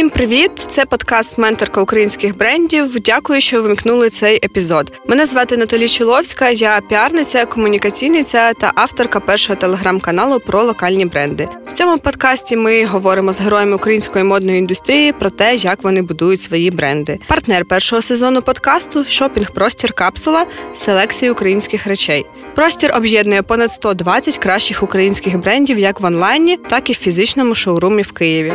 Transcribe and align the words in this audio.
Всім 0.00 0.10
привіт! 0.10 0.50
Це 0.70 0.84
подкаст 0.84 1.38
Менторка 1.38 1.82
українських 1.82 2.38
брендів. 2.38 3.00
Дякую, 3.00 3.40
що 3.40 3.62
вимкнули 3.62 4.10
цей 4.10 4.36
епізод. 4.44 4.92
Мене 5.08 5.26
звати 5.26 5.56
Наталі 5.56 5.88
Чоловська, 5.88 6.50
я 6.50 6.80
піарниця, 6.88 7.44
комунікаційниця 7.44 8.52
та 8.52 8.72
авторка 8.74 9.20
першого 9.20 9.56
телеграм-каналу 9.56 10.40
про 10.40 10.62
локальні 10.62 11.04
бренди. 11.04 11.48
В 11.68 11.72
цьому 11.72 11.98
подкасті 11.98 12.56
ми 12.56 12.84
говоримо 12.84 13.32
з 13.32 13.40
героями 13.40 13.76
української 13.76 14.24
модної 14.24 14.58
індустрії 14.58 15.12
про 15.12 15.30
те, 15.30 15.54
як 15.54 15.82
вони 15.84 16.02
будують 16.02 16.40
свої 16.40 16.70
бренди. 16.70 17.18
Партнер 17.28 17.64
першого 17.64 18.02
сезону 18.02 18.42
подкасту 18.42 19.04
шопінг-простір 19.04 19.92
капсула 19.92 20.46
селекції 20.74 21.30
українських 21.30 21.86
речей. 21.86 22.26
Простір 22.54 22.92
об'єднує 22.96 23.42
понад 23.42 23.72
120 23.72 24.38
кращих 24.38 24.82
українських 24.82 25.38
брендів 25.38 25.78
як 25.78 26.00
в 26.00 26.04
онлайні, 26.04 26.56
так 26.56 26.90
і 26.90 26.92
в 26.92 26.96
фізичному 26.96 27.54
шоурумі 27.54 28.02
в 28.02 28.12
Києві. 28.12 28.52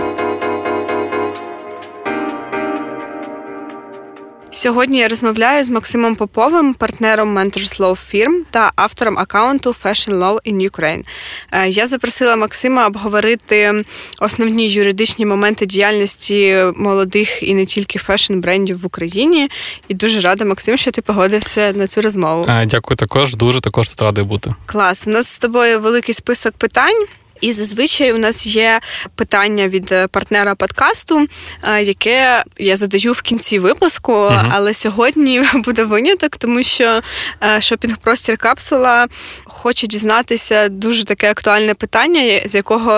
Сьогодні 4.56 4.98
я 4.98 5.08
розмовляю 5.08 5.64
з 5.64 5.70
Максимом 5.70 6.16
Поповим, 6.16 6.74
партнером 6.74 7.38
Mentors 7.38 7.80
Law 7.80 7.92
Firm 7.92 8.42
та 8.52 8.72
автором 8.76 9.20
аккаунту 9.20 9.76
Fashion 9.84 10.14
Law 10.14 10.40
in 10.54 10.70
Ukraine. 10.70 11.04
Е, 11.52 11.70
я 11.70 11.88
запросила 11.88 12.36
Максима 12.36 12.88
обговорити 12.88 13.84
основні 14.22 14.70
юридичні 14.70 15.26
моменти 15.26 15.66
діяльності 15.66 16.64
молодих 16.76 17.44
і 17.44 17.54
не 17.54 17.66
тільки 17.66 18.00
фешн-брендів 18.00 18.76
в 18.76 18.86
Україні. 18.86 19.50
І 19.88 19.94
дуже 19.94 20.20
рада, 20.20 20.46
Максим, 20.46 20.78
що 20.78 20.92
ти 20.92 21.02
погодився 21.02 21.74
на 21.76 21.88
цю 21.88 22.02
розмову. 22.02 22.46
Е, 22.50 22.66
дякую 22.66 22.98
також. 22.98 23.36
Дуже 23.36 23.62
також 23.62 23.90
тут 23.90 24.02
радий 24.02 24.24
бути. 24.24 24.54
Клас. 24.66 25.08
У 25.08 25.10
нас 25.10 25.28
з 25.28 25.38
тобою 25.38 25.80
великий 25.80 26.14
список 26.16 26.54
питань. 26.54 27.06
І 27.42 27.52
зазвичай 27.52 28.14
у 28.14 28.18
нас 28.18 28.46
є 28.46 28.80
питання 29.16 29.68
від 29.68 29.92
е, 29.92 30.08
партнера 30.08 30.56
подкасту, 30.56 31.28
е, 31.64 31.84
яке 31.84 32.44
я 32.58 32.78
задаю 32.78 33.12
в 33.12 33.22
кінці 33.22 33.60
випуску. 33.60 34.12
uh 34.14 34.52
Але 34.52 34.74
сьогодні 34.74 35.44
буде 35.54 35.84
виняток, 35.84 36.38
тому 36.38 36.64
що 36.64 37.02
е, 37.44 37.62
шопінг-простір 37.62 38.38
капсула 38.38 39.08
хоче 39.46 39.88
дізнатися 39.88 40.70
дуже 40.70 41.04
таке 41.04 41.32
актуальне 41.32 41.74
питання, 41.74 42.42
з 42.46 42.56
якого 42.56 42.92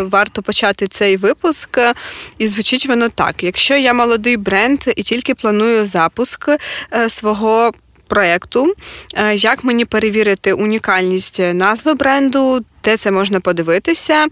варто 0.00 0.42
почати 0.42 0.86
цей 0.86 1.16
випуск. 1.16 1.78
І 2.38 2.46
звучить 2.46 2.86
воно 2.86 3.08
так: 3.08 3.42
якщо 3.42 3.76
я 3.76 3.92
молодий 3.92 4.36
бренд 4.36 4.80
і 4.96 5.02
тільки 5.02 5.34
планую 5.34 5.86
запуск 5.86 6.50
свого 7.08 7.72
проєкту, 8.14 8.74
як 9.34 9.64
мені 9.64 9.84
перевірити 9.84 10.52
унікальність 10.52 11.40
назви 11.54 11.94
бренду, 11.94 12.64
де 12.84 12.96
це 12.96 13.10
можна 13.10 13.40
подивитися, 13.40 14.26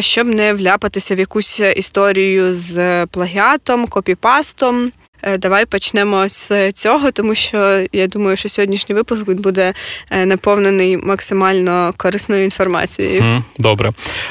щоб 0.00 0.26
не 0.26 0.54
вляпатися 0.54 1.14
в 1.14 1.18
якусь 1.18 1.60
історію 1.60 2.54
з 2.54 3.06
плагіатом, 3.06 3.86
копіпастом. 3.86 4.92
Е, 5.26 5.38
давай 5.38 5.66
почнемо 5.66 6.28
з 6.28 6.72
цього, 6.72 7.10
тому 7.10 7.34
що 7.34 7.86
я 7.92 8.06
думаю, 8.06 8.36
що 8.36 8.48
сьогоднішній 8.48 8.94
випуск 8.94 9.30
буде 9.30 9.74
е, 10.10 10.26
наповнений 10.26 10.96
максимально 10.96 11.94
корисною 11.96 12.44
інформацією. 12.44 13.42
Добре. 13.58 13.90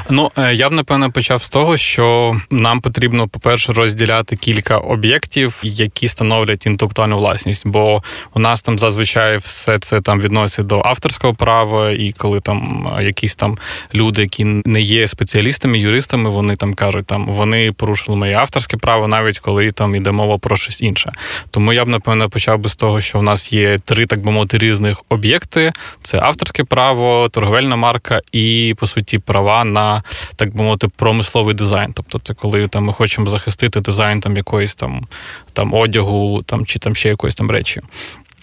Ну 0.10 0.32
е, 0.38 0.54
я 0.54 0.70
б 0.70 0.74
напевно 0.74 1.12
почав 1.12 1.44
з 1.44 1.50
того, 1.50 1.78
що 1.78 2.36
нам 2.50 2.82
потрібно, 2.82 3.28
по-перше, 3.28 3.74
розділяти 3.74 4.36
кілька 4.36 4.78
об'єктів, 4.78 5.60
які 5.64 6.08
становлять 6.08 6.66
інтелектуальну 6.66 7.18
власність. 7.18 7.68
Бо 7.68 8.04
у 8.34 8.40
нас 8.40 8.62
там 8.62 8.80
зазвичай 8.80 9.38
все 9.38 9.80
це 9.80 10.02
там 10.02 10.22
відносить 10.22 10.66
до 10.66 10.82
авторського 10.86 11.34
права, 11.34 11.92
і 11.92 12.14
коли 12.18 12.40
там 12.40 12.90
якісь 13.02 13.36
там 13.36 13.58
люди, 13.96 14.22
які 14.22 14.44
не 14.46 14.82
є 14.82 15.08
спеціалістами, 15.08 15.78
юристами, 15.78 16.30
вони 16.30 16.56
там 16.56 16.74
кажуть, 16.74 17.06
там 17.06 17.26
вони 17.26 17.72
порушили 17.72 18.18
моє 18.18 18.36
авторське 18.36 18.78
право, 18.78 19.08
навіть 19.08 19.40
коли 19.40 19.72
там 19.72 19.96
йде 19.96 20.12
мова 20.12 20.38
про 20.38 20.56
щось 20.56 20.85
інше. 20.86 21.12
Тому 21.52 21.74
я 21.74 21.86
б 21.86 21.88
напевно 21.88 22.30
почав 22.30 22.60
би 22.60 22.70
з 22.70 22.76
того, 22.76 23.02
що 23.02 23.20
в 23.20 23.24
нас 23.24 23.54
є 23.54 23.78
три, 23.86 24.06
так 24.06 24.20
би 24.20 24.32
мовити, 24.32 24.58
різних 24.58 25.02
об'єкти: 25.10 25.74
це 26.02 26.20
авторське 26.22 26.64
право, 26.64 27.30
торговельна 27.30 27.76
марка 27.76 28.22
і, 28.32 28.76
по 28.80 28.88
суті, 28.88 29.20
права 29.20 29.64
на 29.64 30.04
так 30.36 30.56
би 30.56 30.64
мовити 30.64 30.88
промисловий 30.88 31.56
дизайн. 31.56 31.94
Тобто, 31.94 32.20
це 32.20 32.34
коли 32.34 32.68
там 32.68 32.84
ми 32.84 32.94
хочемо 32.94 33.30
захистити 33.30 33.80
дизайн 33.80 34.22
там 34.22 34.38
якоїсь 34.38 34.76
там 34.76 35.08
там 35.54 35.74
одягу, 35.74 36.44
там 36.46 36.66
чи 36.66 36.80
там 36.80 36.96
ще 36.96 37.10
якоїсь 37.10 37.36
там 37.36 37.52
речі. 37.52 37.82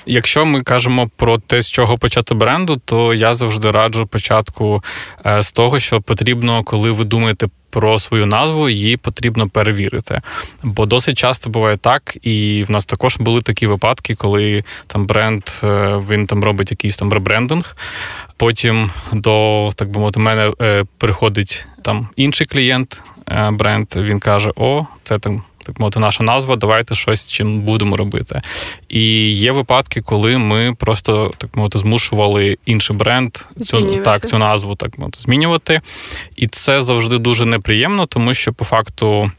Якщо 0.07 0.45
ми 0.45 0.63
кажемо 0.63 1.11
про 1.17 1.39
те, 1.39 1.63
з 1.63 1.71
чого 1.71 1.99
почати 1.99 2.35
бренду, 2.35 2.81
то 2.85 3.15
я 3.15 3.35
завжди 3.35 3.71
раджу 3.71 4.09
початку 4.11 4.85
е, 5.27 5.43
з 5.43 5.53
того, 5.53 5.79
що 5.79 6.01
потрібно, 6.01 6.65
коли 6.65 6.91
ви 6.91 7.05
думаєте 7.05 7.47
про 7.73 7.99
свою 7.99 8.27
назву, 8.27 8.69
її 8.69 8.97
потрібно 8.97 9.49
перевірити. 9.49 10.21
Бо 10.63 10.87
досить 10.87 11.19
часто 11.19 11.51
буває 11.51 11.77
так, 11.77 12.17
і 12.23 12.65
в 12.69 12.71
нас 12.71 12.87
також 12.87 13.17
були 13.17 13.43
такі 13.43 13.67
випадки, 13.67 14.15
коли 14.15 14.65
там 14.87 15.07
бренд 15.07 15.43
е, 15.65 16.01
він 16.11 16.27
там 16.27 16.45
робить 16.45 16.71
якийсь 16.71 16.97
там 16.97 17.13
ребрендинг. 17.13 17.77
Потім 18.37 18.91
до 19.13 19.71
так 19.77 19.91
би 19.91 20.01
мовити, 20.01 20.21
мене 20.21 20.53
е, 20.61 20.85
приходить 20.99 21.67
там 21.85 22.09
інший 22.17 22.47
клієнт, 22.47 23.03
бренд. 23.51 23.87
Він 23.97 24.21
каже: 24.21 24.53
О, 24.57 24.87
це 25.03 25.19
там 25.19 25.43
так 25.63 25.81
мовити, 25.81 26.01
наша 26.01 26.25
назва, 26.25 26.57
давайте 26.57 26.95
щось 26.95 27.33
чим 27.33 27.61
будемо 27.61 27.97
робити. 27.97 28.41
І 28.89 29.31
є 29.31 29.53
випадки, 29.53 30.03
коли 30.03 30.39
ми 30.39 30.75
просто 30.79 31.33
так 31.39 31.57
мовити 31.57 31.79
змушували 31.79 32.59
інший 32.67 32.97
бренд 32.97 33.37
цю 33.61 33.95
так 33.95 34.29
цю 34.29 34.39
назву 34.39 34.77
так 34.77 34.99
мовити, 34.99 35.19
змінювати. 35.21 35.81
І 36.37 36.47
це 36.47 36.81
завжди 36.81 37.19
дуже 37.19 37.45
неприємно, 37.45 38.07
тому 38.07 38.35
що 38.35 38.53
по 38.53 38.65
факту. 38.65 39.31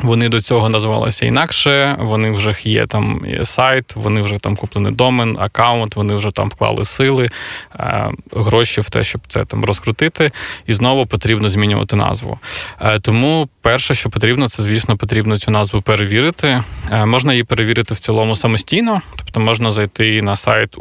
Вони 0.00 0.28
до 0.28 0.40
цього 0.40 0.68
називалися 0.68 1.26
інакше. 1.26 1.96
Вони 2.00 2.30
вже 2.30 2.54
є 2.64 2.86
там 2.86 3.20
сайт, 3.42 3.96
вони 3.96 4.22
вже 4.22 4.38
там 4.38 4.56
куплений 4.56 4.92
домен, 4.92 5.36
аккаунт, 5.40 5.96
вони 5.96 6.14
вже 6.14 6.30
там 6.30 6.48
вклали 6.48 6.84
сили, 6.84 7.30
е, 7.74 8.10
гроші 8.32 8.80
в 8.80 8.90
те, 8.90 9.04
щоб 9.04 9.20
це 9.26 9.44
там 9.44 9.64
розкрутити, 9.64 10.30
і 10.66 10.72
знову 10.72 11.06
потрібно 11.06 11.48
змінювати 11.48 11.96
назву. 11.96 12.38
Е, 12.80 13.00
тому 13.00 13.48
перше, 13.60 13.94
що 13.94 14.10
потрібно, 14.10 14.48
це 14.48 14.62
звісно 14.62 14.96
потрібно 14.96 15.36
цю 15.36 15.50
назву 15.50 15.82
перевірити. 15.82 16.62
Е, 16.90 17.06
можна 17.06 17.32
її 17.32 17.44
перевірити 17.44 17.94
в 17.94 17.98
цілому 17.98 18.36
самостійно, 18.36 19.00
тобто 19.16 19.40
можна 19.40 19.70
зайти 19.70 20.22
на 20.22 20.36
сайт 20.36 20.76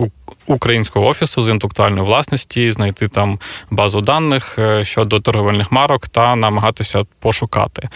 Українського 0.45 1.07
офісу 1.07 1.41
з 1.41 1.49
інтелектуальної 1.49 2.03
власності, 2.03 2.71
знайти 2.71 3.07
там 3.07 3.39
базу 3.69 4.01
даних 4.01 4.59
щодо 4.81 5.19
торговельних 5.19 5.71
марок 5.71 6.07
та 6.07 6.35
намагатися 6.35 7.03
пошукати. 7.19 7.89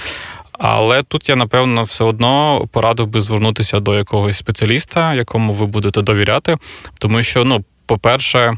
Але 0.60 1.04
тут 1.04 1.30
я 1.30 1.36
напевно 1.36 1.84
все 1.84 2.04
одно 2.04 2.68
порадив 2.72 3.08
би 3.08 3.22
звернутися 3.22 3.80
до 3.80 3.96
якогось 3.96 4.38
спеціаліста, 4.38 5.14
якому 5.14 5.54
ви 5.54 5.66
будете 5.66 6.02
довіряти, 6.02 6.58
тому 7.00 7.24
що, 7.24 7.46
ну, 7.46 7.64
по-перше, 7.86 8.58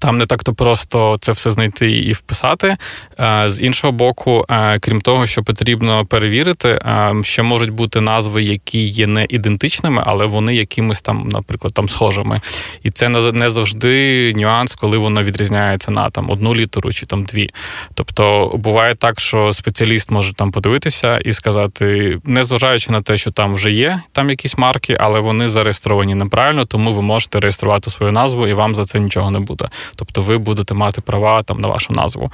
там 0.00 0.16
не 0.16 0.26
так-то 0.26 0.54
просто 0.54 1.16
це 1.20 1.32
все 1.32 1.50
знайти 1.50 1.92
і 1.92 2.12
вписати. 2.12 2.76
Е, 3.20 3.44
з 3.46 3.60
іншого 3.60 3.92
боку, 3.92 4.44
е, 4.50 4.78
крім 4.78 5.00
того, 5.00 5.26
що 5.26 5.42
потрібно 5.42 6.06
перевірити, 6.06 6.68
е, 6.68 7.14
ще 7.22 7.42
можуть 7.42 7.70
бути 7.70 8.00
назви, 8.00 8.42
які 8.42 8.84
є 8.84 9.06
не 9.06 9.26
ідентичними, 9.28 10.02
але 10.06 10.26
вони 10.26 10.54
якимось 10.54 11.02
там, 11.02 11.28
наприклад, 11.32 11.74
там 11.74 11.88
схожими. 11.88 12.40
І 12.82 12.90
це 12.90 13.08
не 13.08 13.50
завжди 13.50 14.32
нюанс, 14.36 14.74
коли 14.74 14.98
воно 14.98 15.22
відрізняється 15.22 15.90
на 15.90 16.10
там 16.10 16.30
одну 16.30 16.54
літеру 16.54 16.92
чи 16.92 17.06
там 17.06 17.24
дві. 17.24 17.50
Тобто 17.94 18.52
буває 18.54 18.94
так, 18.94 19.20
що 19.20 19.52
спеціаліст 19.52 20.10
може 20.10 20.34
там 20.34 20.50
подивитися 20.50 21.18
і 21.18 21.32
сказати, 21.32 22.18
незважаючи 22.24 22.92
на 22.92 23.02
те, 23.02 23.16
що 23.16 23.30
там 23.30 23.54
вже 23.54 23.70
є 23.70 24.00
там 24.12 24.30
якісь 24.30 24.58
марки, 24.58 24.96
але 25.00 25.20
вони 25.20 25.48
зареєстровані 25.48 26.14
неправильно, 26.14 26.64
тому 26.64 26.92
ви 26.92 27.02
можете 27.02 27.40
реєструвати 27.40 27.90
свою 27.90 28.12
назву 28.12 28.46
і 28.46 28.52
вам 28.52 28.74
за 28.74 28.84
це 28.84 28.98
нічого 28.98 29.30
не 29.30 29.38
буде. 29.38 29.68
Тобто 29.96 30.22
ви 30.22 30.38
будете 30.38 30.74
мати 30.74 31.00
права 31.00 31.42
там 31.42 31.60
на 31.60 31.68
вашу 31.68 31.92
назву. 31.92 32.32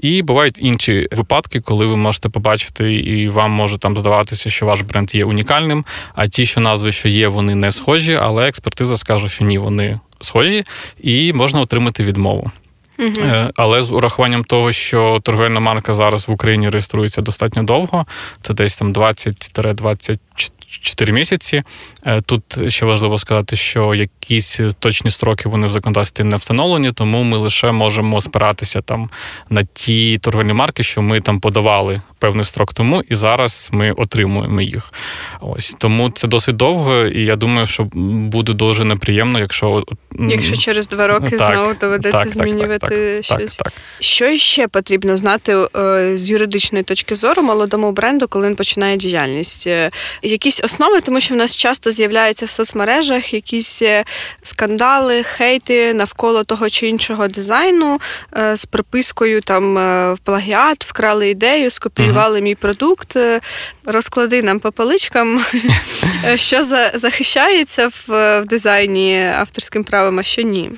І 0.00 0.22
бувають 0.22 0.58
інші 0.62 1.08
випадки, 1.12 1.60
коли 1.60 1.86
ви 1.86 1.96
можете 1.96 2.28
побачити, 2.28 2.94
і 2.94 3.28
вам 3.28 3.50
може 3.50 3.78
там 3.78 3.96
здаватися, 3.96 4.50
що 4.50 4.66
ваш 4.66 4.80
бренд 4.80 5.14
є 5.14 5.24
унікальним, 5.24 5.84
а 6.14 6.26
ті, 6.28 6.46
що 6.46 6.60
назви, 6.60 6.92
що 6.92 7.08
є, 7.08 7.28
вони 7.28 7.54
не 7.54 7.72
схожі, 7.72 8.14
але 8.14 8.48
експертиза 8.48 8.96
скаже, 8.96 9.28
що 9.28 9.44
ні, 9.44 9.58
вони 9.58 10.00
схожі, 10.20 10.64
і 11.00 11.32
можна 11.32 11.60
отримати 11.60 12.04
відмову. 12.04 12.50
Uh-huh. 12.98 13.50
Але 13.56 13.82
з 13.82 13.92
урахуванням 13.92 14.44
того, 14.44 14.72
що 14.72 15.20
торговельна 15.22 15.60
марка 15.60 15.94
зараз 15.94 16.28
в 16.28 16.32
Україні 16.32 16.68
реєструється 16.68 17.22
достатньо 17.22 17.62
довго, 17.62 18.06
це 18.42 18.54
десь 18.54 18.78
там 18.78 18.92
20-24 18.92 20.16
4 20.80 21.12
місяці. 21.12 21.62
Е, 22.06 22.20
тут 22.20 22.70
ще 22.70 22.86
важливо 22.86 23.18
сказати, 23.18 23.56
що 23.56 23.94
якісь 23.94 24.60
точні 24.78 25.10
строки 25.10 25.48
вони 25.48 25.66
в 25.66 25.72
законодавстві 25.72 26.24
не 26.24 26.36
встановлені, 26.36 26.92
тому 26.92 27.22
ми 27.22 27.38
лише 27.38 27.72
можемо 27.72 28.20
спиратися 28.20 28.80
там 28.80 29.10
на 29.50 29.64
ті 29.72 30.18
торговельні 30.18 30.52
марки, 30.52 30.82
що 30.82 31.02
ми 31.02 31.20
там 31.20 31.40
подавали 31.40 32.00
певний 32.18 32.44
строк 32.44 32.74
тому, 32.74 33.02
і 33.08 33.14
зараз 33.14 33.70
ми 33.72 33.92
отримуємо 33.92 34.60
їх. 34.60 34.92
Ось 35.40 35.74
тому 35.78 36.10
це 36.10 36.28
досить 36.28 36.56
довго, 36.56 37.04
і 37.06 37.24
я 37.24 37.36
думаю, 37.36 37.66
що 37.66 37.88
буде 37.92 38.52
дуже 38.52 38.84
неприємно, 38.84 39.38
якщо 39.38 39.84
якщо 40.18 40.56
через 40.56 40.88
два 40.88 41.06
роки 41.06 41.36
так, 41.36 41.54
знову 41.54 41.74
доведеться 41.80 42.18
так, 42.18 42.28
змінювати 42.28 43.16
так, 43.16 43.24
щось. 43.24 43.56
Так, 43.56 43.64
так, 43.64 43.82
Що 44.00 44.36
ще 44.36 44.68
потрібно 44.68 45.16
знати 45.16 45.56
е, 45.76 46.16
з 46.16 46.30
юридичної 46.30 46.84
точки 46.84 47.14
зору 47.14 47.42
молодому 47.42 47.92
бренду, 47.92 48.28
коли 48.28 48.46
він 48.48 48.56
починає 48.56 48.96
діяльність? 48.96 49.66
Е, 49.66 49.90
якісь 50.22 50.60
основи, 50.64 51.00
тому 51.00 51.20
що 51.20 51.34
в 51.34 51.36
нас 51.36 51.56
часто 51.56 51.90
з'являються 51.90 52.46
в 52.46 52.50
соцмережах 52.50 53.34
якісь 53.34 53.82
е, 53.82 54.04
скандали, 54.42 55.22
хейти 55.22 55.94
навколо 55.94 56.44
того 56.44 56.70
чи 56.70 56.88
іншого 56.88 57.28
дизайну 57.28 58.00
з 58.54 58.66
припискою 58.66 59.40
там 59.40 59.74
в 60.14 60.18
плагіат, 60.24 60.84
вкрали 60.84 61.30
ідею, 61.30 61.70
скопіювали 61.70 62.15
uh 62.16 62.40
мій 62.40 62.54
продукт. 62.54 63.16
Розклади 63.84 64.42
нам 64.42 64.60
по 64.60 64.72
поличкам, 64.72 65.44
що 66.34 66.64
захищається 66.94 67.90
в 68.08 68.44
дизайні 68.46 69.24
авторським 69.38 69.84
правом, 69.84 70.18
а 70.18 70.22
що 70.22 70.42
ні. 70.42 70.70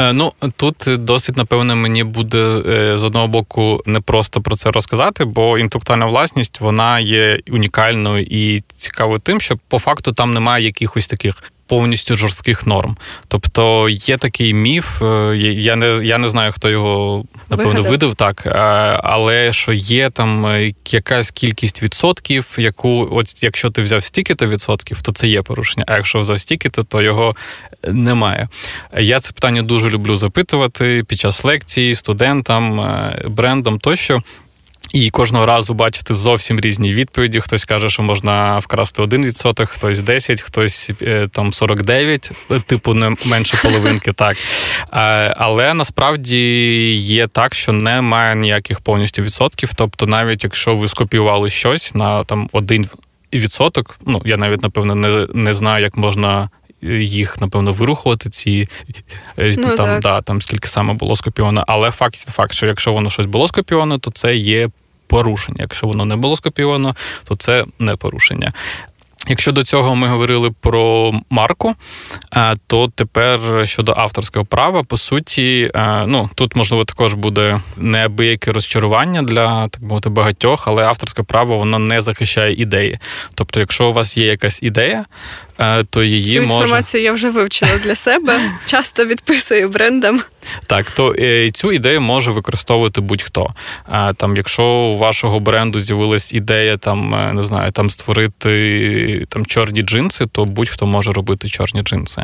Е, 0.00 0.12
ну 0.12 0.32
тут 0.56 0.84
досить 0.88 1.36
напевно 1.36 1.76
мені 1.76 2.04
буде 2.04 2.38
е, 2.68 2.98
з 2.98 3.04
одного 3.04 3.28
боку 3.28 3.80
не 3.86 4.00
просто 4.00 4.40
про 4.40 4.56
це 4.56 4.70
розказати, 4.70 5.24
бо 5.24 5.58
інтелектуальна 5.58 6.06
власність 6.06 6.60
вона 6.60 7.00
є 7.00 7.40
унікальною 7.50 8.26
і 8.30 8.62
цікавою 8.76 9.18
тим, 9.18 9.40
що 9.40 9.58
по 9.68 9.78
факту 9.78 10.12
там 10.12 10.34
немає 10.34 10.64
якихось 10.64 11.06
таких 11.06 11.42
повністю 11.66 12.14
жорстких 12.14 12.66
норм. 12.66 12.96
Тобто 13.28 13.88
є 13.88 14.16
такий 14.16 14.54
міф, 14.54 15.02
е, 15.02 15.36
я 15.36 15.76
не 15.76 16.00
я 16.02 16.18
не 16.18 16.28
знаю, 16.28 16.52
хто 16.52 16.70
його 16.70 17.24
напевно 17.56 17.82
видав 17.82 18.14
так, 18.14 18.46
але 19.02 19.52
що 19.52 19.72
є 19.72 20.10
там 20.10 20.46
е, 20.46 20.72
якась 20.90 21.30
кількість 21.30 21.82
відсотків, 21.82 22.56
яку, 22.58 23.08
от 23.12 23.42
якщо 23.42 23.70
ти 23.70 23.82
взяв 23.82 24.02
стільки-то 24.02 24.46
відсотків, 24.46 25.02
то 25.02 25.12
це 25.12 25.28
є 25.28 25.42
порушення. 25.42 25.84
А 25.88 25.96
якщо 25.96 26.20
взяв 26.20 26.40
стільки-то, 26.40 26.82
то 26.82 27.02
його 27.02 27.36
немає. 27.84 28.48
Я 28.98 29.20
це 29.20 29.32
питання 29.32 29.62
дуже 29.62 29.90
люблю 29.90 30.14
запитувати 30.14 31.04
під 31.08 31.20
час 31.20 31.44
лекцій, 31.44 31.94
студентам, 31.94 32.80
е, 32.80 33.22
брендам 33.28 33.78
тощо. 33.78 34.22
І 34.92 35.10
кожного 35.10 35.46
разу 35.46 35.74
бачити 35.74 36.14
зовсім 36.14 36.60
різні 36.60 36.94
відповіді. 36.94 37.40
Хтось 37.40 37.64
каже, 37.64 37.90
що 37.90 38.02
можна 38.02 38.58
вкрасти 38.58 39.02
1%, 39.02 39.66
хтось 39.66 39.98
10%, 39.98 40.42
хтось 40.42 40.90
е, 41.02 41.28
там 41.32 41.50
49%, 41.50 42.62
типу 42.62 42.94
не 42.94 43.14
менше 43.26 43.58
половинки. 43.62 44.12
так. 44.16 44.36
Але 45.36 45.74
насправді 45.74 46.38
є 46.94 47.26
так, 47.26 47.54
що 47.54 47.72
немає 47.72 48.36
ніяких 48.36 48.80
повністю 48.80 49.22
відсотків. 49.22 49.70
Тобто, 49.76 50.06
навіть 50.06 50.44
якщо 50.44 50.74
ви 50.74 50.88
скопіювали 50.88 51.50
щось 51.50 51.94
на 51.94 52.24
там 52.24 52.48
один 52.52 52.86
відсоток, 53.32 53.98
ну 54.06 54.22
я 54.24 54.36
навіть 54.36 54.62
напевно 54.62 54.94
не, 54.94 55.26
не 55.34 55.52
знаю, 55.52 55.82
як 55.84 55.96
можна. 55.96 56.50
Їх 57.00 57.40
напевно 57.40 57.72
вирухувати 57.72 58.30
ці 58.30 58.66
е, 59.38 59.54
ну, 59.58 59.76
там, 59.76 60.00
да, 60.00 60.20
там 60.22 60.42
скільки 60.42 60.68
саме 60.68 60.94
було 60.94 61.16
скопіовано. 61.16 61.64
Але 61.66 61.90
факт 61.90 62.16
факт, 62.16 62.52
що 62.52 62.66
якщо 62.66 62.92
воно 62.92 63.10
щось 63.10 63.26
було 63.26 63.46
скопіовано, 63.46 63.98
то 63.98 64.10
це 64.10 64.36
є 64.36 64.68
порушення. 65.12 65.58
Якщо 65.60 65.86
воно 65.86 66.04
не 66.04 66.16
було 66.16 66.36
скопіовано, 66.36 66.94
то 67.24 67.34
це 67.34 67.64
не 67.78 67.96
порушення. 67.96 68.52
Якщо 69.28 69.52
до 69.52 69.62
цього 69.62 69.94
ми 69.94 70.08
говорили 70.08 70.50
про 70.60 71.12
марку, 71.30 71.74
е, 72.36 72.54
то 72.66 72.88
тепер 72.88 73.40
щодо 73.64 73.94
авторського 73.96 74.44
права, 74.44 74.82
по 74.82 74.96
суті, 74.96 75.70
е, 75.74 76.04
ну 76.06 76.30
тут 76.34 76.56
можливо 76.56 76.84
також 76.84 77.14
буде 77.14 77.60
неабияке 77.76 78.52
розчарування 78.52 79.22
для 79.22 79.68
так 79.68 79.82
мовити 79.82 80.08
багатьох, 80.08 80.68
але 80.68 80.84
авторське 80.84 81.22
право 81.22 81.58
воно 81.58 81.78
не 81.78 82.00
захищає 82.00 82.54
ідеї. 82.54 82.98
Тобто, 83.34 83.60
якщо 83.60 83.88
у 83.88 83.92
вас 83.92 84.18
є 84.18 84.26
якась 84.26 84.62
ідея, 84.62 85.04
то 85.90 86.02
її 86.02 86.36
Цю 86.36 86.42
інформацію 86.42 87.00
може... 87.00 87.04
я 87.04 87.12
вже 87.12 87.30
вивчила 87.30 87.72
для 87.84 87.96
себе. 87.96 88.40
Часто 88.66 89.04
відписую 89.04 89.68
брендам. 89.68 90.20
Так, 90.66 90.90
то 90.90 91.14
цю 91.54 91.72
ідею 91.72 92.00
може 92.00 92.30
використовувати 92.30 93.00
будь-хто. 93.00 93.54
Там, 94.16 94.36
якщо 94.36 94.64
у 94.64 94.98
вашого 94.98 95.40
бренду 95.40 95.78
з'явилась 95.78 96.32
ідея, 96.32 96.76
там 96.76 97.30
не 97.34 97.42
знаю, 97.42 97.72
там 97.72 97.90
створити 97.90 99.26
там 99.28 99.46
чорні 99.46 99.82
джинси, 99.82 100.26
то 100.26 100.44
будь-хто 100.44 100.86
може 100.86 101.10
робити 101.10 101.48
чорні 101.48 101.82
джинси. 101.82 102.22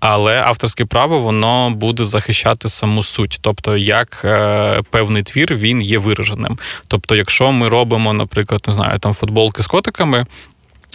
Але 0.00 0.40
авторське 0.40 0.84
право 0.84 1.18
воно 1.18 1.70
буде 1.70 2.04
захищати 2.04 2.68
саму 2.68 3.02
суть, 3.02 3.38
тобто 3.40 3.76
як 3.76 4.22
е, 4.24 4.82
певний 4.90 5.22
твір 5.22 5.54
він 5.54 5.82
є 5.82 5.98
вираженим. 5.98 6.58
Тобто, 6.88 7.14
якщо 7.14 7.52
ми 7.52 7.68
робимо, 7.68 8.12
наприклад, 8.12 8.64
не 8.66 8.72
знаю, 8.72 8.98
там 8.98 9.14
футболки 9.14 9.62
з 9.62 9.66
котиками. 9.66 10.26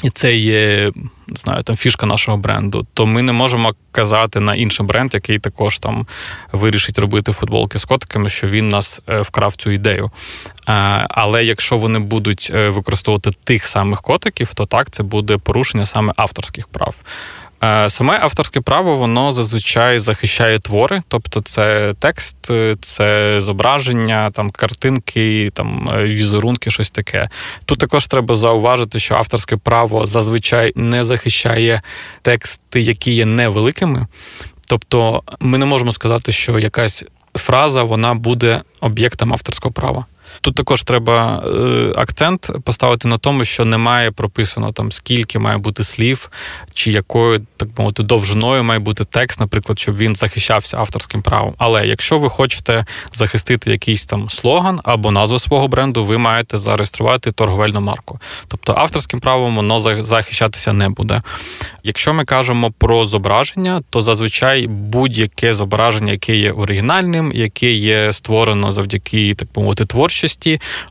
І 0.04 0.10
це 0.10 0.36
є 0.36 0.92
не 1.32 1.36
знаю, 1.36 1.64
там 1.64 1.76
фішка 1.76 2.06
нашого 2.06 2.38
бренду, 2.38 2.88
то 2.94 3.06
ми 3.06 3.22
не 3.22 3.32
можемо 3.32 3.74
казати 3.92 4.40
на 4.40 4.56
інший 4.56 4.86
бренд, 4.86 5.14
який 5.14 5.40
також 5.40 5.80
там 5.80 6.08
вирішить 6.52 7.00
робити 7.00 7.32
футболки 7.32 7.80
з 7.80 7.86
котиками, 7.86 8.30
що 8.30 8.48
він 8.48 8.70
нас 8.70 9.02
е, 9.10 9.22
вкрав 9.22 9.56
цю 9.56 9.72
ідею. 9.72 10.06
Е, 10.06 10.72
але 11.10 11.44
якщо 11.44 11.78
вони 11.78 12.00
будуть 12.00 12.52
е, 12.54 12.70
використовувати 12.70 13.32
тих 13.44 13.66
самих 13.66 14.02
котиків, 14.02 14.54
то 14.54 14.66
так 14.66 14.92
це 14.92 15.04
буде 15.04 15.38
порушення 15.38 15.86
саме 15.86 16.14
авторських 16.16 16.68
прав. 16.68 16.96
Е, 17.64 17.90
саме 17.90 18.20
авторське 18.22 18.62
право 18.62 18.96
воно 18.96 19.32
зазвичай 19.32 20.00
захищає 20.00 20.60
твори, 20.60 21.02
тобто 21.08 21.42
це 21.42 21.94
текст, 22.00 22.38
це 22.82 23.36
зображення, 23.42 24.32
там 24.32 24.50
картинки, 24.50 25.50
там 25.54 25.90
е, 25.94 26.04
візерунки, 26.04 26.72
щось 26.72 26.90
таке. 26.90 27.30
Тут 27.66 27.80
також 27.80 28.08
треба 28.08 28.36
зауважити, 28.36 29.00
що 29.00 29.16
авторське 29.16 29.58
право 29.58 30.06
зазвичай 30.06 30.74
не 30.76 31.04
захищає 31.04 31.82
тексти, 32.22 32.82
які 32.82 33.12
є 33.12 33.26
невеликими. 33.26 34.08
Тобто, 34.68 35.24
ми 35.40 35.58
не 35.58 35.66
можемо 35.66 35.92
сказати, 35.92 36.32
що 36.32 36.60
якась 36.60 37.06
фраза 37.36 37.84
вона 37.84 38.14
буде 38.14 38.62
об'єктом 38.80 39.34
авторського 39.34 39.72
права. 39.72 40.06
Тут 40.42 40.56
також 40.56 40.84
треба 40.84 41.44
е, 41.48 41.94
акцент 41.96 42.52
поставити 42.64 43.08
на 43.08 43.18
тому, 43.18 43.44
що 43.44 43.66
немає 43.66 44.12
прописано 44.12 44.72
там 44.72 44.92
скільки 44.92 45.40
має 45.40 45.58
бути 45.58 45.84
слів, 45.84 46.30
чи 46.74 46.92
якою 46.92 47.46
так 47.58 47.70
мовити 47.78 48.04
довжиною 48.04 48.64
має 48.64 48.80
бути 48.80 49.04
текст, 49.04 49.40
наприклад, 49.40 49.80
щоб 49.80 49.98
він 49.98 50.16
захищався 50.16 50.78
авторським 50.78 51.22
правом. 51.22 51.54
Але 51.58 51.88
якщо 51.88 52.20
ви 52.20 52.30
хочете 52.30 52.86
захистити 53.14 53.72
якийсь 53.72 54.06
там 54.06 54.30
слоган 54.30 54.80
або 54.84 55.12
назву 55.12 55.40
свого 55.40 55.68
бренду, 55.68 56.06
ви 56.06 56.18
маєте 56.18 56.58
зареєструвати 56.58 57.32
торговельну 57.32 57.82
марку. 57.82 58.20
Тобто 58.48 58.74
авторським 58.78 59.20
правом 59.20 59.56
воно 59.56 59.80
захищатися 60.04 60.74
не 60.74 60.90
буде. 60.90 61.22
Якщо 61.84 62.14
ми 62.14 62.26
кажемо 62.26 62.72
про 62.78 63.06
зображення, 63.06 63.82
то 63.90 64.02
зазвичай 64.02 64.68
будь-яке 64.68 65.54
зображення, 65.54 66.12
яке 66.12 66.36
є 66.36 66.52
оригінальним, 66.52 67.32
яке 67.36 67.72
є 67.72 68.14
створено 68.14 68.72
завдяки 68.72 69.34
так 69.34 69.48
мовити 69.56 69.86
творчості, 69.86 70.21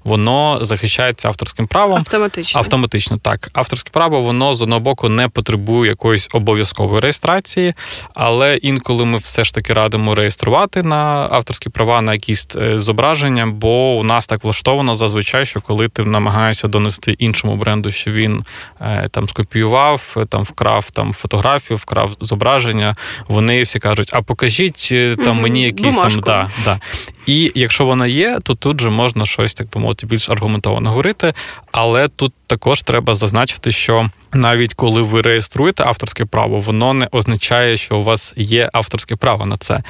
воно 0.04 0.58
захищається 0.60 1.28
авторським 1.28 1.66
правом. 1.66 1.98
Автоматично. 1.98 2.58
Автоматично, 2.58 3.18
так. 3.18 3.50
Авторське 3.52 3.90
право, 3.90 4.20
воно 4.20 4.54
з 4.54 4.62
одного 4.62 4.80
боку 4.80 5.08
не 5.08 5.28
потребує 5.28 5.90
якоїсь 5.90 6.28
обов'язкової 6.34 7.00
реєстрації, 7.00 7.74
але 8.14 8.56
інколи 8.56 9.04
ми 9.04 9.18
все 9.18 9.44
ж 9.44 9.54
таки 9.54 9.72
радимо 9.72 10.14
реєструвати 10.14 10.82
на 10.82 11.28
авторські 11.30 11.68
права 11.68 12.00
на 12.00 12.12
якісь 12.12 12.46
е, 12.56 12.78
зображення, 12.78 13.46
бо 13.46 13.96
у 13.96 14.02
нас 14.02 14.26
так 14.26 14.44
влаштовано 14.44 14.94
зазвичай, 14.94 15.46
що 15.46 15.60
коли 15.60 15.88
ти 15.88 16.02
намагаєшся 16.02 16.68
донести 16.68 17.12
іншому 17.12 17.56
бренду, 17.56 17.90
що 17.90 18.10
він 18.10 18.44
е, 18.80 19.08
там 19.10 19.28
скопіював, 19.28 20.16
там 20.28 20.42
вкрав 20.42 20.90
там 20.90 21.12
фотографію, 21.12 21.76
вкрав 21.76 22.10
зображення. 22.20 22.94
Вони 23.28 23.62
всі 23.62 23.78
кажуть: 23.78 24.10
а 24.12 24.22
покажіть 24.22 24.88
е, 24.92 25.16
там 25.24 25.40
мені 25.40 25.62
якісь 25.62 25.96
Бумажку. 25.96 26.20
там 26.20 26.50
да, 26.64 26.74
да. 26.74 26.80
І 27.26 27.52
якщо 27.54 27.86
вона 27.86 28.06
є, 28.06 28.38
то 28.42 28.54
тут 28.54 28.80
же 28.80 28.90
можна 28.90 29.19
щось 29.24 29.54
так 29.54 29.70
би 29.70 29.80
мовити 29.80 30.06
більш 30.06 30.30
аргументовано 30.30 30.90
говорити. 30.90 31.34
Але 31.72 32.08
тут 32.08 32.32
також 32.46 32.82
треба 32.82 33.14
зазначити, 33.14 33.72
що 33.72 34.10
навіть 34.32 34.74
коли 34.74 35.02
ви 35.02 35.22
реєструєте 35.22 35.84
авторське 35.84 36.24
право, 36.24 36.60
воно 36.60 36.94
не 36.94 37.08
означає, 37.12 37.76
що 37.76 37.96
у 37.96 38.02
вас 38.02 38.34
є 38.36 38.70
авторське 38.72 39.16
право 39.16 39.46
на 39.46 39.56
це. 39.56 39.82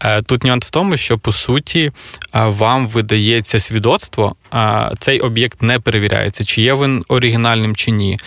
Е, 0.00 0.22
тут 0.22 0.44
нюанс 0.44 0.66
в 0.66 0.70
тому, 0.70 0.96
що 0.96 1.18
по 1.18 1.32
суті 1.32 1.92
вам 2.44 2.88
видається 2.88 3.58
свідоцтво, 3.58 4.34
цей 4.98 5.20
об'єкт 5.20 5.62
не 5.62 5.80
перевіряється, 5.80 6.44
чи 6.44 6.62
є 6.62 6.74
він 6.74 7.04
оригінальним 7.08 7.76
чи 7.76 7.90
ні. 7.90 8.18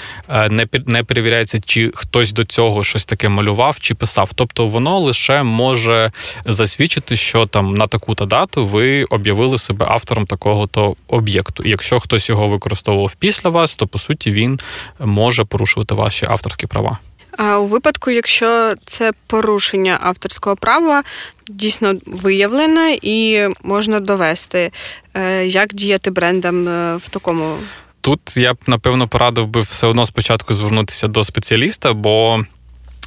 Не 0.49 0.67
не 0.85 1.03
перевіряється, 1.03 1.59
чи 1.65 1.91
хтось 1.95 2.33
до 2.33 2.43
цього 2.43 2.83
щось 2.83 3.05
таке 3.05 3.29
малював 3.29 3.79
чи 3.79 3.95
писав. 3.95 4.31
Тобто 4.35 4.67
воно 4.67 4.99
лише 4.99 5.43
може 5.43 6.11
засвідчити, 6.45 7.15
що 7.15 7.45
там 7.45 7.75
на 7.75 7.87
таку-то 7.87 8.25
дату 8.25 8.65
ви 8.65 9.03
об'явили 9.03 9.57
себе 9.57 9.85
автором 9.89 10.25
такого-то 10.25 10.95
об'єкту. 11.07 11.63
І 11.63 11.69
якщо 11.69 11.99
хтось 11.99 12.29
його 12.29 12.47
використовував 12.47 13.15
після 13.19 13.49
вас, 13.49 13.75
то 13.75 13.87
по 13.87 13.99
суті 13.99 14.31
він 14.31 14.59
може 14.99 15.43
порушувати 15.45 15.95
ваші 15.95 16.25
авторські 16.25 16.67
права. 16.67 16.97
А 17.37 17.59
у 17.59 17.65
випадку, 17.65 18.11
якщо 18.11 18.75
це 18.85 19.11
порушення 19.27 19.99
авторського 20.01 20.55
права, 20.55 21.03
дійсно 21.49 21.93
виявлене 22.05 22.97
і 23.01 23.47
можна 23.63 23.99
довести, 23.99 24.71
е, 25.13 25.45
як 25.45 25.73
діяти 25.73 26.11
брендам 26.11 26.67
е, 26.67 26.95
в 26.95 27.09
такому. 27.09 27.57
Тут 28.01 28.37
я 28.37 28.53
б 28.53 28.57
напевно 28.67 29.07
порадив 29.07 29.47
би 29.47 29.61
все 29.61 29.87
одно 29.87 30.05
спочатку 30.05 30.53
звернутися 30.53 31.07
до 31.07 31.23
спеціаліста, 31.23 31.93
бо 31.93 32.43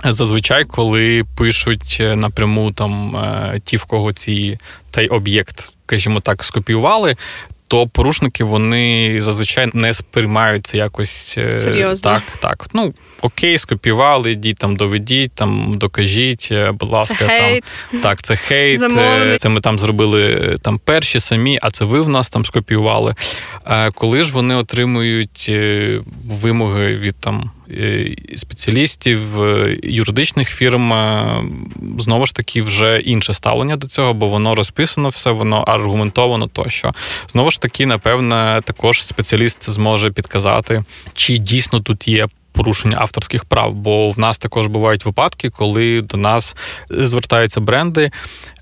зазвичай, 0.05 0.65
коли 0.65 1.25
пишуть 1.37 1.99
е, 2.01 2.17
напряму 2.17 2.73
там 2.73 3.17
ті, 3.65 3.77
в 3.77 3.85
кого 3.85 4.13
ці 4.13 4.59
цей 4.91 5.09
об'єкт, 5.09 5.61
скажімо 5.61 6.21
так, 6.21 6.45
скопіювали, 6.45 7.17
то 7.69 7.87
порушники 7.87 8.45
вони 8.45 9.17
зазвичай 9.21 9.71
не 9.75 9.93
сприймаються 9.93 10.77
якось 10.77 11.11
серйозно. 11.35 12.11
Так, 12.11 12.23
так. 12.41 12.67
Ну 12.75 12.95
окей, 13.23 13.59
скопівали, 13.59 14.33
йдіть 14.33 14.57
там, 14.57 14.77
доведіть, 14.77 15.33
там 15.33 15.75
докажіть, 15.77 16.49
е, 16.53 16.73
будь 16.73 16.91
ласка, 16.91 17.17
це 17.19 17.27
хейт. 17.27 17.65
так, 18.03 18.23
це 18.23 18.37
хейт. 18.37 18.79
Замовник. 18.79 19.41
Це 19.41 19.49
ми 19.49 19.61
там 19.61 19.79
зробили 19.79 20.55
там 20.63 20.79
перші 20.79 21.21
самі, 21.21 21.59
а 21.63 21.71
це 21.71 21.85
ви 21.85 22.01
в 22.01 22.09
нас 22.09 22.31
там 22.31 22.45
скопіювали. 22.45 23.15
Коли 23.95 24.23
ж 24.23 24.33
вони 24.33 24.55
отримують 24.55 25.47
е, 25.49 26.01
вимоги 26.25 26.95
від 26.97 27.17
там. 27.17 27.51
Спеціалістів 28.37 29.21
юридичних 29.83 30.49
фірм 30.49 30.93
знову 31.99 32.27
ж 32.27 32.35
таки 32.35 32.63
вже 32.63 33.01
інше 33.01 33.33
ставлення 33.33 33.77
до 33.77 33.87
цього, 33.87 34.15
бо 34.15 34.29
воно 34.29 34.55
розписано, 34.55 35.09
все 35.09 35.31
воно 35.31 35.57
аргументовано 35.57 36.47
тощо. 36.47 36.93
Знову 37.29 37.51
ж 37.51 37.61
таки, 37.61 37.87
напевне, 37.87 38.61
також 38.65 39.03
спеціаліст 39.03 39.71
зможе 39.71 40.11
підказати, 40.11 40.85
чи 41.15 41.39
дійсно 41.39 41.81
тут 41.81 42.09
є. 42.09 42.27
Порушення 42.53 42.97
авторських 43.01 43.45
прав, 43.45 43.75
бо 43.75 44.11
в 44.11 44.19
нас 44.19 44.39
також 44.39 44.67
бувають 44.67 45.05
випадки, 45.05 45.51
коли 45.51 46.01
до 46.01 46.17
нас 46.17 46.57
звертаються 46.91 47.61
бренди, 47.61 48.11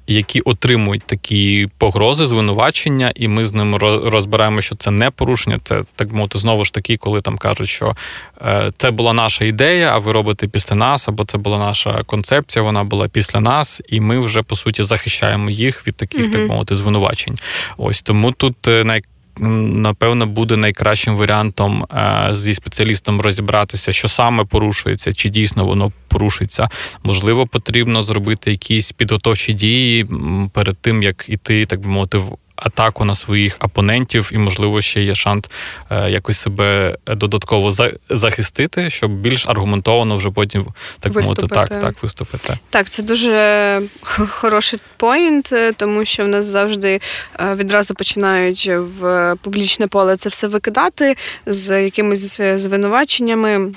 які 0.07 0.41
отримують 0.41 1.03
такі 1.07 1.69
погрози, 1.79 2.27
звинувачення, 2.27 3.13
і 3.15 3.29
ми 3.29 3.47
з 3.47 3.53
ними 3.53 3.79
розбираємо, 4.05 4.61
що 4.61 4.75
це 4.75 4.91
не 4.91 5.11
порушення. 5.11 5.59
Це 5.65 5.83
так 5.97 6.13
мовити 6.13 6.39
знову 6.39 6.65
ж 6.65 6.73
таки, 6.73 6.97
коли 6.97 7.21
там 7.21 7.39
кажуть, 7.39 7.69
що 7.69 7.97
е, 8.43 8.73
це 8.77 8.91
була 8.91 9.13
наша 9.13 9.45
ідея, 9.45 9.91
а 9.95 9.99
ви 9.99 10.13
робите 10.13 10.49
після 10.49 10.77
нас, 10.77 11.09
або 11.09 11.25
це 11.25 11.39
була 11.39 11.59
наша 11.59 12.03
концепція, 12.07 12.63
вона 12.63 12.85
була 12.85 13.09
після 13.09 13.41
нас, 13.41 13.83
і 13.89 14.01
ми 14.01 14.19
вже 14.19 14.43
по 14.43 14.57
суті 14.57 14.83
захищаємо 14.83 15.51
їх 15.51 15.87
від 15.87 15.95
таких, 15.97 16.27
mm 16.27 16.31
так 16.33 16.49
мовити, 16.49 16.75
звинувачень. 16.75 17.39
Ось 17.77 18.03
тому 18.03 18.33
тут 18.33 18.69
е, 18.69 18.85
най 18.85 19.03
напевно, 19.41 20.27
буде 20.27 20.57
найкращим 20.57 21.17
варіантом 21.17 21.85
е, 21.85 22.29
зі 22.33 22.55
спеціалістом 22.55 23.21
розібратися, 23.21 23.93
що 23.93 24.09
саме 24.09 24.45
порушується, 24.45 25.13
чи 25.13 25.29
дійсно 25.29 25.67
воно 25.67 25.93
порушується. 26.09 26.69
Можливо, 27.03 27.47
потрібно 27.47 28.03
зробити 28.03 28.51
якісь 28.51 28.93
підготовчі 28.93 29.53
дії 29.53 30.07
перед 30.53 30.77
тим, 30.79 31.03
як 31.03 31.25
іти, 31.29 31.67
так 31.67 31.81
би 31.81 31.89
мовити, 31.89 32.19
в 32.19 32.37
атаку 32.61 33.05
на 33.05 33.15
своїх 33.15 33.57
опонентів, 33.61 34.31
і, 34.35 34.39
можливо, 34.39 34.81
ще 34.81 35.03
є 35.03 35.15
шанс 35.15 35.51
е, 35.91 36.11
якось 36.11 36.39
себе 36.39 36.97
додатково 37.07 37.73
захистити, 38.11 38.91
щоб 38.91 39.11
більш 39.11 39.49
аргументовано 39.49 40.17
вже 40.17 40.31
потім 40.31 40.67
так 41.01 41.15
мовити 41.15 41.47
так, 41.47 41.69
так 41.69 42.03
виступити. 42.03 42.59
Так, 42.71 42.91
це 42.91 43.03
дуже 43.03 43.83
хороший 44.29 44.79
поінт, 44.97 45.53
е, 45.53 45.73
тому 45.73 46.05
що 46.05 46.25
в 46.25 46.29
нас 46.29 46.47
завжди 46.47 47.01
е, 47.41 47.55
відразу 47.55 47.95
починають 47.95 48.71
в 48.71 49.35
публічне 49.43 49.87
поле 49.87 50.17
це 50.17 50.29
все 50.29 50.47
викидати 50.47 51.17
з 51.47 51.83
якимись 51.85 52.41
звинуваченнями 52.41 53.73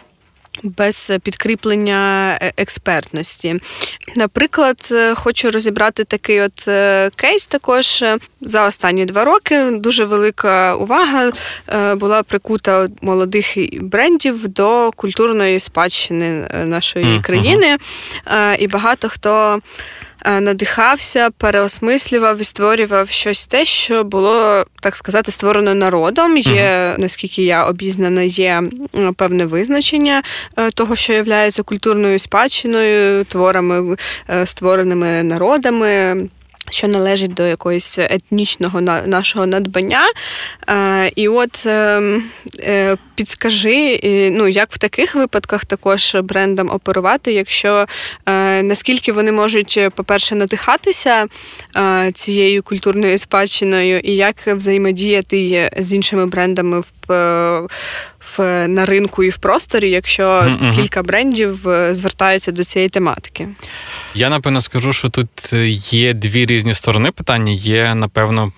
без 0.63 1.11
підкріплення 1.23 2.31
е, 2.41 2.53
експертності. 2.57 3.59
Наприклад, 4.15 4.89
е, 4.91 5.15
хочу 5.15 5.51
розібрати 5.51 6.03
такий 6.03 6.41
от 6.41 6.67
е, 6.67 7.09
кейс. 7.15 7.47
Також 7.47 8.03
за 8.41 8.67
останні 8.67 9.05
два 9.05 9.25
роки 9.25 9.71
дуже 9.71 10.05
велика 10.05 10.75
увага 10.75 11.31
була 11.95 12.23
прикута 12.23 12.87
молодих 13.01 13.57
брендів 13.81 14.47
до 14.47 14.91
культурної 14.95 15.59
спадщини 15.59 16.47
нашої 16.65 17.21
країни, 17.21 17.77
і 18.59 18.67
багато 18.67 19.09
хто. 19.09 19.59
Е, 20.25 20.41
надихався, 20.41 21.29
переосмислював 21.29 22.41
і 22.41 22.43
створював 22.43 23.09
щось 23.09 23.45
те, 23.45 23.65
що 23.65 24.03
було 24.03 24.65
так 24.81 24.95
сказати 24.95 25.31
створено 25.31 25.73
народом. 25.75 26.37
Є, 26.37 26.95
наскільки 26.99 27.43
я 27.43 27.65
обізнана, 27.65 28.21
є 28.21 28.63
певне 29.15 29.45
визначення 29.45 30.23
е, 30.57 30.71
того, 30.71 30.95
що 30.95 31.13
являється 31.13 31.63
культурною 31.63 32.19
спадщиною, 32.19 33.25
творами, 33.25 33.97
е, 34.29 34.45
створеними 34.45 35.23
народами 35.23 36.15
що 36.73 36.87
належить 36.87 37.33
до 37.33 37.47
якогось 37.47 37.99
етнічного 37.99 38.81
нашого 38.81 39.45
надбання. 39.45 40.03
Е, 40.69 41.11
і 41.15 41.27
от 41.27 41.65
ем, 41.65 42.23
е, 42.59 42.97
підскажи, 43.15 43.99
ну 44.33 44.47
як 44.47 44.71
в 44.71 44.77
таких 44.77 45.15
випадках 45.15 45.65
також 45.65 46.15
брендам 46.23 46.69
оперувати, 46.69 47.33
якщо 47.33 47.85
е, 48.25 48.63
наскільки 48.63 49.11
вони 49.11 49.31
можуть, 49.31 49.79
по-перше, 49.95 50.35
надихатися 50.35 51.27
цією 52.13 52.63
культурною 52.63 53.17
спадщиною, 53.17 53.99
і 53.99 54.15
як 54.15 54.35
взаємодіяти 54.47 55.71
з 55.77 55.93
іншими 55.93 56.25
брендами 56.25 56.79
в 56.79 57.67
в 58.37 58.67
на 58.67 58.85
ринку 58.85 59.23
і 59.23 59.29
в 59.29 59.37
просторі, 59.37 59.89
якщо 59.89 60.23
mm-hmm. 60.23 60.75
кілька 60.75 61.03
брендів 61.03 61.69
е, 61.69 61.95
звертаються 61.95 62.51
до 62.51 62.63
цієї 62.63 62.89
тематики. 62.89 63.47
Я 64.15 64.29
напевно 64.29 64.61
скажу, 64.61 64.93
що 64.93 65.09
тут 65.09 65.53
є 65.93 66.13
дві 66.13 66.45
різні 66.45 66.73
сторони 66.73 67.11
питання. 67.11 67.51
Є, 67.51 67.95
напевно, 67.95 68.51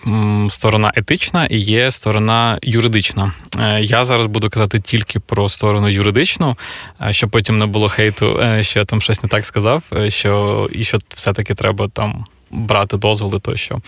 сторона 0.50 0.92
етична 0.96 1.46
і 1.46 1.58
є 1.58 1.92
сторона 1.92 2.60
юридична. 2.62 3.32
Е, 3.60 3.82
я 3.82 4.04
зараз 4.04 4.28
буду 4.28 4.50
казати 4.50 4.80
тільки 4.80 5.20
про 5.20 5.50
сторону 5.50 5.90
юридичну, 5.90 6.58
е, 7.02 7.14
щоб 7.14 7.30
потім 7.30 7.58
не 7.58 7.66
було 7.66 7.90
хейту, 7.90 8.40
що 8.62 8.80
я 8.80 8.86
там 8.86 9.02
щось 9.02 9.24
не 9.24 9.30
так 9.30 9.46
сказав, 9.46 9.84
що 10.08 10.68
і 10.72 10.84
що 10.84 10.98
все-таки 11.16 11.54
треба 11.54 11.88
там 11.88 12.26
брати 12.52 12.98
дозволи 12.98 13.40
тощо. 13.40 13.80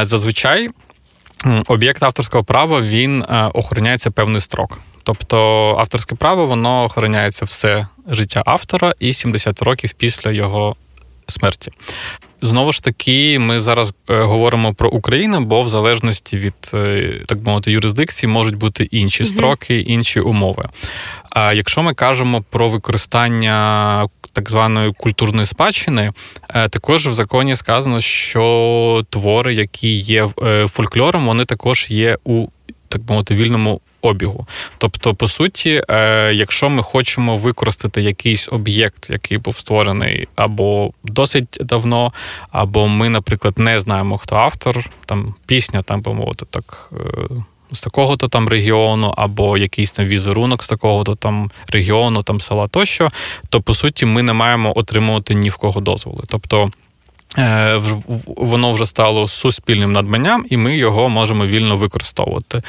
Зазвичай. 0.00 0.68
Об'єкт 1.66 2.02
авторського 2.02 2.44
права 2.44 2.80
він 2.80 3.24
охороняється 3.54 4.10
певний 4.10 4.40
строк. 4.40 4.78
Тобто 5.04 5.36
авторське 5.78 6.14
право 6.14 6.46
воно 6.46 6.84
охороняється 6.84 7.44
все 7.44 7.86
життя 8.08 8.42
автора 8.46 8.94
і 8.98 9.12
70 9.12 9.62
років 9.62 9.92
після 9.92 10.30
його 10.30 10.76
смерті. 11.26 11.70
Знову 12.42 12.72
ж 12.72 12.82
таки, 12.82 13.38
ми 13.38 13.60
зараз 13.60 13.94
е, 14.10 14.22
говоримо 14.22 14.74
про 14.74 14.90
Україну, 14.90 15.40
бо 15.40 15.62
в 15.62 15.68
залежності 15.68 16.38
від 16.38 16.54
е, 16.74 17.20
так 17.26 17.38
мовити 17.46 17.72
юрисдикції 17.72 18.32
можуть 18.32 18.56
бути 18.56 18.84
інші 18.84 19.24
строки, 19.24 19.80
інші 19.80 20.20
умови. 20.20 20.68
А 21.30 21.52
якщо 21.52 21.82
ми 21.82 21.94
кажемо 21.94 22.44
про 22.50 22.68
використання 22.68 24.08
так 24.32 24.50
званої 24.50 24.92
культурної 24.92 25.46
спадщини, 25.46 26.12
е, 26.50 26.68
також 26.68 27.08
в 27.08 27.12
законі 27.12 27.56
сказано, 27.56 28.00
що 28.00 29.02
твори, 29.10 29.54
які 29.54 29.94
є 29.94 30.28
фольклором, 30.66 31.26
вони 31.26 31.44
також 31.44 31.86
є 31.90 32.18
у 32.24 32.46
так 32.88 33.00
мовити 33.08 33.34
вільному 33.34 33.80
обігу. 34.04 34.46
Тобто, 34.78 35.14
по 35.14 35.28
суті, 35.28 35.82
е, 35.88 36.32
якщо 36.34 36.70
ми 36.70 36.82
хочемо 36.82 37.36
використати 37.36 38.00
якийсь 38.00 38.48
об'єкт, 38.52 39.10
який 39.10 39.38
був 39.38 39.56
створений 39.56 40.28
або 40.36 40.90
досить 41.04 41.58
давно, 41.60 42.12
або 42.50 42.88
ми, 42.88 43.08
наприклад, 43.08 43.58
не 43.58 43.80
знаємо, 43.80 44.18
хто 44.18 44.36
автор, 44.36 44.90
там 45.06 45.34
пісня, 45.46 45.82
там 45.82 46.02
би 46.02 46.14
мовити 46.14 46.46
так. 46.50 46.90
Е, 46.92 47.44
з 47.72 47.80
такого-то 47.80 48.28
там 48.28 48.48
регіону, 48.48 49.14
або 49.16 49.58
якийсь 49.58 49.92
там 49.92 50.06
візерунок 50.06 50.62
з 50.62 50.68
такого-то 50.68 51.14
там 51.14 51.50
регіону, 51.68 52.22
там 52.22 52.40
села 52.40 52.68
тощо, 52.68 53.08
то 53.48 53.62
по 53.62 53.74
суті 53.74 54.06
ми 54.06 54.22
не 54.22 54.32
маємо 54.32 54.78
отримувати 54.78 55.34
ні 55.34 55.48
в 55.48 55.56
кого 55.56 55.80
дозволи. 55.80 56.24
Тобто 56.28 56.70
воно 58.26 58.72
вже 58.72 58.86
стало 58.86 59.28
суспільним 59.28 59.92
надбанням, 59.92 60.46
і 60.50 60.56
ми 60.56 60.76
його 60.76 61.08
можемо 61.08 61.46
вільно 61.46 61.76
використовувати. 61.76 62.62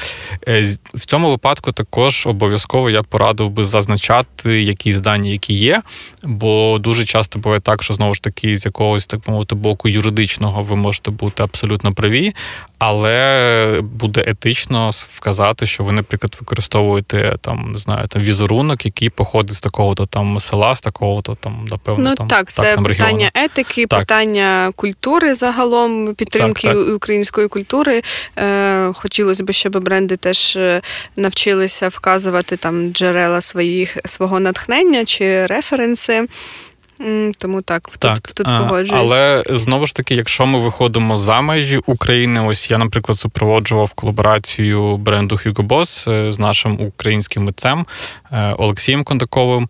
Е, 0.48 0.62
в 0.94 1.06
цьому 1.06 1.30
випадку 1.30 1.72
також 1.72 2.26
обов'язково 2.26 2.90
я 2.90 3.02
порадив 3.02 3.50
би 3.50 3.64
зазначати 3.64 4.62
якісь 4.62 5.00
дані, 5.00 5.30
які 5.30 5.54
є, 5.54 5.82
бо 6.24 6.78
дуже 6.78 7.04
часто 7.04 7.38
буває 7.38 7.60
так, 7.60 7.82
що 7.82 7.94
знову 7.94 8.14
ж 8.14 8.22
таки 8.22 8.56
з 8.56 8.66
якогось 8.66 9.06
так 9.06 9.28
мовити 9.28 9.54
боку 9.54 9.88
юридичного 9.88 10.62
ви 10.62 10.76
можете 10.76 11.10
бути 11.10 11.42
абсолютно 11.42 11.94
праві, 11.94 12.34
але 12.78 13.80
буде 13.82 14.24
етично 14.26 14.90
вказати, 14.90 15.66
що 15.66 15.84
ви, 15.84 15.92
наприклад, 15.92 16.36
використовуєте 16.40 17.36
там, 17.40 17.72
не 17.72 17.78
знаю, 17.78 18.08
там 18.08 18.22
візерунок, 18.22 18.84
який 18.84 19.10
походить 19.10 19.56
з 19.56 19.60
такого-то 19.60 20.06
там 20.06 20.40
села, 20.40 20.74
з 20.74 20.80
такого-то 20.80 21.34
там, 21.34 21.66
напевно, 21.70 22.10
ну, 22.10 22.16
там 22.16 22.28
так, 22.28 22.50
це 22.50 22.74
там, 22.74 22.84
питання 22.84 23.30
етики, 23.34 23.86
так. 23.86 24.00
питання 24.00 24.55
культури 24.76 25.34
загалом, 25.34 26.14
підтримки 26.14 26.68
так, 26.68 26.76
так. 26.76 26.94
української 26.96 27.48
культури. 27.48 28.02
Е, 28.38 28.92
хотілося 28.94 29.44
б, 29.44 29.52
щоб 29.52 29.84
бренди 29.84 30.16
теж 30.16 30.56
е, 30.56 30.80
навчилися 31.16 31.88
вказувати 31.88 32.56
там 32.56 32.92
джерела 32.92 33.40
своїх 33.40 33.96
свого 34.04 34.40
натхнення 34.40 35.04
чи 35.04 35.46
референси. 35.46 36.26
Тому 37.38 37.62
так, 37.62 37.90
так 37.98 38.20
тут, 38.20 38.34
тут 38.34 38.46
погоджуюсь. 38.46 38.90
Але 38.92 39.42
знову 39.50 39.86
ж 39.86 39.94
таки, 39.94 40.14
якщо 40.14 40.46
ми 40.46 40.58
виходимо 40.58 41.16
за 41.16 41.40
межі 41.40 41.80
України, 41.86 42.40
ось 42.40 42.70
я, 42.70 42.78
наприклад, 42.78 43.18
супроводжував 43.18 43.92
колаборацію 43.92 44.96
бренду 44.96 45.34
Hugo 45.34 45.66
Boss 45.66 46.12
е, 46.12 46.32
з 46.32 46.38
нашим 46.38 46.80
українським 46.80 47.44
митцем 47.44 47.86
е, 48.32 48.54
Олексієм 48.58 49.04
Кондаковим. 49.04 49.68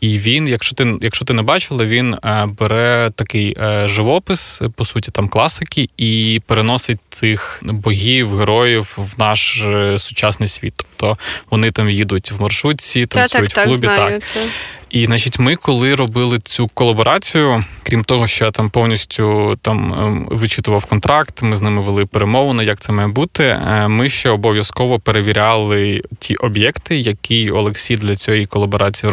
І 0.00 0.18
він, 0.18 0.48
якщо 0.48 0.74
ти 0.74 0.98
якщо 1.02 1.24
ти 1.24 1.34
не 1.34 1.42
бачила, 1.42 1.84
він 1.84 2.14
е, 2.14 2.48
бере 2.58 3.10
такий 3.14 3.56
живопис, 3.84 4.62
по 4.74 4.84
суті, 4.84 5.10
там 5.10 5.28
класики, 5.28 5.88
і 5.96 6.42
переносить 6.46 6.98
цих 7.08 7.60
богів, 7.62 8.36
героїв 8.36 8.94
в 8.96 9.20
наш 9.20 9.64
сучасний 9.96 10.48
світ. 10.48 10.74
Тобто 10.76 11.18
вони 11.50 11.70
там 11.70 11.90
їдуть 11.90 12.32
в 12.32 12.42
маршрутці, 12.42 13.06
танцюють 13.06 13.50
так, 13.50 13.66
в 13.66 13.68
клубі. 13.68 13.86
Так, 13.86 13.96
знаю 13.96 14.20
так. 14.20 14.28
це. 14.28 14.40
І 14.90 15.06
значить, 15.06 15.38
ми, 15.38 15.56
коли 15.56 15.94
робили 15.94 16.38
цю 16.38 16.68
колаборацію, 16.74 17.64
крім 17.82 18.04
того, 18.04 18.26
що 18.26 18.44
я 18.44 18.50
там 18.50 18.70
повністю 18.70 19.58
там 19.62 19.94
ем, 19.94 20.28
вичитував 20.30 20.84
контракт, 20.84 21.42
ми 21.42 21.56
з 21.56 21.62
ними 21.62 21.82
вели 21.82 22.06
перемовини, 22.06 22.64
як 22.64 22.80
це 22.80 22.92
має 22.92 23.08
бути. 23.08 23.44
Е, 23.44 23.88
ми 23.88 24.08
ще 24.08 24.30
обов'язково 24.30 25.00
перевіряли 25.00 26.02
ті 26.18 26.34
об'єкти, 26.36 26.96
які 26.96 27.50
Олексій 27.50 27.96
для 27.96 28.14
цієї 28.14 28.46
колаборації 28.46 29.12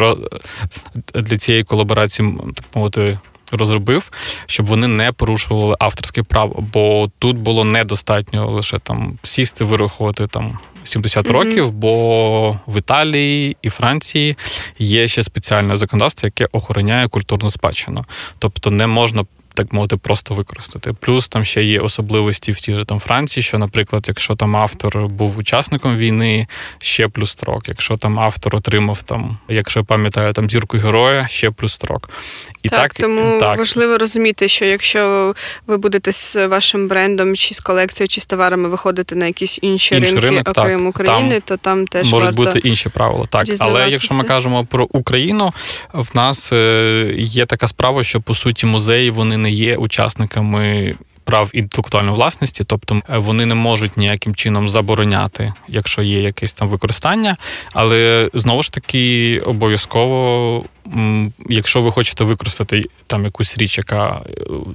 для 1.14 1.36
цієї 1.36 1.64
колаборації 1.64 2.34
так 2.54 2.64
мовити. 2.74 3.18
Розробив, 3.52 4.10
щоб 4.46 4.66
вони 4.66 4.88
не 4.88 5.12
порушували 5.12 5.76
авторське 5.78 6.22
право, 6.22 6.64
бо 6.72 7.10
тут 7.18 7.36
було 7.36 7.64
недостатньо 7.64 8.50
лише 8.50 8.78
там 8.78 9.18
сісти, 9.22 9.64
вирахувати 9.64 10.26
там 10.26 10.58
70 10.84 11.26
mm-hmm. 11.26 11.32
років, 11.32 11.70
бо 11.70 12.58
в 12.66 12.78
Італії 12.78 13.56
і 13.62 13.70
Франції 13.70 14.36
є 14.78 15.08
ще 15.08 15.22
спеціальне 15.22 15.76
законодавство, 15.76 16.26
яке 16.26 16.48
охороняє 16.52 17.08
культурну 17.08 17.50
спадщину. 17.50 18.04
Тобто 18.38 18.70
не 18.70 18.86
можна 18.86 19.24
так 19.54 19.72
мовити, 19.72 19.96
просто 19.96 20.34
використати. 20.34 20.92
Плюс 20.92 21.28
там 21.28 21.44
ще 21.44 21.64
є 21.64 21.80
особливості 21.80 22.52
в 22.52 22.60
тій 22.60 22.80
там 22.86 23.00
Франції, 23.00 23.44
що, 23.44 23.58
наприклад, 23.58 24.04
якщо 24.08 24.34
там 24.34 24.56
автор 24.56 25.06
був 25.06 25.38
учасником 25.38 25.96
війни, 25.96 26.46
ще 26.78 27.08
плюс 27.08 27.30
строк. 27.30 27.68
Якщо 27.68 27.96
там 27.96 28.20
автор 28.20 28.56
отримав 28.56 29.02
там, 29.02 29.38
якщо 29.48 29.80
я 29.80 29.84
пам'ятаю, 29.84 30.32
там 30.32 30.50
зірку 30.50 30.78
героя, 30.78 31.28
ще 31.28 31.50
плюс 31.50 31.72
строк. 31.72 32.10
І 32.64 32.68
так, 32.68 32.78
так 32.78 32.94
тому 32.94 33.40
так. 33.40 33.58
важливо 33.58 33.98
розуміти, 33.98 34.48
що 34.48 34.64
якщо 34.64 35.34
ви 35.66 35.76
будете 35.76 36.12
з 36.12 36.46
вашим 36.46 36.88
брендом 36.88 37.36
чи 37.36 37.54
з 37.54 37.60
колекцією, 37.60 38.08
чи 38.08 38.20
з 38.20 38.26
товарами 38.26 38.68
виходити 38.68 39.14
на 39.14 39.26
якісь 39.26 39.58
інші, 39.62 39.94
інші 39.94 40.06
ринки, 40.06 40.26
ринок, 40.26 40.48
окрім 40.48 40.78
так, 40.78 40.88
України, 40.88 41.30
там 41.30 41.42
то 41.44 41.56
там 41.56 41.86
теж 41.86 42.10
можуть 42.10 42.36
варто 42.36 42.52
бути 42.52 42.68
інші 42.68 42.88
правила. 42.88 43.26
Так, 43.30 43.44
але 43.58 43.90
якщо 43.90 44.14
ми 44.14 44.24
кажемо 44.24 44.64
про 44.64 44.88
Україну, 44.92 45.52
в 45.92 46.16
нас 46.16 46.52
е, 46.52 47.14
є 47.18 47.46
така 47.46 47.66
справа, 47.66 48.02
що 48.02 48.20
по 48.20 48.34
суті 48.34 48.66
музеї 48.66 49.10
вони 49.10 49.36
не 49.36 49.50
є 49.50 49.76
учасниками. 49.76 50.94
Прав 51.24 51.50
інтелектуальної 51.52 52.16
власності, 52.16 52.64
тобто 52.64 53.02
е, 53.08 53.18
вони 53.18 53.46
не 53.46 53.54
можуть 53.54 53.96
ніяким 53.96 54.34
чином 54.34 54.68
забороняти, 54.68 55.52
якщо 55.68 56.02
є 56.02 56.22
якесь 56.22 56.52
там 56.52 56.68
використання, 56.68 57.36
але 57.72 58.30
знову 58.34 58.62
ж 58.62 58.72
таки 58.72 59.40
обов'язково 59.46 60.64
якщо 61.48 61.80
ви 61.80 61.92
хочете 61.92 62.24
використати 62.24 62.84
там 63.06 63.24
якусь 63.24 63.58
річ, 63.58 63.78
яка 63.78 64.20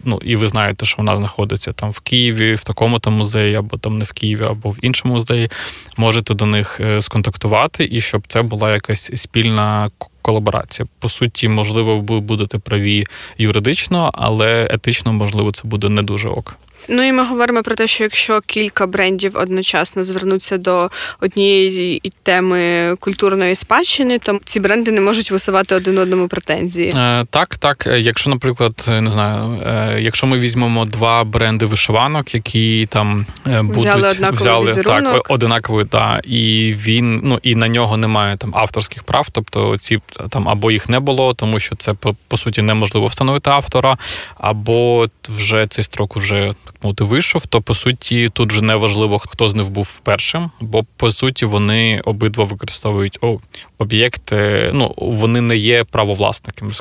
ну 0.06 0.20
і 0.24 0.36
ви 0.36 0.48
знаєте, 0.48 0.86
що 0.86 0.96
вона 0.98 1.18
знаходиться 1.18 1.74
там 1.74 1.92
в 1.92 2.00
Києві, 2.00 2.54
в 2.54 2.64
такому 2.64 3.00
там 3.00 3.14
музеї, 3.14 3.56
або 3.56 3.78
там 3.78 3.98
не 3.98 4.06
в 4.06 4.12
Києві, 4.12 4.44
або 4.44 4.70
в 4.70 4.78
іншому 4.82 5.14
музеї, 5.14 5.50
можете 5.98 6.34
до 6.34 6.46
них 6.46 6.80
е, 6.80 7.02
сконтактувати, 7.02 7.88
і 7.92 8.02
щоб 8.02 8.24
це 8.28 8.42
була 8.42 8.74
якась 8.74 9.12
спільна 9.16 9.90
колаборація. 10.30 10.88
По 11.00 11.10
суті, 11.10 11.50
можливо, 11.50 12.00
ви 12.00 12.20
будете 12.20 12.58
праві 12.58 13.04
юридично, 13.38 14.12
але 14.14 14.68
етично, 14.72 15.14
можливо, 15.14 15.52
це 15.52 15.68
буде 15.68 15.90
не 15.90 16.02
дуже 16.02 16.28
ок. 16.28 16.58
Ну 16.88 17.04
і 17.04 17.12
ми 17.12 17.24
говоримо 17.24 17.64
про 17.64 17.76
те, 17.76 17.88
що 17.88 18.04
якщо 18.04 18.42
кілька 18.42 18.88
брендів 18.88 19.38
одночасно 19.38 20.04
звернуться 20.04 20.58
до 20.58 20.90
однієї 21.22 22.02
теми 22.24 22.96
культурної 23.00 23.56
спадщини, 23.56 24.20
то 24.20 24.40
ці 24.46 24.60
бренди 24.60 24.92
не 24.92 25.02
можуть 25.02 25.32
висувати 25.32 25.76
один 25.76 25.98
одному 25.98 26.28
претензії. 26.28 26.94
Е, 26.96 27.26
Так, 27.30 27.58
так. 27.58 27.88
Якщо, 27.98 28.30
наприклад, 28.30 28.86
не 28.88 29.12
знаю, 29.12 29.62
е, 29.66 30.02
якщо 30.02 30.28
ми 30.28 30.38
візьмемо 30.38 30.86
два 30.86 31.24
бренди 31.24 31.66
вишиванок, 31.66 32.36
які 32.36 32.88
там 32.92 33.26
е, 33.48 33.62
будуть 33.62 33.82
взяли 33.82 34.08
однаковий 34.10 34.40
взяли 34.40 34.66
візерунок. 34.66 35.14
так, 35.14 35.30
одинаковий, 35.30 35.86
та 35.86 36.22
і 36.24 36.74
він 36.78 37.22
ну 37.24 37.40
і 37.44 37.56
на 37.56 37.68
нього 37.68 37.98
немає 37.98 38.38
там 38.38 38.52
авторських 38.56 39.04
прав, 39.04 39.28
тобто 39.32 39.78
ці 39.78 40.00
там 40.30 40.50
або 40.50 40.72
їх 40.72 40.90
не 40.90 41.00
було, 41.00 41.34
тому 41.34 41.60
що 41.60 41.76
це 41.76 41.94
по, 41.94 42.16
по 42.28 42.38
суті 42.38 42.62
неможливо 42.62 43.08
встановити 43.08 43.50
автора, 43.50 43.98
або 44.38 45.08
вже 45.30 45.68
цей 45.68 45.84
строк 45.84 46.18
уже 46.18 46.54
мовити, 46.84 47.04
вийшов, 47.04 47.46
то 47.46 47.62
по 47.62 47.74
суті 47.74 48.30
тут 48.34 48.52
вже 48.52 48.62
не 48.62 48.76
важливо, 48.76 49.20
хто 49.20 49.50
з 49.50 49.56
них 49.56 49.70
був 49.70 50.00
першим, 50.04 50.52
бо 50.62 50.84
по 50.98 51.12
суті 51.12 51.46
вони 51.46 52.02
обидва 52.06 52.44
використовують 52.44 53.18
о, 53.22 53.40
об'єкти. 53.78 54.70
Ну 54.74 54.94
вони 54.98 55.42
не 55.42 55.58
є 55.58 55.84
правовласниками. 55.84 56.74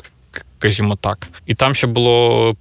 Скажімо 0.59 0.95
так, 0.95 1.27
і 1.45 1.53
там 1.53 1.75
ще 1.75 1.87
було 1.87 2.55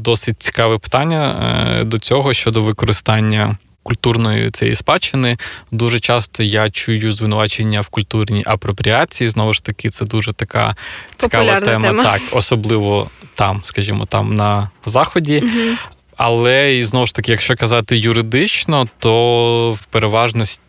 досить 0.00 0.42
цікаве 0.42 0.78
питання 0.78 1.36
е, 1.80 1.84
до 1.84 1.98
цього 1.98 2.32
щодо 2.32 2.62
використання 2.62 3.56
культурної 3.84 4.50
цієї 4.50 4.74
спадщини. 4.74 5.36
Дуже 5.70 6.00
часто 6.00 6.42
я 6.42 6.70
чую 6.70 7.12
звинувачення 7.12 7.80
в 7.80 7.88
культурній 7.88 8.44
апропріації. 8.46 9.30
Знову 9.30 9.54
ж 9.54 9.64
таки, 9.64 9.90
це 9.90 10.04
дуже 10.04 10.32
така 10.32 10.76
цікава 11.16 11.60
тема. 11.60 11.88
тема. 11.88 12.02
Так, 12.04 12.20
особливо 12.32 13.10
там, 13.34 13.60
скажімо, 13.64 14.06
там 14.06 14.34
на 14.34 14.70
заході. 14.86 15.38
Угу. 15.38 15.76
Але 16.16 16.76
і 16.76 16.84
знову 16.84 17.06
ж 17.06 17.14
таки, 17.14 17.32
якщо 17.32 17.56
казати 17.56 17.96
юридично, 17.98 18.88
то 18.98 19.72
в 19.72 19.84
переважності. 19.84 20.60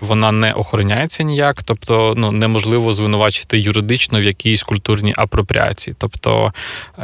Вона 0.00 0.32
не 0.32 0.52
охороняється 0.52 1.22
ніяк, 1.22 1.62
тобто 1.62 2.14
ну 2.16 2.32
неможливо 2.32 2.92
звинувачити 2.92 3.58
юридично 3.58 4.20
в 4.20 4.22
якійсь 4.22 4.62
культурній 4.62 5.14
апропріації. 5.16 5.96
Тобто 5.98 6.52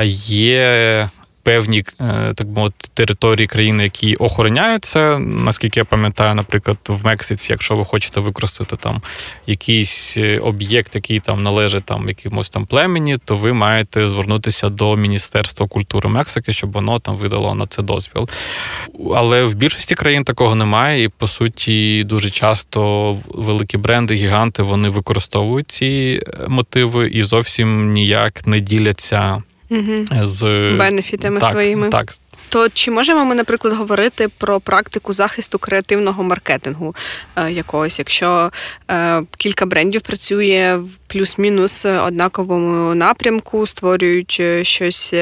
є 0.05 1.09
певні 1.43 1.85
е, 2.01 2.33
так 2.35 2.47
мовити 2.47 2.89
території 2.95 3.47
країни, 3.47 3.83
які 3.83 4.15
охороняються. 4.15 5.19
Наскільки 5.19 5.81
я 5.81 5.85
пам'ятаю, 5.85 6.35
наприклад, 6.35 6.77
в 6.89 7.07
Мексиці, 7.07 7.53
якщо 7.53 7.77
ви 7.77 7.85
хочете 7.85 8.21
використати 8.21 8.77
там 8.77 9.03
якийсь 9.47 10.17
е, 10.17 10.39
об'єкт, 10.39 10.95
який 10.95 11.21
там 11.21 11.43
належить 11.43 11.85
там 11.85 12.09
якимось 12.09 12.51
там 12.51 12.67
племені, 12.67 13.17
то 13.25 13.37
ви 13.37 13.53
маєте 13.53 14.07
звернутися 14.07 14.69
до 14.69 14.97
Міністерства 14.97 15.67
культури 15.67 16.09
Мексики, 16.09 16.53
щоб 16.53 16.73
воно 16.73 16.99
там 16.99 17.17
видало 17.17 17.55
на 17.55 17.67
це 17.67 17.83
дозвіл. 17.83 18.29
Але 19.15 19.45
в 19.45 19.55
більшості 19.55 19.95
країн 19.95 20.25
такого 20.25 20.55
немає, 20.55 21.03
і 21.03 21.09
по 21.09 21.29
суті, 21.29 22.05
дуже 22.05 22.31
часто 22.31 23.13
великі 23.29 23.79
бренди, 23.79 24.15
гіганти 24.15 24.63
вони 24.63 24.89
використовують 24.89 25.71
ці 25.71 26.23
е, 26.27 26.49
мотиви 26.49 27.09
і 27.09 27.23
зовсім 27.23 27.93
ніяк 27.93 28.47
не 28.47 28.61
діляться 28.61 29.43
угу. 29.71 30.07
з 30.23 30.43
бенефітами 30.79 31.41
так, 31.41 31.51
своїми. 31.51 31.89
Так. 31.89 32.13
То 32.51 32.69
чи 32.69 32.91
можемо 32.91 33.25
ми, 33.25 33.35
наприклад, 33.35 33.75
говорити 33.75 34.29
про 34.39 34.61
практику 34.61 35.13
захисту 35.13 35.59
креативного 35.59 36.23
маркетингу 36.23 36.95
е, 37.37 37.53
якогось, 37.53 37.99
якщо 37.99 38.51
е, 38.91 39.23
кілька 39.39 39.67
брендів 39.67 40.01
працює 40.01 40.79
в 40.81 41.13
плюс-мінус 41.13 41.85
однаковому 41.85 42.95
напрямку, 42.95 43.67
створюють 43.67 44.37
е, 44.41 44.65
щось 44.65 45.15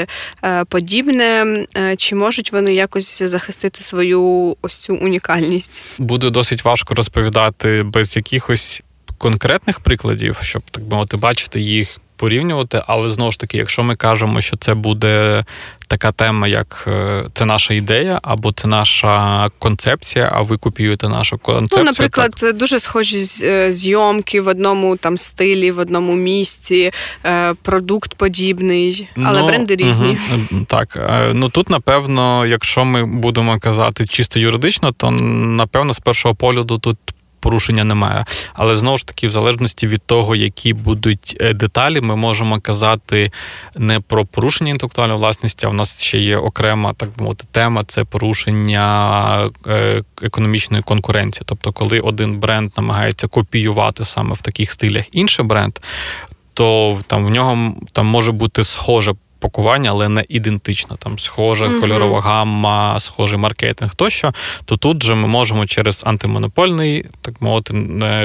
е, 0.44 0.64
подібне, 0.64 1.56
е, 1.76 1.96
чи 1.96 2.14
можуть 2.14 2.52
вони 2.52 2.74
якось 2.74 3.22
захистити 3.22 3.82
свою 3.82 4.56
ось 4.62 4.76
цю 4.76 4.94
унікальність? 4.94 5.82
Буде 5.98 6.30
досить 6.30 6.64
важко 6.64 6.94
розповідати 6.94 7.82
без 7.82 8.16
якихось 8.16 8.82
конкретних 9.18 9.80
прикладів, 9.80 10.38
щоб 10.42 10.62
так 10.70 10.84
мовити, 10.90 11.16
бачити 11.16 11.60
їх 11.60 11.98
порівнювати, 12.18 12.82
але 12.86 13.08
знову 13.08 13.32
ж 13.32 13.38
таки, 13.38 13.58
якщо 13.58 13.82
ми 13.82 13.96
кажемо, 13.96 14.40
що 14.40 14.56
це 14.56 14.74
буде 14.74 15.44
така 15.88 16.12
тема, 16.12 16.48
як 16.48 16.84
е, 16.88 17.24
це 17.34 17.44
наша 17.44 17.74
ідея, 17.74 18.20
або 18.22 18.52
це 18.52 18.68
наша 18.68 19.48
концепція, 19.58 20.30
а 20.32 20.42
ви 20.42 20.56
копіюєте 20.56 21.08
нашу 21.08 21.38
концепцію. 21.38 21.84
Ну, 21.84 21.90
наприклад, 21.90 22.34
так. 22.40 22.56
дуже 22.56 22.78
схожі 22.78 23.24
е, 23.42 23.72
зйомки 23.72 24.40
в 24.40 24.48
одному 24.48 24.96
там 24.96 25.18
стилі, 25.18 25.70
в 25.70 25.78
одному 25.78 26.14
місці, 26.14 26.90
е, 27.24 27.54
продукт 27.62 28.14
подібний, 28.14 29.08
але 29.16 29.40
ну, 29.40 29.46
бренди 29.46 29.76
різні. 29.76 30.18
Угу, 30.34 30.64
так, 30.66 31.10
ну 31.34 31.48
тут, 31.48 31.70
напевно, 31.70 32.46
якщо 32.46 32.84
ми 32.84 33.06
будемо 33.06 33.58
казати 33.58 34.06
чисто 34.06 34.40
юридично, 34.40 34.92
то 34.92 35.10
напевно 35.10 35.94
з 35.94 35.98
першого 35.98 36.34
погляду 36.34 36.78
тут 36.78 36.96
порушення 37.40 37.84
немає. 37.84 38.24
Але 38.52 38.74
знову 38.74 38.98
ж 38.98 39.06
таки, 39.06 39.28
в 39.28 39.30
залежності 39.30 39.86
від 39.86 40.02
того, 40.06 40.36
які 40.36 40.72
будуть 40.72 41.36
е, 41.40 41.52
деталі, 41.52 42.00
ми 42.00 42.16
можемо 42.16 42.60
казати 42.60 43.32
не 43.76 44.00
про 44.00 44.26
порушення 44.26 44.70
інтелектуальної 44.70 45.18
власності, 45.18 45.66
а 45.66 45.68
в 45.68 45.74
нас 45.74 46.02
ще 46.02 46.18
є 46.18 46.36
окрема 46.36 46.92
так 46.92 47.08
би 47.08 47.22
мовити 47.22 47.44
тема 47.50 47.82
це 47.86 48.04
порушення 48.04 49.50
е, 49.66 50.02
економічної 50.22 50.82
конкуренції. 50.82 51.42
Тобто, 51.46 51.72
коли 51.72 52.00
один 52.00 52.38
бренд 52.38 52.72
намагається 52.76 53.26
копіювати 53.28 54.04
саме 54.04 54.34
в 54.34 54.42
таких 54.42 54.72
стилях 54.72 55.04
інший 55.12 55.44
бренд, 55.44 55.78
то 56.54 56.98
там 57.06 57.26
в 57.26 57.30
нього 57.30 57.74
там 57.92 58.06
може 58.06 58.32
бути 58.32 58.64
схоже 58.64 59.14
пакування, 59.38 59.90
але 59.90 60.08
не 60.08 60.24
ідентично. 60.28 60.96
Там 60.96 61.18
схожа 61.18 61.66
uh-huh. 61.66 61.80
кольорова 61.80 62.20
гамма, 62.20 63.00
схожий 63.00 63.38
маркетинг 63.38 63.94
тощо, 63.94 64.32
то 64.64 64.76
тут 64.76 65.02
же 65.02 65.14
ми 65.14 65.28
можемо 65.28 65.66
через 65.66 66.02
антимонопольний, 66.06 67.04
так 67.22 67.34
мовити, 67.40 67.74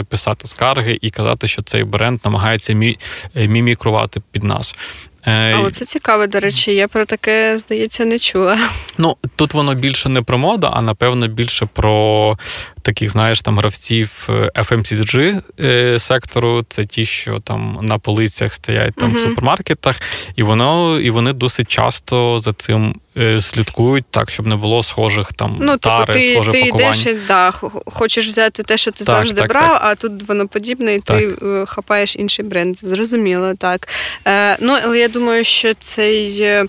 писати 0.09 0.47
скарги 0.47 0.97
і 1.01 1.09
казати, 1.09 1.47
що 1.47 1.61
цей 1.61 1.83
бренд 1.83 2.19
намагається 2.25 2.73
мі- 2.73 2.97
е, 3.35 3.47
мімікрувати 3.47 4.21
під 4.31 4.43
нас. 4.43 4.75
Е, 5.25 5.55
а 5.55 5.71
це 5.71 5.85
цікаво, 5.85 6.27
до 6.27 6.39
речі, 6.39 6.75
я 6.75 6.87
про 6.87 7.05
таке, 7.05 7.57
здається, 7.57 8.05
не 8.05 8.19
чула. 8.19 8.57
Ну, 8.97 9.17
тут 9.35 9.53
воно 9.53 9.73
більше 9.75 10.09
не 10.09 10.21
про 10.21 10.37
моду, 10.37 10.69
а 10.73 10.81
напевно 10.81 11.27
більше 11.27 11.67
про 11.73 12.37
таких, 12.81 13.09
знаєш, 13.09 13.41
там 13.41 13.57
гравців 13.57 14.27
е, 14.29 14.51
FMCG 14.55 15.41
е, 15.59 15.99
сектору. 15.99 16.63
Це 16.69 16.85
ті, 16.85 17.05
що 17.05 17.39
там 17.39 17.79
на 17.81 17.99
полицях 17.99 18.53
стоять 18.53 18.95
там 18.95 19.11
uh-huh. 19.11 19.17
в 19.17 19.19
супермаркетах, 19.19 19.99
і 20.35 20.43
воно 20.43 20.99
і 20.99 21.09
вони 21.09 21.33
досить 21.33 21.67
часто 21.67 22.39
за 22.39 22.53
цим 22.53 22.99
слідкують 23.39 24.05
так, 24.09 24.29
щоб 24.29 24.47
не 24.47 24.55
було 24.55 24.83
схожих 24.83 25.33
там 25.33 25.57
ну, 25.59 25.77
тари, 25.77 26.13
типу, 26.13 26.19
ти, 26.19 26.33
схожих 26.33 26.53
ти 26.53 26.61
пакувань. 26.61 26.85
йдеш 26.85 27.05
і 27.05 27.17
да, 27.27 27.53
хочеш 27.85 28.27
взяти 28.27 28.63
те, 28.63 28.77
що 28.77 28.91
ти 28.91 29.05
так, 29.05 29.15
завжди 29.15 29.41
так, 29.41 29.49
брав, 29.49 29.73
так. 29.73 29.81
а 29.83 29.95
тут 29.95 30.27
воно 30.27 30.47
подібне, 30.47 30.95
і 30.95 30.99
ти 30.99 31.35
хапаєш 31.67 32.15
інший 32.15 32.45
бренд. 32.45 32.77
Зрозуміло, 32.77 33.53
так. 33.57 33.87
Е, 34.27 34.57
Ну, 34.61 34.77
але 34.83 34.99
я 34.99 35.07
думаю, 35.07 35.43
що 35.43 35.73
цей 35.73 36.41
е, 36.41 36.65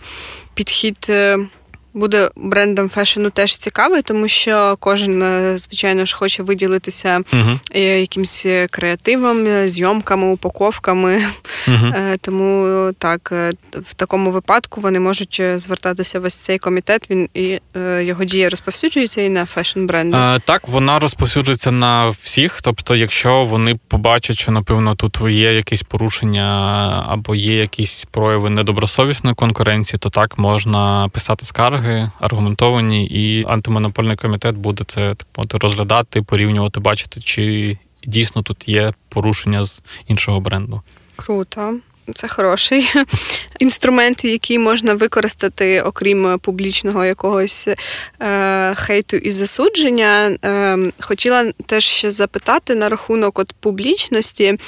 підхід. 0.54 1.10
Е, 1.94 1.98
буде 1.98 2.30
брендом 2.36 2.88
фешену 2.88 3.30
теж 3.30 3.56
цікавий, 3.56 4.02
тому 4.02 4.28
що 4.28 4.76
кожен, 4.80 5.22
е, 5.22 5.58
звичайно 5.58 6.06
ж, 6.06 6.16
хоче 6.16 6.42
виділитися 6.42 7.20
uh-huh. 7.20 7.78
якимсь 7.78 8.46
креативом, 8.70 9.68
зйомками, 9.68 10.26
упаковками. 10.26 11.22
Uh-huh. 11.68 12.18
Тому 12.20 12.92
так, 12.98 13.32
в 13.72 13.94
такому 13.96 14.30
випадку 14.30 14.80
вони 14.80 15.00
можуть 15.00 15.42
звертатися 15.56 16.20
в 16.20 16.24
ось 16.24 16.36
цей 16.36 16.58
комітет. 16.58 17.10
Він 17.10 17.28
і 17.34 17.60
його 18.00 18.24
дія 18.24 18.48
розповсюджується 18.48 19.20
і 19.20 19.28
на 19.28 19.46
fashion 19.46 19.86
бренди. 19.86 20.16
Так, 20.44 20.68
вона 20.68 20.98
розповсюджується 20.98 21.70
на 21.70 22.08
всіх. 22.08 22.62
Тобто, 22.62 22.96
якщо 22.96 23.44
вони 23.44 23.74
побачать, 23.88 24.38
що 24.38 24.52
напевно 24.52 24.94
тут 24.94 25.18
є 25.30 25.54
якесь 25.54 25.82
порушення 25.82 26.44
або 27.08 27.34
є 27.34 27.56
якісь 27.56 28.06
прояви 28.10 28.50
недобросовісної 28.50 29.34
конкуренції, 29.34 29.98
то 29.98 30.08
так 30.08 30.38
можна 30.38 31.08
писати 31.12 31.46
скарги 31.46 31.83
скарги 31.84 32.10
аргументовані, 32.20 33.06
і 33.06 33.44
антимонопольний 33.48 34.16
комітет 34.16 34.56
буде 34.56 34.84
це 34.86 35.14
так 35.48 35.62
розглядати, 35.62 36.22
порівнювати, 36.22 36.80
бачити, 36.80 37.20
чи 37.20 37.78
дійсно 38.06 38.42
тут 38.42 38.68
є 38.68 38.92
порушення 39.08 39.64
з 39.64 39.82
іншого 40.06 40.40
бренду. 40.40 40.82
Круто. 41.16 41.78
Це 42.14 42.28
хороший 42.28 42.92
інструмент, 43.60 44.24
який 44.24 44.58
можна 44.58 44.94
використати, 44.94 45.80
окрім 45.80 46.38
публічного 46.38 47.04
якогось 47.04 47.68
е, 48.22 48.74
хейту 48.74 49.16
і 49.16 49.30
засудження. 49.30 50.38
Е, 50.44 50.78
Хотіла 51.00 51.52
теж 51.66 51.84
ще 51.84 52.10
запитати 52.10 52.74
на 52.74 52.88
рахунок 52.88 53.38
от 53.38 53.52
публічності. 53.60 54.58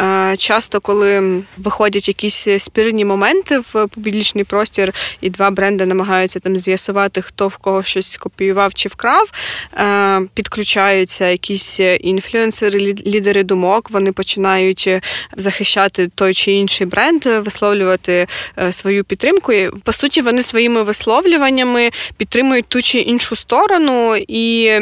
Е, 0.00 0.36
Часто, 0.36 0.80
коли 0.80 1.42
виходять 1.56 2.08
якісь 2.08 2.48
спірні 2.58 3.04
моменти 3.04 3.58
в 3.58 3.86
публічний 3.86 4.44
простір, 4.44 4.94
і 5.20 5.30
два 5.30 5.50
бренди 5.50 5.86
намагаються 5.86 6.40
там 6.40 6.58
з'ясувати, 6.58 7.22
хто 7.22 7.48
в 7.48 7.56
кого 7.56 7.82
щось 7.82 8.16
копіював 8.16 8.74
чи 8.74 8.88
вкрав, 8.88 9.30
е, 9.74 10.20
підключаються 10.34 11.26
якісь 11.26 11.80
інфлюенсери, 11.80 12.80
лідери 13.06 13.42
думок, 13.42 13.90
вони 13.90 14.12
починають 14.12 14.88
захищати 15.36 16.08
той 16.14 16.34
чи 16.34 16.52
інший 16.52 16.79
інший 16.80 16.86
бренд, 16.86 17.26
е, 17.26 17.40
висловлювати 17.40 18.26
е, 18.58 18.72
свою 18.72 19.04
підтримку. 19.04 19.52
І, 19.52 19.70
По 19.84 19.92
суті, 19.92 20.22
вони 20.22 20.42
своїми 20.42 20.82
висловлюваннями 20.82 21.90
підтримують 22.16 22.66
ту 22.68 22.82
чи 22.82 22.98
іншу 22.98 23.36
сторону, 23.36 24.16
і 24.28 24.72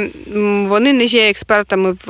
вони 0.69 0.93
не 0.93 1.05
є 1.05 1.31
експертами 1.31 1.97
в 2.07 2.09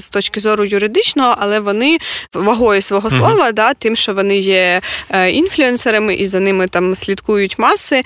з 0.00 0.08
точки 0.08 0.40
зору 0.40 0.64
юридичного, 0.64 1.34
але 1.38 1.60
вони 1.60 1.98
вагою 2.34 2.82
свого 2.82 3.10
слова, 3.10 3.48
uh-huh. 3.48 3.54
да, 3.54 3.74
тим, 3.74 3.96
що 3.96 4.14
вони 4.14 4.38
є 4.38 4.80
е, 5.10 5.30
інфлюенсерами 5.30 6.14
і 6.14 6.26
за 6.26 6.40
ними 6.40 6.68
там 6.68 6.94
слідкують 6.94 7.58
маси, 7.58 8.02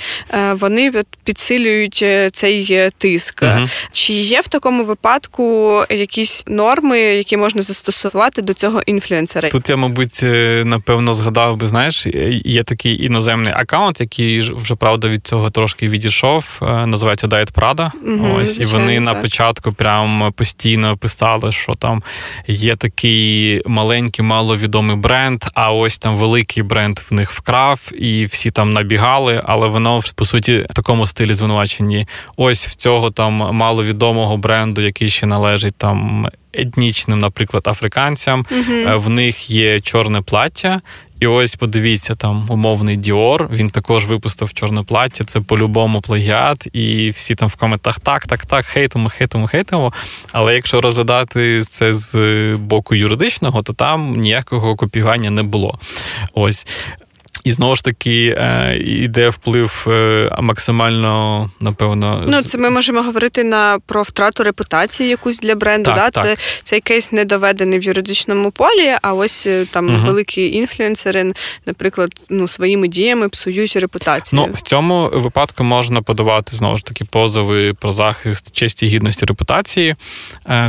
вони 0.52 0.92
підсилюють 1.24 2.04
цей 2.32 2.90
тиск. 2.98 3.42
Uh-huh. 3.42 3.68
Чи 3.92 4.12
є 4.12 4.40
в 4.40 4.48
такому 4.48 4.84
випадку 4.84 5.82
якісь 5.90 6.44
норми, 6.46 6.98
які 6.98 7.36
можна 7.36 7.62
застосувати 7.62 8.42
до 8.42 8.54
цього 8.54 8.80
інфлюенсера? 8.86 9.48
Тут 9.48 9.68
я, 9.68 9.76
мабуть, 9.76 10.20
напевно, 10.64 11.14
згадав 11.24 11.56
би, 11.56 11.66
знаєш, 11.66 12.06
є 12.44 12.62
такий 12.62 13.04
іноземний 13.04 13.52
аккаунт, 13.56 14.00
який 14.00 14.40
вже 14.40 14.74
правда 14.74 15.08
від 15.08 15.26
цього 15.26 15.50
трошки 15.50 15.88
відійшов. 15.88 16.60
Е, 16.62 16.86
називається 16.86 17.26
Diet 17.26 17.52
Prada. 17.52 17.90
Угу, 18.06 18.36
Ось 18.36 18.60
і 18.60 18.64
вони 18.64 18.94
так. 18.94 19.04
на 19.04 19.14
початку 19.14 19.72
прям 19.72 20.32
постійно 20.36 20.96
писали, 20.96 21.52
що 21.52 21.72
там 21.74 22.02
є 22.46 22.76
такий 22.76 23.62
маленький, 23.66 24.24
маловідомий 24.24 24.96
бренд, 24.96 25.44
а 25.54 25.72
ось 25.72 25.98
там 25.98 26.16
великий 26.16 26.62
бренд 26.62 26.98
в 27.10 27.14
них 27.14 27.30
вкрав, 27.30 27.90
і 27.98 28.24
всі 28.24 28.50
там 28.50 28.72
набігали, 28.72 29.42
але 29.44 29.68
воно 29.68 30.00
по 30.16 30.24
суті 30.24 30.66
в 30.70 30.74
такому 30.74 31.06
стилі 31.06 31.34
звинувачені. 31.34 32.06
Ось 32.36 32.66
в 32.66 32.74
цього 32.74 33.10
там 33.10 33.32
маловідомого 33.32 34.36
бренду, 34.36 34.80
який 34.80 35.08
ще 35.08 35.26
належить 35.26 35.74
там 35.76 36.28
етнічним, 36.54 37.18
наприклад, 37.18 37.68
африканцям. 37.68 38.46
е 38.50 38.98
В 38.98 39.10
них 39.10 39.50
є 39.50 39.80
чорне 39.80 40.22
плаття. 40.22 40.80
І 41.24 41.26
ось 41.26 41.54
подивіться, 41.54 42.14
там 42.14 42.46
умовний 42.50 42.96
Діор. 42.96 43.48
Він 43.52 43.70
також 43.70 44.06
випустив 44.06 44.52
чорне 44.52 44.82
плаття. 44.82 45.24
Це 45.24 45.40
по-любому 45.40 46.00
плагіат, 46.00 46.66
і 46.72 47.10
всі 47.10 47.34
там 47.34 47.48
в 47.48 47.54
коментах 47.54 48.00
так, 48.00 48.26
так, 48.26 48.46
так, 48.46 48.66
хейтимо, 48.66 49.08
хейтимо, 49.08 49.46
хейтимо. 49.46 49.92
Але 50.32 50.54
якщо 50.54 50.80
розглядати 50.80 51.62
це 51.62 51.94
з 51.94 52.16
боку 52.56 52.94
юридичного, 52.94 53.62
то 53.62 53.72
там 53.72 54.12
ніякого 54.16 54.76
копіювання 54.76 55.30
не 55.30 55.42
було. 55.42 55.78
Ось 56.34 56.66
і 57.44 57.52
знову 57.52 57.76
ж 57.76 57.84
таки 57.84 58.36
е, 58.38 58.76
йде 58.76 59.28
вплив 59.28 59.86
е, 59.88 60.30
максимально, 60.40 61.50
напевно. 61.60 62.24
Ну, 62.28 62.42
це 62.42 62.58
ми 62.58 62.70
можемо 62.70 63.02
говорити 63.02 63.44
на 63.44 63.78
про 63.86 64.02
втрату 64.02 64.42
репутації 64.42 65.08
якусь 65.08 65.40
для 65.40 65.54
бренду. 65.54 65.84
Так, 65.84 65.96
да? 65.96 66.10
так. 66.10 66.24
Це 66.24 66.36
цей 66.62 66.80
кейс 66.80 67.12
не 67.12 67.24
доведений 67.24 67.78
в 67.78 67.82
юридичному 67.82 68.50
полі, 68.50 68.94
а 69.02 69.14
ось 69.14 69.46
е, 69.46 69.66
там 69.70 69.94
угу. 69.94 70.06
великі 70.06 70.52
інфлюенсери, 70.52 71.32
наприклад, 71.66 72.10
ну, 72.30 72.48
своїми 72.48 72.88
діями 72.88 73.28
псують 73.28 73.76
репутацію. 73.76 74.42
Ну, 74.46 74.52
в 74.52 74.62
цьому 74.62 75.10
випадку 75.14 75.64
можна 75.64 76.02
подавати 76.02 76.56
знову 76.56 76.76
ж 76.76 76.84
таки 76.84 77.04
позови 77.04 77.74
про 77.74 77.92
захист 77.92 78.56
честі 78.56 78.86
гідності 78.86 79.26
репутації. 79.26 79.94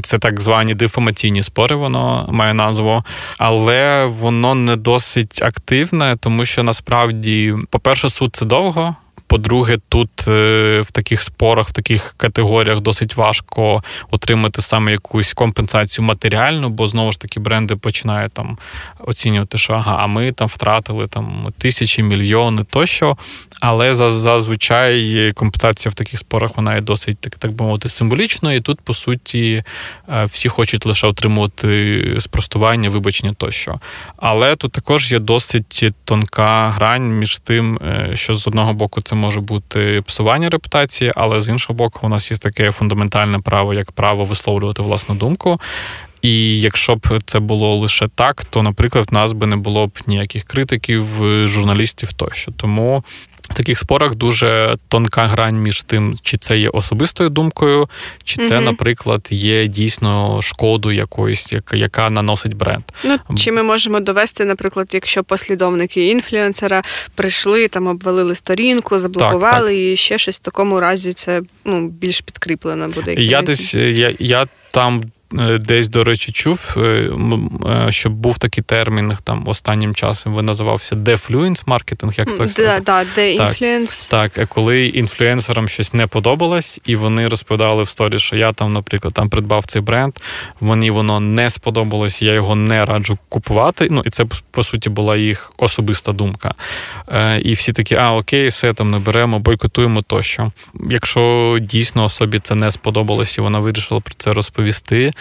Це 0.01 0.17
так 0.17 0.41
звані 0.41 0.73
дифамаційні 0.73 1.43
спори, 1.43 1.75
воно 1.75 2.25
має 2.31 2.53
назву, 2.53 3.03
але 3.37 4.05
воно 4.05 4.55
не 4.55 4.75
досить 4.75 5.41
активне, 5.43 6.15
тому 6.19 6.45
що 6.45 6.64
насправді, 6.65 7.55
по-перше, 7.69 8.09
суд 8.09 8.35
це 8.35 8.45
довго. 8.45 8.95
По-друге, 9.35 9.77
тут 9.89 10.27
е, 10.27 10.81
в 10.81 10.91
таких 10.91 11.21
спорах, 11.21 11.67
в 11.67 11.71
таких 11.71 12.13
категоріях 12.17 12.81
досить 12.81 13.15
важко 13.15 13.83
отримати 14.11 14.61
саме 14.61 14.91
якусь 14.91 15.33
компенсацію 15.33 16.05
матеріальну, 16.05 16.69
бо 16.69 16.87
знову 16.87 17.11
ж 17.11 17.19
таки 17.19 17.39
бренди 17.39 17.75
починають 17.75 18.33
там 18.33 18.57
оцінювати, 18.99 19.57
що 19.57 19.73
ага, 19.73 19.97
а 19.99 20.07
ми 20.07 20.31
там 20.31 20.47
втратили 20.47 21.07
там 21.07 21.53
тисячі, 21.57 22.03
мільйони 22.03 22.63
тощо. 22.63 23.17
Але 23.61 23.95
зазвичай 23.95 25.31
компенсація 25.35 25.91
в 25.91 25.93
таких 25.93 26.19
спорах 26.19 26.51
вона 26.55 26.75
є 26.75 26.81
досить 26.81 27.17
так, 27.19 27.35
так 27.35 27.51
би 27.51 27.65
мовити 27.65 27.89
символічною. 27.89 28.57
І 28.57 28.61
тут, 28.61 28.81
по 28.81 28.93
суті, 28.93 29.63
е, 30.09 30.25
всі 30.25 30.49
хочуть 30.49 30.85
лише 30.85 31.07
отримувати 31.07 32.15
спростування, 32.19 32.89
вибачення 32.89 33.33
тощо. 33.33 33.79
Але 34.17 34.55
тут 34.55 34.71
також 34.71 35.11
є 35.11 35.19
досить 35.19 35.85
тонка 36.05 36.69
грань 36.69 37.19
між 37.19 37.39
тим, 37.39 37.79
е, 37.81 38.11
що 38.13 38.35
з 38.35 38.47
одного 38.47 38.73
боку 38.73 39.01
це 39.01 39.15
може 39.15 39.24
бути 39.31 40.03
псування 40.05 40.49
репутації, 40.49 41.11
але 41.15 41.41
з 41.41 41.49
іншого 41.49 41.77
боку, 41.77 41.99
у 42.03 42.09
нас 42.09 42.31
є 42.31 42.37
таке 42.37 42.71
фундаментальне 42.71 43.39
право, 43.39 43.73
як 43.73 43.91
право 43.91 44.23
висловлювати 44.23 44.81
власну 44.81 45.15
думку. 45.15 45.59
І 46.21 46.61
якщо 46.61 46.95
б 46.95 47.19
це 47.25 47.39
було 47.39 47.75
лише 47.75 48.07
так, 48.07 48.45
то, 48.45 48.63
наприклад, 48.63 49.07
в 49.11 49.13
нас 49.13 49.33
би 49.33 49.47
не 49.47 49.55
було 49.55 49.87
б 49.87 49.99
ніяких 50.07 50.43
критиків, 50.43 51.05
журналістів 51.47 52.13
тощо. 52.13 52.51
Тому 52.51 53.03
в 53.55 53.57
таких 53.57 53.79
спорах 53.79 54.15
дуже 54.15 54.77
тонка 54.87 55.27
грань 55.27 55.61
між 55.61 55.83
тим, 55.83 56.15
чи 56.21 56.37
це 56.37 56.57
є 56.57 56.69
особистою 56.69 57.29
думкою, 57.29 57.89
чи 58.23 58.47
це, 58.47 58.55
угу. 58.55 58.65
наприклад, 58.65 59.27
є 59.31 59.67
дійсно 59.67 60.41
шкоду 60.41 60.91
якоюсь, 60.91 61.51
яка, 61.51 61.75
яка 61.77 62.09
наносить 62.09 62.53
бренд. 62.53 62.83
Ну 63.03 63.17
чи 63.37 63.51
ми 63.51 63.63
можемо 63.63 63.99
довести, 63.99 64.45
наприклад, 64.45 64.87
якщо 64.91 65.23
послідовники 65.23 66.07
інфлюенсера 66.07 66.81
прийшли, 67.15 67.67
там 67.67 67.87
обвалили 67.87 68.35
сторінку, 68.35 68.99
заблокували 68.99 69.69
так, 69.69 69.77
так. 69.77 69.77
і 69.77 69.95
ще 69.95 70.17
щось 70.17 70.35
в 70.35 70.39
такому 70.39 70.79
разі 70.79 71.13
це 71.13 71.41
ну 71.65 71.87
більш 71.87 72.21
підкріплено 72.21 72.87
буде. 72.87 73.13
Я 73.13 73.41
десь 73.41 73.73
я, 73.73 74.15
я 74.19 74.47
там 74.71 75.03
десь, 75.59 75.89
до 75.89 76.03
речі, 76.03 76.31
чув, 76.31 76.75
е, 76.77 76.79
е, 76.79 77.91
щоб 77.91 78.13
був 78.13 78.37
такий 78.37 78.63
термін 78.63 79.13
там 79.23 79.43
останнім 79.47 79.95
часом. 79.95 80.37
Він 80.37 80.45
називався 80.45 80.95
дефлюенс 80.95 81.63
маркетинг, 81.67 82.13
як 82.17 82.27
так 82.27 82.49
сказати. 82.49 82.81
Так, 84.07 84.35
так, 84.35 84.49
коли 84.49 84.85
інфлюенсерам 84.85 85.67
щось 85.67 85.93
не 85.93 86.07
подобалось, 86.07 86.81
і 86.85 86.95
вони 86.95 87.27
розповідали 87.27 87.83
в 87.83 87.89
сторі, 87.89 88.19
що 88.19 88.35
я 88.35 88.51
там, 88.51 88.73
наприклад, 88.73 89.13
там 89.13 89.29
придбав 89.29 89.65
цей 89.65 89.81
бренд, 89.81 90.13
мені 90.61 90.91
воно 90.91 91.19
не 91.19 91.49
сподобалось, 91.49 92.21
я 92.21 92.33
його 92.33 92.55
не 92.55 92.85
раджу 92.85 93.17
купувати. 93.29 93.87
Ну 93.91 94.03
і 94.05 94.09
це 94.09 94.25
по 94.51 94.63
суті 94.63 94.89
була 94.89 95.15
їх 95.15 95.53
особиста 95.57 96.11
думка. 96.11 96.53
І 97.41 97.53
всі 97.53 97.73
такі, 97.73 97.95
а 97.95 98.13
окей, 98.13 98.47
все 98.47 98.73
там 98.73 98.91
не 98.91 98.99
беремо, 98.99 99.39
бойкотуємо 99.39 100.01
тощо. 100.01 100.51
Якщо 100.89 101.57
дійсно 101.61 102.03
особі 102.03 102.39
це 102.39 102.55
не 102.55 102.71
сподобалось, 102.71 103.37
і 103.37 103.41
вона 103.41 103.59
вирішила 103.59 104.01
про 104.01 104.13
це 104.17 104.33
розповісти. 104.33 105.11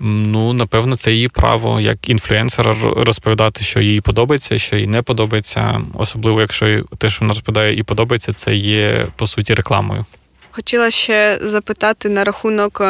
Ну, 0.00 0.52
напевно, 0.52 0.96
це 0.96 1.12
її 1.12 1.28
право 1.28 1.80
як 1.80 2.08
інфлюенсера 2.08 2.74
розповідати, 2.96 3.64
що 3.64 3.80
їй 3.80 4.00
подобається, 4.00 4.58
що 4.58 4.76
їй 4.76 4.86
не 4.86 5.02
подобається. 5.02 5.80
Особливо, 5.94 6.40
якщо 6.40 6.84
те, 6.98 7.08
що 7.08 7.20
вона 7.20 7.32
розповідає, 7.32 7.76
і 7.78 7.82
подобається, 7.82 8.32
це 8.32 8.54
є 8.54 9.06
по 9.16 9.26
суті 9.26 9.54
рекламою. 9.54 10.04
Хотіла 10.50 10.90
ще 10.90 11.38
запитати 11.42 12.08
на 12.08 12.24
рахунок 12.24 12.82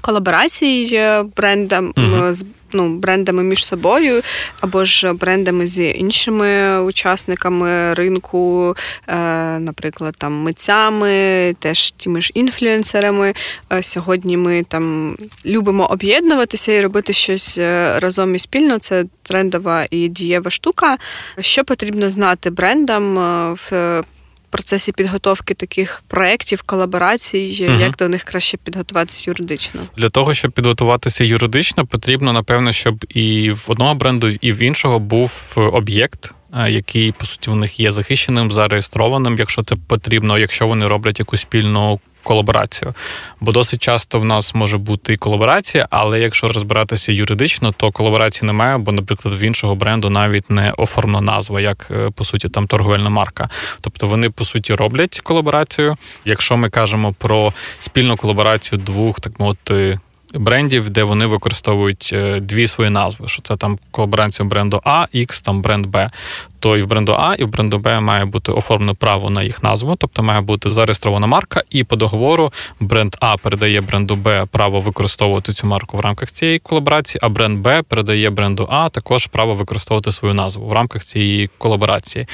колаборації 0.00 0.86
колаборацій 0.86 1.24
брендам 1.36 1.92
угу. 1.96 2.32
з 2.32 2.44
ну, 2.72 2.96
брендами 2.96 3.42
між 3.42 3.66
собою, 3.66 4.22
або 4.60 4.84
ж 4.84 5.12
брендами 5.12 5.66
з 5.66 5.90
іншими 5.90 6.80
учасниками 6.80 7.94
ринку, 7.94 8.74
е, 9.08 9.14
наприклад, 9.58 10.14
там 10.18 10.32
митцями, 10.32 11.54
теж 11.58 11.90
тими 11.90 12.20
ж 12.20 12.30
інфлюенсерами. 12.34 13.34
Е, 13.72 13.82
сьогодні 13.82 14.36
ми 14.36 14.62
там 14.62 15.16
любимо 15.46 15.86
об'єднуватися 15.86 16.72
і 16.72 16.80
робити 16.80 17.12
щось 17.12 17.58
е, 17.58 18.00
разом 18.00 18.34
і 18.34 18.38
спільно. 18.38 18.78
Це 18.78 19.04
трендова 19.22 19.84
і 19.90 20.08
дієва 20.08 20.50
штука. 20.50 20.96
Що 21.40 21.64
потрібно 21.64 22.08
знати 22.08 22.50
брендам 22.50 23.14
в 23.54 24.02
процесі 24.50 24.92
підготовки 24.92 25.54
таких 25.54 26.02
проєктів, 26.06 26.62
колаборацій, 26.62 27.66
угу. 27.68 27.80
як 27.80 27.96
до 27.96 28.08
них 28.08 28.24
краще 28.24 28.56
підготуватися 28.56 29.30
юридично? 29.30 29.80
Для 29.96 30.08
того, 30.08 30.34
щоб 30.34 30.52
підготуватися 30.52 31.24
юридично, 31.24 31.86
потрібно, 31.86 32.32
напевно, 32.32 32.72
щоб 32.72 33.04
і 33.08 33.50
в 33.50 33.64
одного 33.66 33.94
бренду, 33.94 34.28
і 34.28 34.52
в 34.52 34.58
іншого 34.58 34.98
був 34.98 35.52
об'єкт. 35.56 36.32
Е, 36.54 36.70
який 36.70 37.12
по 37.12 37.26
суті 37.26 37.50
у 37.50 37.54
них 37.54 37.80
є 37.80 37.90
захищеним, 37.90 38.50
зареєстрованим, 38.50 39.36
якщо 39.38 39.62
це 39.62 39.76
потрібно, 39.86 40.38
якщо 40.38 40.66
вони 40.66 40.86
роблять 40.86 41.18
якусь 41.18 41.40
спільну 41.40 42.00
колаборацію. 42.26 42.94
Бо 43.40 43.52
досить 43.52 43.82
часто 43.82 44.18
в 44.18 44.24
нас 44.24 44.54
може 44.54 44.78
бути 44.78 45.12
і 45.12 45.16
колаборація, 45.16 45.88
але 45.90 46.20
якщо 46.20 46.48
розбиратися 46.48 47.12
юридично, 47.12 47.72
то 47.72 47.92
колаборації 47.92 48.46
немає, 48.46 48.78
бо, 48.78 48.92
наприклад, 48.92 49.34
в 49.34 49.42
іншого 49.42 49.74
бренду 49.74 50.10
навіть 50.10 50.50
не 50.50 50.72
оформлена 50.76 51.32
назва, 51.32 51.60
як 51.60 51.88
е, 51.90 52.10
по 52.10 52.24
суті 52.24 52.48
там 52.48 52.66
торговельна 52.66 53.10
марка. 53.10 53.48
Тобто 53.80 54.06
вони 54.06 54.30
по 54.30 54.44
суті 54.44 54.74
роблять 54.74 55.20
колаборацію. 55.20 55.96
Якщо 56.24 56.56
ми 56.56 56.70
кажемо 56.70 57.14
про 57.18 57.52
спільну 57.78 58.16
колаборацію 58.16 58.78
двох, 58.78 59.20
так 59.20 59.40
мовити 59.40 59.98
брендів, 60.34 60.90
де 60.90 61.02
вони 61.02 61.26
використовують 61.26 62.10
е, 62.12 62.40
дві 62.40 62.66
свої 62.66 62.90
назви. 62.90 63.28
Що 63.28 63.42
це 63.42 63.56
там 63.56 63.78
колаборація 63.90 64.48
бренду 64.48 64.80
А, 64.84 65.06
X, 65.14 65.44
там 65.44 65.62
бренд 65.62 65.86
Б. 65.86 66.10
То 66.58 66.76
і 66.76 66.82
в 66.82 66.86
бренду 66.86 67.12
А, 67.18 67.34
і 67.34 67.44
в 67.44 67.48
бренду 67.48 67.78
Б 67.78 68.00
має 68.00 68.24
бути 68.24 68.52
оформлене 68.52 68.94
право 68.94 69.30
на 69.30 69.42
їх 69.42 69.62
назву, 69.62 69.96
тобто 69.98 70.22
має 70.22 70.40
бути 70.40 70.68
зареєстрована 70.68 71.26
марка, 71.26 71.62
і 71.70 71.84
по 71.84 71.96
договору 71.96 72.52
бренд 72.80 73.16
А 73.20 73.36
передає 73.36 73.80
бренду 73.80 74.16
Б 74.16 74.46
право 74.50 74.80
використовувати 74.80 75.52
цю 75.52 75.66
марку 75.66 75.96
в 75.96 76.00
рамках 76.00 76.30
цієї 76.30 76.58
колаборації, 76.58 77.20
а 77.22 77.28
бренд 77.28 77.58
Б 77.58 77.82
передає 77.82 78.30
бренду 78.30 78.68
А 78.70 78.88
також 78.88 79.26
право 79.26 79.54
використовувати 79.54 80.12
свою 80.12 80.34
назву 80.34 80.66
в 80.66 80.72
рамках 80.72 81.04
цієї 81.04 81.50
колаборації. 81.58 82.26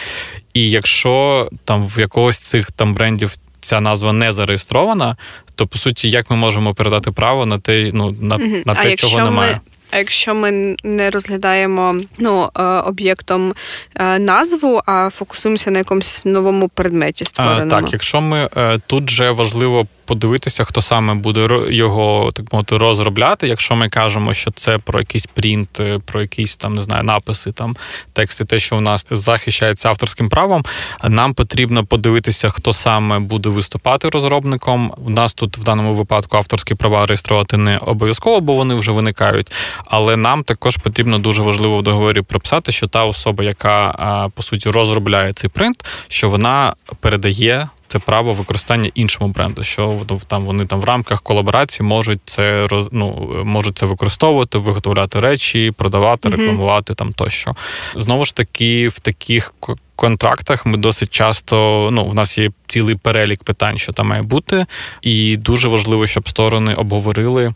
І 0.54 0.70
якщо 0.70 1.48
там 1.64 1.86
в 1.86 2.00
якогось 2.00 2.40
цих 2.40 2.70
там 2.70 2.94
брендів 2.94 3.36
ця 3.62 3.80
назва 3.80 4.12
не 4.12 4.32
зареєстрована, 4.32 5.16
то 5.54 5.66
по 5.66 5.78
суті, 5.78 6.10
як 6.10 6.30
ми 6.30 6.36
можемо 6.36 6.74
передати 6.74 7.10
право 7.10 7.46
на 7.46 7.58
те, 7.58 7.90
ну 7.92 8.16
на, 8.20 8.36
угу. 8.36 8.56
на 8.66 8.74
те, 8.74 8.96
чого 8.96 9.18
немає. 9.18 9.60
А 9.90 9.98
якщо 9.98 10.34
ми 10.34 10.76
не 10.84 11.10
розглядаємо 11.10 11.96
ну, 12.18 12.48
е, 12.58 12.62
об'єктом 12.62 13.54
е, 13.94 14.18
назву, 14.18 14.82
а 14.86 15.10
фокусуємося 15.10 15.70
на 15.70 15.78
якомусь 15.78 16.24
новому 16.24 16.68
предметі 16.68 17.24
створеному? 17.24 17.70
Так, 17.82 17.92
якщо 17.92 18.20
ми 18.20 18.48
е, 18.56 18.80
тут 18.86 19.10
же 19.10 19.30
важливо 19.30 19.86
подивитися, 20.12 20.64
хто 20.64 20.80
саме 20.80 21.14
буде 21.14 21.48
його 21.70 22.30
так 22.34 22.52
мовити 22.52 22.76
розробляти. 22.76 23.48
Якщо 23.48 23.74
ми 23.76 23.88
кажемо, 23.88 24.34
що 24.34 24.50
це 24.50 24.78
про 24.78 25.00
якийсь 25.00 25.26
принт, 25.26 25.80
е, 25.80 25.98
про 26.04 26.20
якісь 26.20 26.56
там 26.56 26.74
не 26.74 26.82
знаю, 26.82 27.02
написи, 27.02 27.52
там 27.52 27.76
тексти, 28.12 28.44
те, 28.44 28.58
що 28.58 28.76
у 28.76 28.80
нас 28.80 29.06
захищається 29.10 29.88
авторським 29.88 30.28
правом, 30.28 30.64
нам 31.04 31.34
потрібно 31.34 31.84
подивитися, 31.84 32.50
хто 32.50 32.72
саме 32.72 33.18
буде 33.18 33.48
виступати 33.48 34.08
розробником. 34.08 34.92
У 35.06 35.10
нас 35.10 35.34
тут 35.34 35.58
в 35.58 35.62
даному 35.62 35.94
випадку 35.94 36.36
авторські 36.36 36.74
права 36.74 37.06
реєструвати 37.06 37.56
не 37.56 37.76
обов'язково, 37.76 38.40
бо 38.40 38.54
вони 38.54 38.74
вже 38.74 38.92
виникають. 38.92 39.52
Але 39.84 40.16
нам 40.16 40.44
також 40.44 40.76
потрібно 40.76 41.18
дуже 41.18 41.42
важливо 41.42 41.78
в 41.78 41.82
договорі 41.82 42.22
прописати, 42.22 42.72
що 42.72 42.86
та 42.86 43.04
особа, 43.04 43.44
яка 43.44 44.28
по 44.34 44.42
суті 44.42 44.70
розробляє 44.70 45.32
цей 45.32 45.50
принт, 45.50 45.84
що 46.08 46.28
вона 46.28 46.74
передає 47.00 47.68
це 47.92 47.98
право 47.98 48.32
використання 48.32 48.90
іншому 48.94 49.32
бренду, 49.32 49.62
що 49.62 50.00
там 50.26 50.44
вони 50.44 50.66
там 50.66 50.80
в 50.80 50.84
рамках 50.84 51.22
колаборації 51.22 51.86
можуть 51.86 52.20
це 52.24 52.66
роз, 52.66 52.88
ну, 52.92 53.28
можуть 53.44 53.78
це 53.78 53.86
використовувати, 53.86 54.58
виготовляти 54.58 55.20
речі, 55.20 55.72
продавати, 55.76 56.28
рекламувати 56.28 56.94
там 56.94 57.12
тощо. 57.12 57.54
Знову 57.96 58.24
ж 58.24 58.34
таки, 58.34 58.88
в 58.88 59.00
таких 59.00 59.54
контрактах 59.96 60.66
ми 60.66 60.76
досить 60.76 61.10
часто 61.10 61.88
ну, 61.92 62.04
в 62.04 62.14
нас 62.14 62.38
є 62.38 62.50
цілий 62.66 62.94
перелік 62.94 63.44
питань, 63.44 63.78
що 63.78 63.92
там 63.92 64.08
має 64.08 64.22
бути, 64.22 64.66
і 65.02 65.36
дуже 65.36 65.68
важливо, 65.68 66.06
щоб 66.06 66.28
сторони 66.28 66.74
обговорили 66.74 67.54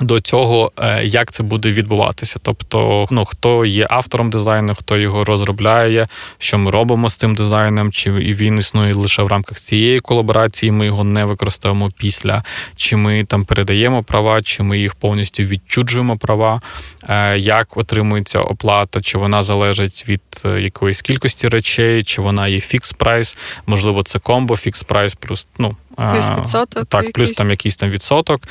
до 0.00 0.20
цього, 0.20 0.72
е, 0.76 1.04
як 1.04 1.32
це 1.32 1.42
буде 1.42 1.70
відбуватися. 1.70 2.38
Тобто, 2.42 3.06
ну 3.10 3.24
хто 3.24 3.64
є 3.64 3.86
автором 3.90 4.30
дизайну, 4.30 4.74
хто 4.74 4.96
його 4.96 5.24
розробляє, 5.24 6.08
що 6.38 6.58
ми 6.58 6.70
робимо 6.70 7.08
з 7.08 7.16
цим 7.16 7.34
дизайном, 7.34 7.92
чи 7.92 8.12
він 8.12 8.58
існує 8.58 8.94
лише 8.94 9.22
в 9.22 9.26
рамках 9.26 9.60
цієї 9.60 10.00
колаборації, 10.00 10.72
ми 10.72 10.86
його 10.86 11.04
не 11.04 11.24
використовуємо 11.24 11.90
після, 11.96 12.42
чи 12.76 12.96
ми 12.96 13.24
там 13.24 13.44
передаємо 13.44 14.02
права, 14.02 14.42
чи 14.42 14.62
ми 14.62 14.78
їх 14.78 14.94
повністю 14.94 15.42
відчуджуємо 15.42 16.16
права, 16.16 16.60
е, 17.08 17.38
як 17.38 17.76
отримується 17.76 18.40
оплата, 18.40 19.00
чи 19.00 19.18
вона 19.18 19.42
залежить 19.42 20.04
від 20.08 20.20
е, 20.44 20.60
якоїсь 20.60 21.02
кількості 21.02 21.48
речей, 21.48 22.02
чи 22.02 22.22
вона 22.22 22.48
є 22.48 22.60
fix 22.60 22.92
price, 22.92 23.38
можливо, 23.66 24.02
це 24.02 24.18
комбо, 24.18 24.56
fix 24.56 24.82
price, 24.82 25.14
плюс 25.14 25.48
ну. 25.58 25.76
Плюс 25.98 26.24
відсоток. 26.38 26.86
Так, 26.88 27.04
якийсь. 27.04 27.12
плюс 27.12 27.32
там 27.32 27.50
якийсь 27.50 27.76
там 27.76 27.90
відсоток. 27.90 28.42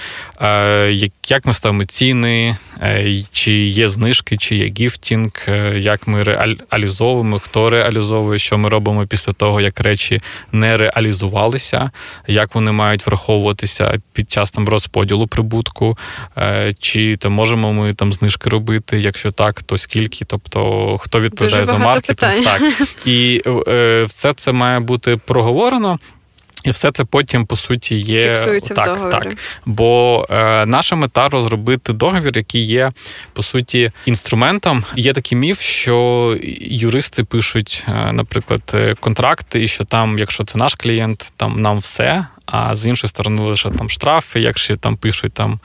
Як 1.30 1.46
ми 1.46 1.54
ставимо 1.54 1.84
ціни, 1.84 2.58
е, 2.82 3.20
чи 3.32 3.54
є 3.54 3.88
знижки, 3.88 4.38
чи 4.38 4.56
є 4.56 4.74
gifting, 4.80 5.32
е, 5.48 5.80
як 5.80 6.08
ми 6.08 6.24
реалізовуємо, 6.24 7.40
хто 7.40 7.70
реалізовує, 7.70 8.40
що 8.40 8.58
ми 8.58 8.70
робимо 8.70 9.08
після 9.08 9.34
того, 9.34 9.62
як 9.62 9.80
речі 9.80 10.20
не 10.52 10.78
реалізувалися, 10.78 11.92
як 12.28 12.56
вони 12.56 12.72
мають 12.72 13.08
враховуватися 13.08 14.00
під 14.14 14.32
час 14.32 14.52
там 14.52 14.70
розподілу 14.70 15.28
прибутку, 15.28 15.98
е, 16.38 16.74
чи 16.80 17.16
то 17.16 17.30
можемо 17.30 17.74
ми 17.74 17.94
там 17.94 18.14
знижки 18.14 18.50
робити, 18.50 19.00
якщо 19.00 19.32
так, 19.32 19.64
то 19.64 19.78
скільки, 19.78 20.26
тобто 20.26 20.98
хто 20.98 21.20
відповідає 21.20 21.62
Дуже 21.62 21.72
за 21.72 21.78
маркетинг. 21.78 22.44
Так. 22.44 22.62
І 23.06 23.42
все 24.06 24.34
це 24.34 24.52
має 24.52 24.80
бути 24.80 25.18
проговорено. 25.18 26.00
І 26.68 26.70
все 26.70 26.92
це 26.92 27.04
потім 27.04 27.46
по 27.46 27.56
суті 27.56 27.96
є 27.96 28.36
Фіксується 28.36 28.74
так, 28.74 28.88
в 28.88 28.90
договорі. 28.90 29.12
так. 29.12 29.38
Бо 29.66 30.26
е, 30.30 30.66
наша 30.66 30.96
мета 30.96 31.30
розробити 31.30 31.94
договір, 31.94 32.38
який 32.38 32.64
є 32.64 32.92
по 33.34 33.44
суті 33.44 33.92
інструментом. 34.06 34.84
Є 34.96 35.14
такий 35.14 35.38
міф, 35.38 35.62
що 35.62 36.38
юристи 36.62 37.24
пишуть, 37.24 37.86
е, 37.88 38.12
наприклад, 38.14 38.62
е, 38.74 38.96
контракти, 39.00 39.64
і 39.64 39.68
що 39.68 39.84
там, 39.84 40.20
якщо 40.20 40.44
це 40.44 40.58
наш 40.58 40.76
клієнт, 40.76 41.34
там 41.38 41.62
нам 41.62 41.80
все. 41.80 42.28
А 42.48 42.76
з 42.76 42.86
іншої 42.86 43.10
сторони 43.10 43.42
лише 43.42 43.70
там 43.70 43.90
штрафи, 43.90 44.40
якщо 44.40 44.76
там 44.76 44.98
пишуть 44.98 45.34
там 45.34 45.60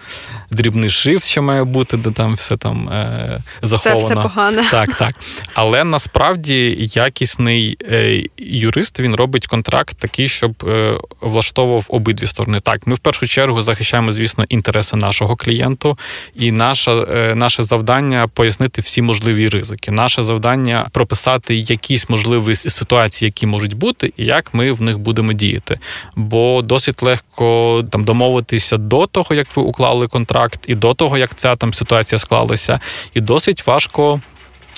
дрібний 0.50 0.90
шрифт, 0.90 1.24
що 1.24 1.42
має 1.42 1.64
бути, 1.64 1.96
де 1.96 2.10
там 2.10 2.34
все 2.34 2.56
там 2.56 2.88
е, 2.88 3.40
заховано. 3.62 4.00
Все, 4.00 4.14
все 4.14 4.22
погано. 4.22 4.62
Так, 4.70 4.96
так. 4.96 5.12
Але 5.54 5.84
насправді 5.84 6.88
якісний 6.94 7.76
е, 7.90 8.22
юрист 8.38 9.00
він 9.00 9.14
робить 9.14 9.46
контракт 9.46 9.98
такий, 9.98 10.28
щоб 10.28 10.64
е, 10.68 10.98
влаштовував 11.20 11.86
обидві 11.88 12.26
сторони. 12.26 12.60
Так, 12.60 12.86
ми 12.86 12.94
в 12.94 12.98
першу 12.98 13.26
чергу 13.26 13.62
захищаємо, 13.62 14.12
звісно, 14.12 14.44
інтереси 14.48 14.96
нашого 14.96 15.36
клієнту, 15.36 15.98
і 16.34 16.52
наша, 16.52 16.92
е, 16.92 17.34
наше 17.34 17.62
завдання 17.62 18.28
пояснити 18.28 18.82
всі 18.82 19.02
можливі 19.02 19.48
ризики. 19.48 19.90
Наше 19.90 20.22
завдання 20.22 20.88
прописати 20.92 21.56
якісь 21.56 22.08
можливі 22.08 22.54
ситуації, 22.54 23.26
які 23.26 23.46
можуть 23.46 23.74
бути, 23.74 24.12
і 24.16 24.26
як 24.26 24.54
ми 24.54 24.72
в 24.72 24.82
них 24.82 24.98
будемо 24.98 25.32
діяти. 25.32 25.78
Бо 26.16 26.62
досить 26.72 27.02
легко 27.02 27.84
там 27.90 28.04
домовитися 28.04 28.76
до 28.76 29.06
того, 29.06 29.34
як 29.34 29.56
ви 29.56 29.62
уклали 29.62 30.08
контракт, 30.08 30.64
і 30.68 30.74
до 30.74 30.94
того, 30.94 31.18
як 31.18 31.34
ця 31.34 31.56
там 31.56 31.74
ситуація 31.74 32.18
склалася, 32.18 32.80
і 33.14 33.20
досить 33.20 33.66
важко. 33.66 34.20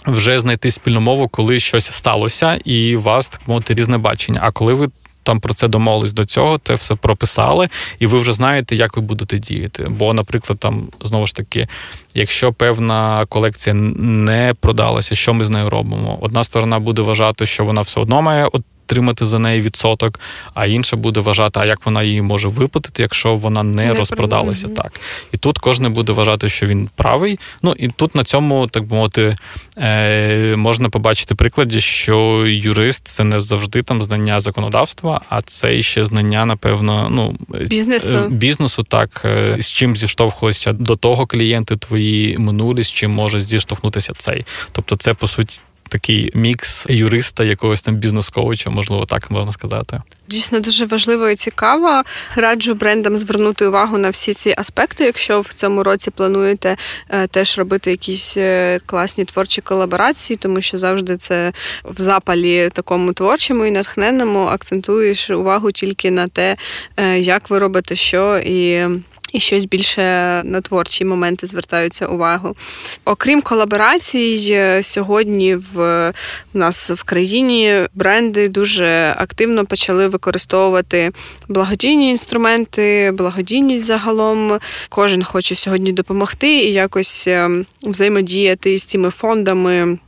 Вже 0.07 0.38
знайти 0.38 0.70
спільну 0.70 1.00
мову, 1.00 1.28
коли 1.28 1.61
щось 1.61 1.92
сталося, 1.92 2.59
і 2.64 2.96
у 2.96 3.00
вас 3.00 3.28
так 3.28 3.40
мовити 3.48 3.74
різне 3.74 3.98
бачення. 3.98 4.40
А 4.42 4.50
коли 4.50 4.74
ви 4.74 4.88
там 5.22 5.40
про 5.40 5.54
це 5.54 5.68
домовились 5.68 6.12
до 6.12 6.24
цього, 6.24 6.61
це 6.62 6.74
все 6.74 6.94
прописали, 6.94 7.68
і 7.98 8.07
ви 8.07 8.18
вже 8.18 8.33
знаєте, 8.33 8.76
як 8.76 8.96
ви 8.96 9.02
будете 9.02 9.38
діяти. 9.38 9.88
Бо, 9.88 10.14
наприклад, 10.14 10.59
там 10.59 10.88
знову 11.02 11.26
ж 11.26 11.35
таки, 11.35 11.68
якщо 12.14 12.52
певна 12.52 13.26
колекція 13.28 13.74
не 13.74 14.54
продалася, 14.61 15.14
що 15.14 15.35
ми 15.35 15.44
з 15.44 15.50
нею 15.50 15.70
робимо? 15.70 16.18
Одна 16.20 16.44
сторона 16.44 16.78
буде 16.78 17.02
вважати, 17.02 17.46
що 17.46 17.64
вона 17.64 17.80
все 17.80 18.00
одно 18.00 18.22
має 18.22 18.48
отримати 18.87 19.25
за 19.25 19.38
неї 19.38 19.61
відсоток, 19.61 20.20
а 20.55 20.66
інша 20.66 20.97
буде 20.97 21.20
вважати, 21.20 21.61
а 21.61 21.64
як 21.64 21.87
вона 21.87 22.03
її 22.03 22.23
може 22.23 22.49
виплатити, 22.49 23.03
якщо 23.03 23.37
вона 23.37 23.62
не, 23.62 23.87
не 23.87 23.94
розпродалася. 23.94 24.66
Угу. 24.66 24.77
Так. 24.77 25.01
І 25.33 25.37
тут 25.37 25.59
кожен 25.59 25.92
буде 25.92 26.12
вважати, 26.12 26.49
що 26.49 26.66
він 26.66 26.88
правий. 26.97 27.38
Ну 27.62 27.75
і 27.79 27.88
тут 27.88 28.14
на 28.14 28.25
цьому, 28.25 28.66
так 28.66 28.85
би 28.85 28.97
мовити, 28.97 29.37
е, 29.81 30.57
можна 30.57 30.88
побачити 30.88 31.35
прикладі, 31.35 31.81
що 31.81 32.47
юрист 32.47 33.09
це 33.09 33.25
не 33.25 33.40
завжди 33.40 33.83
там 33.83 34.03
знання 34.03 34.40
законодавства, 34.40 35.20
а 35.29 35.42
це 35.42 35.83
ще 35.83 36.05
знання, 36.05 36.47
напевно, 36.47 37.09
ну 37.11 37.37
бізнесу, 37.66 38.16
е, 38.16 38.29
бізнесу 38.29 38.83
так, 38.83 39.23
е, 39.25 39.57
з 39.61 39.73
чим 39.73 39.97
зіштовхувалися 39.97 40.73
до 40.73 40.97
того 40.97 41.27
клієнти 41.27 41.77
твої 41.77 42.38
минулі, 42.38 42.83
з 42.83 42.92
чим 42.92 43.11
може 43.11 43.40
зіштовхнутися 43.40 44.12
цей. 44.16 44.44
Тобто, 44.73 44.97
це 44.97 45.14
по 45.14 45.27
суті 45.27 45.61
такий 45.88 46.31
мікс 46.35 46.87
юриста, 46.88 47.44
якогось 47.44 47.83
там 47.83 47.97
бізнес-коуча, 47.97 48.70
можливо, 48.70 49.07
так 49.07 49.31
можна 49.31 49.53
сказати. 49.53 50.01
Дійсно 50.29 50.61
дуже 50.61 50.87
важливо 50.87 51.29
і 51.29 51.37
цікаво. 51.37 52.03
Раджу 52.37 52.75
брендам 52.75 53.16
звернути 53.16 53.66
увагу 53.66 53.99
на 53.99 54.11
всі 54.11 54.35
ці 54.35 54.55
аспекти, 54.57 55.05
якщо 55.05 55.40
в 55.40 55.53
цьому 55.53 55.83
році 55.83 56.11
плануєте 56.11 56.77
е, 57.09 57.27
теж 57.27 57.59
робити 57.59 57.90
якісь 57.90 58.37
е, 58.37 58.79
класні 58.87 59.25
творчі 59.25 59.61
колаборації, 59.61 60.37
тому 60.37 60.61
що 60.61 60.79
завжди 60.79 61.16
це 61.16 61.53
в 61.85 62.01
запалі 62.01 62.70
такому 62.73 63.12
творчому 63.12 63.64
і 63.64 63.70
натхненному 63.70 64.44
акцентуєш 64.44 65.31
увагу 65.31 65.73
тільки 65.73 66.11
на 66.11 66.29
те, 66.29 66.57
е, 66.97 67.18
як 67.18 67.51
ви 67.51 67.59
робите 67.59 67.97
що 67.97 68.38
і 68.38 68.87
і 69.35 69.40
щось 69.40 69.64
більше 69.64 70.03
на 70.44 70.61
творчі 70.61 71.05
моменти 71.05 71.47
звертаються 71.47 72.07
увагу. 72.07 72.57
Окрім 73.05 73.42
колаборацій, 73.42 74.49
е, 74.51 74.83
сьогодні 74.83 75.57
в 75.57 76.12
у 76.55 76.59
нас 76.59 76.90
в 76.90 77.03
країні 77.03 77.75
бренди 77.94 78.49
дуже 78.49 79.14
активно 79.18 79.66
почали 79.66 80.09
використовувати 80.09 81.11
благодійні 81.49 82.11
інструменти, 82.11 83.12
благодійність 83.14 83.85
загалом. 83.85 84.59
Кожен 84.88 85.25
хоче 85.25 85.55
сьогодні 85.55 85.92
допомогти 85.92 86.59
і 86.59 86.73
якось 86.73 87.27
ем, 87.27 87.66
взаємодіяти 87.83 88.79
з 88.79 88.85
цими 88.85 89.11
фондами. 89.11 89.99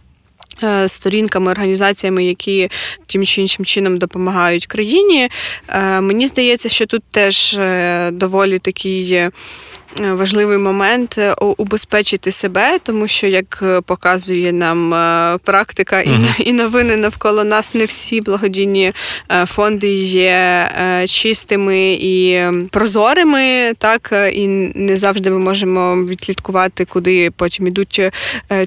Е, 0.62 0.88
сторінками, 0.88 1.50
організаціями, 1.50 2.24
які 2.24 2.70
тим 3.06 3.24
чи 3.24 3.40
іншим 3.40 3.64
чином 3.64 3.98
допомагають 3.98 4.66
країні. 4.66 5.28
Е, 5.68 6.00
мені 6.00 6.26
здається, 6.26 6.68
що 6.68 6.86
тут 6.86 7.02
теж 7.10 7.54
е, 7.54 8.10
доволі 8.12 8.58
такий 8.58 9.30
важливий 10.00 10.58
момент 10.58 11.18
е, 11.18 11.32
убезпечити 11.32 12.32
себе, 12.32 12.78
тому 12.78 13.08
що, 13.08 13.26
як 13.26 13.58
е, 13.62 13.80
показує 13.80 14.52
нам 14.52 14.90
практика 15.44 16.00
і 16.00 16.08
uh 16.08 16.26
і 16.38 16.52
новини 16.52 16.96
навколо 16.96 17.44
нас, 17.44 17.74
не 17.74 17.84
всі 17.84 18.20
благодійні 18.20 18.92
фонди 19.44 19.94
є 19.94 20.68
чистими 21.06 21.92
і 21.92 22.42
прозорими, 22.70 23.72
так 23.78 24.30
і 24.32 24.48
не 24.74 24.96
завжди 24.96 25.30
ми 25.30 25.38
можемо 25.38 25.96
відслідкувати, 25.96 26.84
куди 26.84 27.30
потім 27.30 27.66
ідуть 27.66 28.00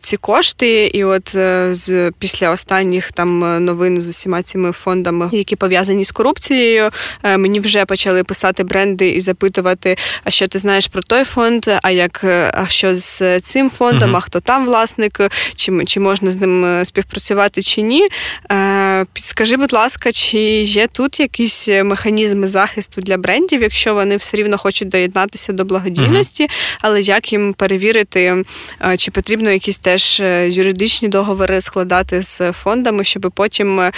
ці 0.02 0.18
кошти. 0.18 0.86
І 0.94 1.04
от 1.04 1.36
з 1.72 2.12
після 2.20 2.50
останніх 2.50 3.12
там 3.12 3.66
новин 3.66 4.02
з 4.02 4.08
усіма 4.08 4.44
цими 4.44 4.72
фондами, 4.72 5.30
які 5.32 5.56
пов'язані 5.56 6.06
з 6.06 6.12
корупцією, 6.12 6.90
мені 7.24 7.60
вже 7.60 7.86
почали 7.86 8.24
писати 8.24 8.64
бренди 8.64 9.10
і 9.10 9.22
запитувати, 9.22 9.98
а 10.24 10.30
що 10.30 10.48
ти 10.48 10.60
знаєш 10.60 10.88
про 10.88 11.02
той 11.10 11.24
фонд, 11.24 11.66
а 11.82 11.92
як 11.92 12.24
а 12.54 12.66
що 12.68 12.96
з 12.96 13.40
цим 13.40 13.70
фондом, 13.70 14.12
uh-huh. 14.12 14.18
а 14.18 14.20
хто 14.20 14.40
там 14.40 14.66
власник, 14.66 15.22
чи 15.56 15.86
чи 15.86 16.00
можна 16.00 16.32
з 16.32 16.36
ним 16.36 16.66
е, 16.66 16.86
співпрацювати 16.86 17.62
чи 17.62 17.82
ні. 17.82 18.08
Е, 18.52 19.06
підскажи, 19.14 19.58
будь 19.58 19.74
ласка, 19.74 20.12
чи 20.12 20.38
є 20.62 20.88
тут 20.88 21.20
якісь 21.20 21.68
механізми 21.68 22.48
захисту 22.48 23.02
для 23.02 23.18
брендів, 23.18 23.62
якщо 23.62 23.94
вони 23.94 24.18
все 24.18 24.38
рівно 24.38 24.58
хочуть 24.58 24.90
доєднатися 24.90 25.54
до 25.54 25.66
благодійності, 25.66 26.44
uh-huh. 26.44 26.78
але 26.82 27.02
як 27.02 27.34
їм 27.34 27.54
перевірити, 27.54 28.44
е, 28.82 28.98
чи 28.98 29.12
потрібно 29.12 29.52
якісь 29.52 29.78
теж 29.78 30.20
юридичні 30.48 31.08
договори 31.08 31.62
складати 31.62 32.22
з 32.22 32.52
фондами, 32.52 33.04
щоб 33.04 33.32
потім 33.36 33.92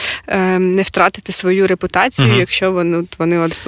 не 0.58 0.82
втратити 0.82 1.32
свою 1.32 1.68
репутацію, 1.68 2.28
uh-huh. 2.28 2.40
якщо 2.40 2.72
вони 2.72 3.04
вони 3.18 3.38
от 3.40 3.68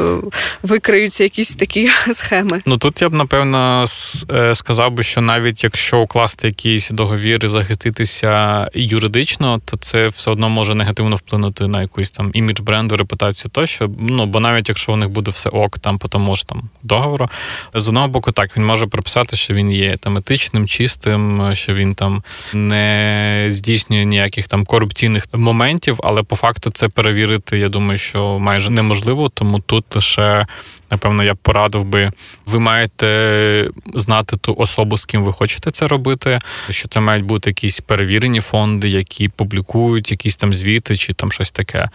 викриються 0.63 1.23
якісь 1.23 1.55
такі 1.55 1.89
схеми? 2.13 2.61
Ну 2.65 2.77
тут 2.77 3.01
я 3.01 3.09
б 3.09 3.13
напевно 3.33 3.85
е, 4.33 4.55
сказав 4.55 4.91
би, 4.91 5.03
що 5.03 5.21
навіть 5.21 5.63
якщо 5.63 5.99
укласти 5.99 6.47
якийсь 6.47 6.89
договір 6.89 7.45
і 7.45 7.47
захиститися 7.47 8.67
юридично, 8.73 9.61
то 9.65 9.77
це 9.77 10.07
все 10.07 10.31
одно 10.31 10.49
може 10.49 10.75
негативно 10.75 11.15
вплинути 11.15 11.67
на 11.67 11.81
якийсь 11.81 12.11
там 12.11 12.31
імідж 12.33 12.59
бренду, 12.59 12.95
репутацію 12.95 13.51
тощо. 13.53 13.89
Ну 13.99 14.25
бо 14.25 14.39
навіть 14.39 14.69
якщо 14.69 14.93
у 14.93 14.95
них 14.95 15.09
буде 15.09 15.31
все 15.31 15.49
ок, 15.49 15.79
там 15.79 15.97
по 15.97 16.07
тому 16.07 16.35
ж 16.35 16.47
там 16.47 16.69
договору, 16.83 17.29
з 17.73 17.87
одного 17.87 18.07
боку, 18.07 18.31
так 18.31 18.57
він 18.57 18.65
може 18.65 18.87
прописати, 18.87 19.35
що 19.35 19.53
він 19.53 19.71
є 19.71 19.97
там 19.97 20.17
етичним, 20.17 20.67
чистим, 20.67 21.49
що 21.53 21.73
він 21.73 21.95
там 21.95 22.23
не 22.53 23.47
здійснює 23.49 24.05
ніяких 24.05 24.47
там 24.47 24.65
корупційних 24.65 25.27
моментів, 25.33 25.99
але 26.03 26.23
по 26.23 26.35
факту 26.35 26.69
це 26.69 26.89
перевірити, 26.89 27.59
я 27.59 27.69
думаю, 27.69 27.97
що 27.97 28.39
майже 28.39 28.69
неможливо, 28.69 29.29
тому 29.29 29.59
тут 29.59 29.95
лише 29.95 30.45
напевно, 30.93 31.23
я 31.23 31.33
б 31.33 31.37
порадив 31.37 31.85
би, 31.85 32.11
ви 32.45 32.59
маєте 32.59 33.69
знати 33.93 34.37
ту 34.37 34.55
особу, 34.57 34.97
з 34.97 35.05
ким 35.05 35.23
ви 35.23 35.33
хочете 35.33 35.71
це 35.71 35.87
робити. 35.87 36.39
Що 36.69 36.87
це 36.87 36.99
мають 36.99 37.25
бути 37.25 37.49
якісь 37.49 37.79
перевірені 37.79 38.41
фонди, 38.41 38.89
які 38.89 39.29
публікують 39.29 40.11
якісь 40.11 40.35
там 40.35 40.53
звіти 40.53 40.95
чи 40.95 41.13
там 41.13 41.31
щось 41.31 41.51
таке. 41.51 41.89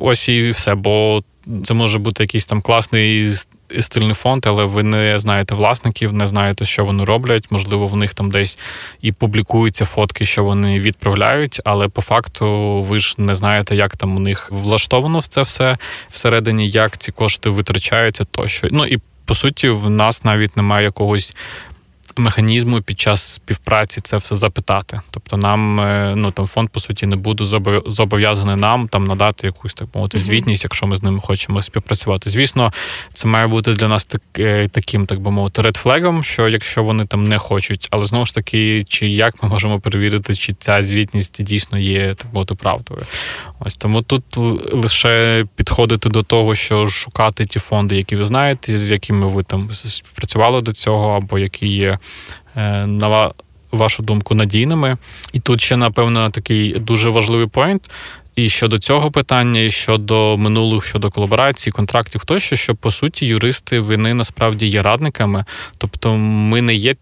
Ось 0.00 0.28
і 0.28 0.50
все. 0.50 0.74
Бо 0.74 1.22
це 1.64 1.74
може 1.74 1.98
бути 1.98 2.22
якийсь 2.22 2.46
там 2.46 2.62
класний 2.62 3.28
стильний 3.80 4.14
фонд, 4.14 4.46
але 4.46 4.64
ви 4.64 4.82
не 4.82 5.18
знаєте 5.18 5.54
власників, 5.54 6.12
не 6.12 6.26
знаєте, 6.26 6.64
що 6.64 6.84
вони 6.84 7.04
роблять. 7.04 7.46
Можливо, 7.50 7.86
в 7.86 7.96
них 7.96 8.14
там 8.14 8.30
десь 8.30 8.58
і 9.00 9.12
публікуються 9.12 9.84
фотки, 9.84 10.24
що 10.24 10.44
вони 10.44 10.78
відправляють, 10.78 11.60
але 11.64 11.88
по 11.88 12.02
факту 12.02 12.80
ви 12.82 13.00
ж 13.00 13.14
не 13.18 13.34
знаєте, 13.34 13.76
як 13.76 13.96
там 13.96 14.16
у 14.16 14.20
них 14.20 14.48
влаштовано 14.50 15.18
в 15.18 15.26
це 15.26 15.42
все 15.42 15.78
всередині, 16.10 16.68
як 16.68 16.98
ці 16.98 17.12
кошти 17.12 17.50
витрачаються 17.50 18.24
тощо. 18.24 18.68
Ну 18.70 18.86
і 18.86 18.98
по 19.24 19.34
суті, 19.34 19.68
в 19.68 19.90
нас 19.90 20.24
навіть 20.24 20.56
немає 20.56 20.84
якогось 20.84 21.36
механізму 22.16 22.82
під 22.82 23.00
час 23.00 23.22
співпраці 23.22 24.00
це 24.00 24.16
все 24.16 24.34
запитати. 24.34 25.00
Тобто, 25.10 25.36
нам 25.36 25.80
е, 25.80 26.14
ну 26.16 26.30
там 26.30 26.46
фонд 26.46 26.68
по 26.68 26.80
суті 26.80 27.06
не 27.06 27.16
буде 27.16 27.44
зобов'язаний 27.86 28.56
нам 28.56 28.88
там 28.88 29.04
надати 29.04 29.46
якусь 29.46 29.74
так 29.74 29.88
мовити 29.94 30.18
звітність, 30.18 30.64
якщо 30.64 30.86
ми 30.86 30.96
з 30.96 31.02
ними 31.02 31.20
хочемо 31.20 31.62
співпрацювати. 31.62 32.30
Звісно, 32.30 32.72
це 33.12 33.28
має 33.28 33.46
бути 33.46 33.72
для 33.72 33.88
нас 33.88 34.04
так, 34.04 34.22
е, 34.38 34.68
таким, 34.68 35.06
так 35.06 35.20
би 35.20 35.30
мовити, 35.30 35.62
редфлегом, 35.62 36.22
що 36.22 36.48
якщо 36.48 36.82
вони 36.82 37.04
там 37.04 37.28
не 37.28 37.38
хочуть, 37.38 37.88
але 37.90 38.04
знову 38.04 38.26
ж 38.26 38.34
таки, 38.34 38.84
чи 38.88 39.08
як 39.08 39.42
ми 39.42 39.48
можемо 39.48 39.80
перевірити, 39.80 40.34
чи 40.34 40.52
ця 40.52 40.82
звітність 40.82 41.42
дійсно 41.42 41.78
є 41.78 42.14
так 42.14 42.26
мовити 42.32 42.54
правдою. 42.54 43.02
Ось 43.60 43.76
тому 43.76 44.02
тут 44.02 44.24
лише 44.72 45.44
підходити 45.56 46.08
до 46.08 46.22
того, 46.22 46.54
що 46.54 46.86
шукати 46.86 47.44
ті 47.44 47.58
фонди, 47.58 47.96
які 47.96 48.16
ви 48.16 48.24
знаєте, 48.24 48.78
з 48.78 48.90
якими 48.90 49.26
ви 49.26 49.42
там 49.42 49.68
співпрацювали 49.74 50.60
до 50.60 50.72
цього, 50.72 51.10
або 51.10 51.38
які 51.38 51.68
є 51.68 51.98
на 52.86 53.32
вашу 53.72 54.02
думку 54.02 54.34
надійними. 54.34 54.96
І 55.32 55.40
тут 55.40 55.60
ще, 55.60 55.76
напевно, 55.76 56.30
такий 56.30 56.78
дуже 56.78 57.10
важливий 57.10 57.46
поінт. 57.46 57.90
І 58.36 58.48
щодо 58.48 58.78
цього 58.78 59.10
питання, 59.10 59.60
і 59.60 59.70
щодо 59.70 60.36
минулих, 60.36 60.84
щодо 60.84 61.10
колаборацій, 61.10 61.70
контрактів, 61.70 62.24
тощо, 62.24 62.56
що 62.56 62.74
по 62.74 62.90
суті 62.90 63.26
юристи 63.26 63.80
вони 63.80 64.14
насправді 64.14 64.66
є 64.66 64.82
радниками, 64.82 65.44
тобто 65.78 66.16
ми 66.16 66.62
не 66.62 66.74
є. 66.74 66.94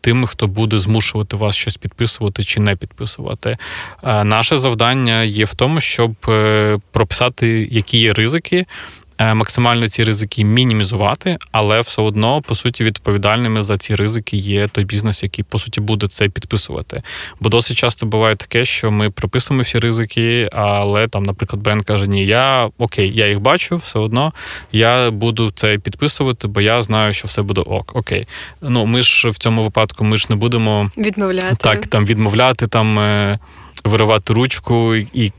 Тими, 0.00 0.26
хто 0.26 0.46
буде 0.46 0.78
змушувати 0.78 1.36
вас 1.36 1.54
щось 1.54 1.76
підписувати 1.76 2.42
чи 2.42 2.60
не 2.60 2.76
підписувати. 2.76 3.58
Наше 4.04 4.56
завдання 4.56 5.22
є 5.22 5.44
в 5.44 5.54
тому, 5.54 5.80
щоб 5.80 6.14
е, 6.28 6.78
прописати, 6.92 7.68
які 7.70 7.98
є 7.98 8.12
ризики, 8.12 8.56
Е, 8.58 9.05
максимально 9.18 9.88
ці 9.88 10.04
ризики 10.04 10.44
мінімізувати, 10.44 11.38
але 11.52 11.80
все 11.80 12.02
одно, 12.02 12.42
по 12.42 12.54
суті, 12.54 12.84
відповідальними 12.84 13.62
за 13.62 13.76
ці 13.76 13.94
ризики 13.94 14.36
є 14.36 14.68
той 14.68 14.84
бізнес, 14.84 15.22
який 15.22 15.44
по 15.44 15.58
суті 15.58 15.80
буде 15.80 16.06
це 16.06 16.28
підписувати. 16.28 17.02
Бо 17.40 17.48
досить 17.48 17.76
часто 17.76 18.06
буває 18.06 18.36
таке, 18.36 18.64
що 18.64 18.90
ми 18.90 19.10
прописуємо 19.10 19.62
всі 19.62 19.78
ризики, 19.78 20.48
але 20.52 21.08
там, 21.08 21.22
наприклад, 21.22 21.62
бренд 21.62 21.82
каже: 21.82 22.06
Ні, 22.06 22.26
я 22.26 22.70
окей, 22.78 23.12
я 23.14 23.28
їх 23.28 23.40
бачу, 23.40 23.76
все 23.76 23.98
одно 23.98 24.32
я 24.72 25.10
буду 25.10 25.50
це 25.50 25.78
підписувати, 25.78 26.48
бо 26.48 26.60
я 26.60 26.82
знаю, 26.82 27.12
що 27.12 27.28
все 27.28 27.42
буде 27.42 27.60
ок. 27.60 27.96
Окей. 27.96 28.26
Ну 28.60 28.86
ми 28.86 29.02
ж 29.02 29.28
в 29.28 29.38
цьому 29.38 29.62
випадку 29.62 30.04
ми 30.04 30.16
ж 30.16 30.26
не 30.30 30.36
будемо 30.36 30.90
відмовляти 30.98 31.56
так, 31.60 31.86
там 31.86 32.06
відмовляти, 32.06 32.66
там 32.66 32.98
е, 32.98 33.38
виривати 33.84 34.32
ручку 34.32 34.94
і 34.94 35.32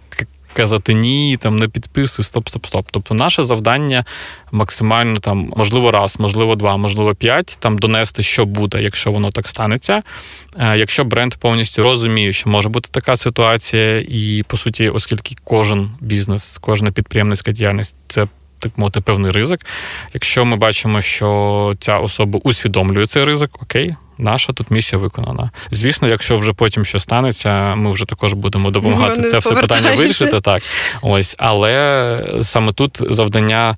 казати 0.58 0.94
ні, 0.94 1.38
там 1.42 1.56
не 1.56 1.68
підписуй, 1.68 2.26
стоп, 2.26 2.50
стоп, 2.50 2.66
стоп. 2.66 2.88
Тобто, 2.92 3.14
наше 3.16 3.44
завдання 3.44 4.06
максимально 4.52 5.18
там, 5.18 5.54
можливо, 5.58 5.92
раз, 5.92 6.20
можливо, 6.20 6.56
два, 6.56 6.78
можливо, 6.78 7.16
п'ять, 7.16 7.58
там 7.60 7.78
донести, 7.78 8.24
що 8.24 8.46
буде, 8.46 8.82
якщо 8.82 9.12
воно 9.12 9.30
так 9.30 9.48
станеться. 9.48 10.04
Е, 10.60 10.78
якщо 10.78 11.04
бренд 11.04 11.36
повністю 11.36 11.84
розуміє, 11.84 12.34
що 12.34 12.50
може 12.50 12.70
бути 12.70 12.90
така 12.92 13.16
ситуація, 13.16 14.00
і 14.00 14.44
по 14.48 14.58
суті, 14.58 14.90
оскільки 14.90 15.36
кожен 15.44 15.92
бізнес, 16.02 16.58
кожна 16.58 16.92
підприємницька 16.92 17.52
діяльність 17.52 17.96
це 18.08 18.28
так 18.60 18.78
мовити 18.78 19.02
певний 19.02 19.32
ризик. 19.32 19.66
Якщо 20.14 20.46
ми 20.46 20.56
бачимо, 20.56 21.02
що 21.02 21.76
ця 21.80 21.98
особа 21.98 22.40
усвідомлює 22.44 23.06
цей 23.06 23.24
ризик, 23.24 23.62
окей, 23.62 23.96
наша 24.18 24.54
тут 24.54 24.72
місія 24.72 25.02
виконана. 25.02 25.52
Звісно, 25.72 26.08
якщо 26.08 26.36
вже 26.38 26.54
потім 26.54 26.86
що 26.86 27.00
станеться, 27.00 27.76
ми 27.76 27.92
вже 27.92 28.06
також 28.06 28.34
будемо 28.34 28.72
допомагати 28.72 29.22
це 29.22 29.38
все 29.38 29.56
питання 29.56 29.96
вирішити. 29.96 30.40
Так, 30.40 30.62
ось, 31.02 31.36
але 31.38 32.40
саме 32.42 32.72
тут 32.72 33.14
завдання 33.14 33.78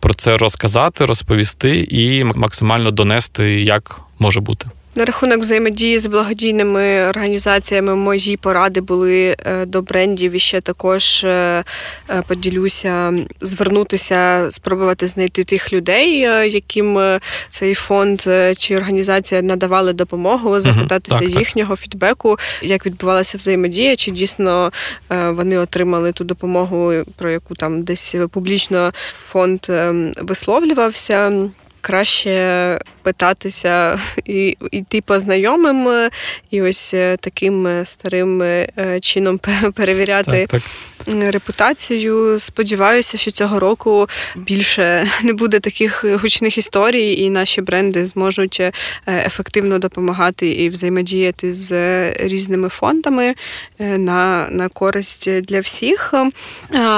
про 0.00 0.14
це 0.14 0.36
розказати, 0.36 1.04
розповісти 1.04 1.86
і 1.90 2.24
максимально 2.24 2.90
донести, 2.90 3.62
як 3.62 4.00
може 4.18 4.40
бути. 4.40 4.66
На 4.94 5.04
рахунок 5.04 5.38
взаємодії 5.38 5.98
з 5.98 6.06
благодійними 6.06 7.08
організаціями 7.08 7.94
мої 7.94 8.36
поради 8.36 8.80
були 8.80 9.36
е, 9.38 9.66
до 9.66 9.82
брендів 9.82 10.32
і 10.32 10.38
ще 10.38 10.60
також 10.60 11.24
е, 11.24 11.64
е, 12.10 12.22
поділюся, 12.28 13.14
звернутися, 13.40 14.48
спробувати 14.50 15.06
знайти 15.06 15.44
тих 15.44 15.72
людей, 15.72 16.18
яким 16.52 17.18
цей 17.50 17.74
фонд 17.74 18.20
чи 18.58 18.76
організація 18.76 19.42
надавали 19.42 19.92
допомогу, 19.92 20.60
запитатися 20.60 21.18
uh-huh. 21.18 21.38
їхнього 21.38 21.76
фідбеку, 21.76 22.38
як 22.62 22.86
відбувалася 22.86 23.38
взаємодія, 23.38 23.96
чи 23.96 24.10
дійсно 24.10 24.72
вони 25.10 25.58
отримали 25.58 26.12
ту 26.12 26.24
допомогу, 26.24 26.92
про 27.16 27.30
яку 27.30 27.54
там 27.54 27.82
десь 27.82 28.16
публічно 28.30 28.92
фонд 29.12 29.60
ем, 29.68 30.12
висловлювався. 30.22 31.32
Краще 31.80 32.78
питатися 33.02 33.98
і 34.24 34.56
йти 34.70 35.00
по 35.00 35.18
знайомим, 35.18 36.10
і 36.50 36.62
ось 36.62 36.94
е, 36.94 37.16
таким 37.20 37.66
е, 37.66 37.84
старим 37.84 38.42
е, 38.42 38.68
чином 39.00 39.40
перевіряти 39.74 40.46
так, 40.46 40.60
так. 40.60 40.62
Репутацію. 41.06 42.38
Сподіваюся, 42.38 43.18
що 43.18 43.30
цього 43.30 43.60
року 43.60 44.08
більше 44.36 45.06
не 45.22 45.32
буде 45.32 45.60
таких 45.60 46.04
гучних 46.04 46.58
історій, 46.58 47.14
і 47.14 47.30
наші 47.30 47.62
бренди 47.62 48.06
зможуть 48.06 48.62
ефективно 49.06 49.78
допомагати 49.78 50.48
і 50.48 50.68
взаємодіяти 50.68 51.54
з 51.54 51.72
різними 52.12 52.68
фондами 52.68 53.34
на, 53.78 54.48
на 54.50 54.68
користь 54.68 55.40
для 55.40 55.60
всіх. 55.60 56.14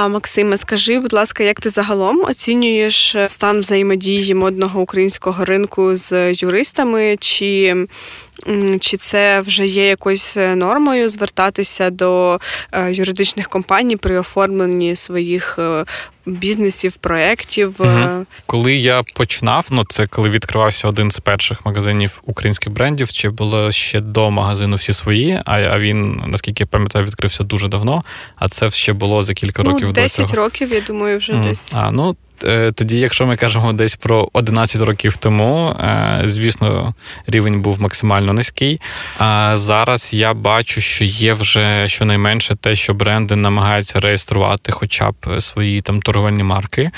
Максиме, 0.09 0.57
скажи, 0.57 0.99
будь 0.99 1.13
ласка, 1.13 1.43
як 1.43 1.61
ти 1.61 1.69
загалом 1.69 2.23
оцінюєш 2.25 3.15
стан 3.25 3.59
взаємодії 3.59 4.33
модного 4.33 4.81
українського 4.81 5.45
ринку? 5.45 5.93
з 5.97 6.33
юристами, 6.33 7.17
чи 7.19 7.75
чи 8.79 8.97
це 8.97 9.41
вже 9.41 9.65
є 9.65 9.87
якоюсь 9.87 10.35
нормою 10.55 11.09
звертатися 11.09 11.89
до 11.89 12.39
е, 12.71 12.91
юридичних 12.91 13.49
компаній 13.49 13.97
при 13.97 14.19
оформленні 14.19 14.95
своїх 14.95 15.59
е, 15.59 15.85
бізнесів, 16.25 16.93
проєктів? 16.93 17.75
Угу. 17.79 18.25
Коли 18.45 18.75
я 18.75 19.03
починав, 19.15 19.67
ну 19.71 19.83
це 19.87 20.07
коли 20.07 20.29
відкривався 20.29 20.87
один 20.87 21.11
з 21.11 21.19
перших 21.19 21.65
магазинів 21.65 22.21
українських 22.25 22.73
брендів, 22.73 23.11
чи 23.11 23.29
було 23.29 23.71
ще 23.71 23.99
до 23.99 24.31
магазину 24.31 24.75
всі 24.75 24.93
свої, 24.93 25.41
а 25.45 25.79
він, 25.79 26.23
наскільки 26.27 26.63
я 26.63 26.67
пам'ятаю, 26.67 27.05
відкрився 27.05 27.43
дуже 27.43 27.67
давно, 27.67 28.03
а 28.35 28.49
це 28.49 28.71
ще 28.71 28.93
було 28.93 29.21
за 29.21 29.33
кілька 29.33 29.63
ну, 29.63 29.71
років 29.71 29.93
10 29.93 30.21
до 30.25 30.31
цього. 30.31 30.43
років, 30.43 30.73
я 30.73 30.81
думаю, 30.81 31.17
вже 31.17 31.33
mm. 31.33 31.43
десь. 31.43 31.73
А, 31.75 31.91
ну, 31.91 32.15
Е, 32.32 32.32
тоді, 32.75 32.99
якщо 32.99 33.25
ми 33.25 33.35
кажемо 33.35 33.73
десь 33.73 33.95
про 33.95 34.29
11 34.33 34.81
років 34.81 35.17
тому, 35.17 35.69
е, 35.69 36.21
звісно, 36.23 36.93
рівень 37.27 37.61
був 37.61 37.81
максимально 37.81 38.33
низький. 38.33 38.81
А 39.17 39.51
зараз 39.57 40.13
я 40.13 40.33
бачу, 40.33 40.81
що 40.81 41.05
є 41.05 41.33
вже 41.33 41.87
щонайменше 41.87 42.55
те, 42.55 42.75
що 42.75 42.93
бренди 42.93 43.35
намагаються 43.35 43.99
реєструвати, 43.99 44.71
хоча 44.71 45.11
б 45.11 45.41
свої 45.41 45.81
там 45.81 46.01
торговельні 46.01 46.43
марки. 46.43 46.91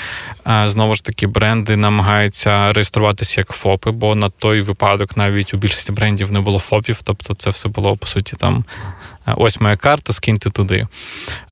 Знову 0.66 0.94
ж 0.94 1.04
таки, 1.04 1.26
бренди 1.26 1.76
намагаються 1.76 2.72
реєструватися 2.72 3.40
як 3.40 3.50
ФОПи, 3.50 3.90
бо 3.90 4.14
на 4.14 4.28
той 4.28 4.60
випадок 4.60 5.16
навіть 5.16 5.54
у 5.54 5.56
більшості 5.56 5.92
брендів 5.92 6.32
не 6.32 6.40
було 6.40 6.58
ФОПів, 6.58 7.00
тобто 7.04 7.34
це 7.34 7.50
все 7.50 7.68
було 7.68 7.96
по 7.96 8.06
суті 8.06 8.36
там. 8.36 8.64
«Е, 9.28 9.34
ось 9.36 9.60
моя 9.60 9.76
карта, 9.76 10.12
скиньте 10.12 10.50
туди. 10.50 10.86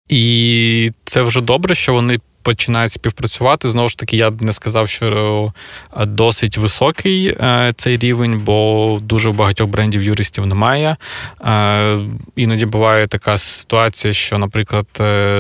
І 0.09 0.91
це 1.05 1.23
вже 1.23 1.41
добре, 1.41 1.75
що 1.75 1.93
вони 1.93 2.19
починають 2.45 2.93
співпрацювати. 2.93 3.69
Знову 3.69 3.89
ж 3.89 3.99
таки, 3.99 4.17
я 4.17 4.31
б 4.31 4.43
не 4.43 4.53
сказав, 4.53 4.89
що 4.89 5.53
е, 5.97 6.07
досить 6.07 6.59
високий 6.59 7.27
е, 7.27 7.73
цей 7.77 7.97
рівень, 7.97 8.41
бо 8.41 8.99
дуже 9.03 9.31
багатьох 9.31 9.69
брендів 9.69 10.03
юристів 10.03 10.47
немає. 10.47 10.97
Е, 11.45 11.99
іноді 12.37 12.67
буває 12.67 13.07
така 13.07 13.39
ситуація, 13.39 14.13
що, 14.13 14.39
наприклад, 14.39 14.87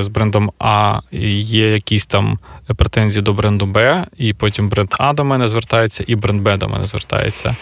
з 0.00 0.08
брендом 0.08 0.52
А 0.58 1.00
є 1.12 1.72
якісь 1.72 2.06
там 2.06 2.38
претензії 2.76 3.22
до 3.22 3.32
бренду 3.32 3.66
Б, 3.66 4.06
і 4.18 4.34
потім 4.34 4.68
бренд 4.68 4.88
А 4.98 5.12
до 5.12 5.24
мене 5.24 5.48
звертається, 5.48 6.04
і 6.06 6.14
бренд 6.14 6.42
Б 6.42 6.56
до 6.56 6.68
мене 6.68 6.86
звертається. 6.86 7.56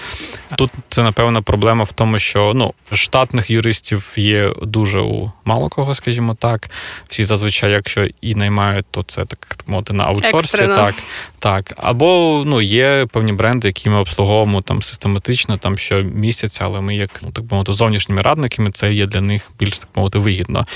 Тут 0.56 0.70
це 0.88 1.02
напевно 1.02 1.42
проблема 1.42 1.84
в 1.84 1.92
тому, 1.92 2.18
що 2.18 2.52
ну, 2.54 2.74
штатних 2.92 3.50
юристів 3.50 4.12
є 4.16 4.52
дуже 4.62 5.00
у 5.00 5.32
мало 5.44 5.68
кого, 5.68 5.94
скажімо 5.94 6.34
так. 6.34 6.70
Всі 7.08 7.24
зазвичай, 7.24 7.72
якщо 7.72 8.08
і 8.20 8.34
наймають, 8.34 8.86
то 8.90 9.02
це 9.02 9.24
так 9.36 9.58
мовити 9.66 9.92
на 9.92 10.04
аутсорсі. 10.04 10.56
Так. 11.42 11.74
Або 11.76 12.42
ну, 12.46 12.60
є 12.60 13.06
певні 13.12 13.32
бренди, 13.32 13.68
які 13.68 13.90
ми 13.90 13.96
обслуговуємо 13.96 14.62
там 14.62 14.82
систематично, 14.82 15.56
там 15.56 15.78
щомісяця, 15.78 16.64
але 16.64 16.80
ми, 16.80 16.96
як 16.96 17.20
ну, 17.22 17.30
так 17.30 17.44
мовити, 17.50 17.72
зовнішніми 17.72 18.22
радниками, 18.22 18.70
це 18.70 18.92
є 18.92 19.06
для 19.06 19.20
них 19.20 19.50
більш 19.58 19.78
так 19.78 19.88
мовити 19.96 20.18
вигідно. 20.18 20.66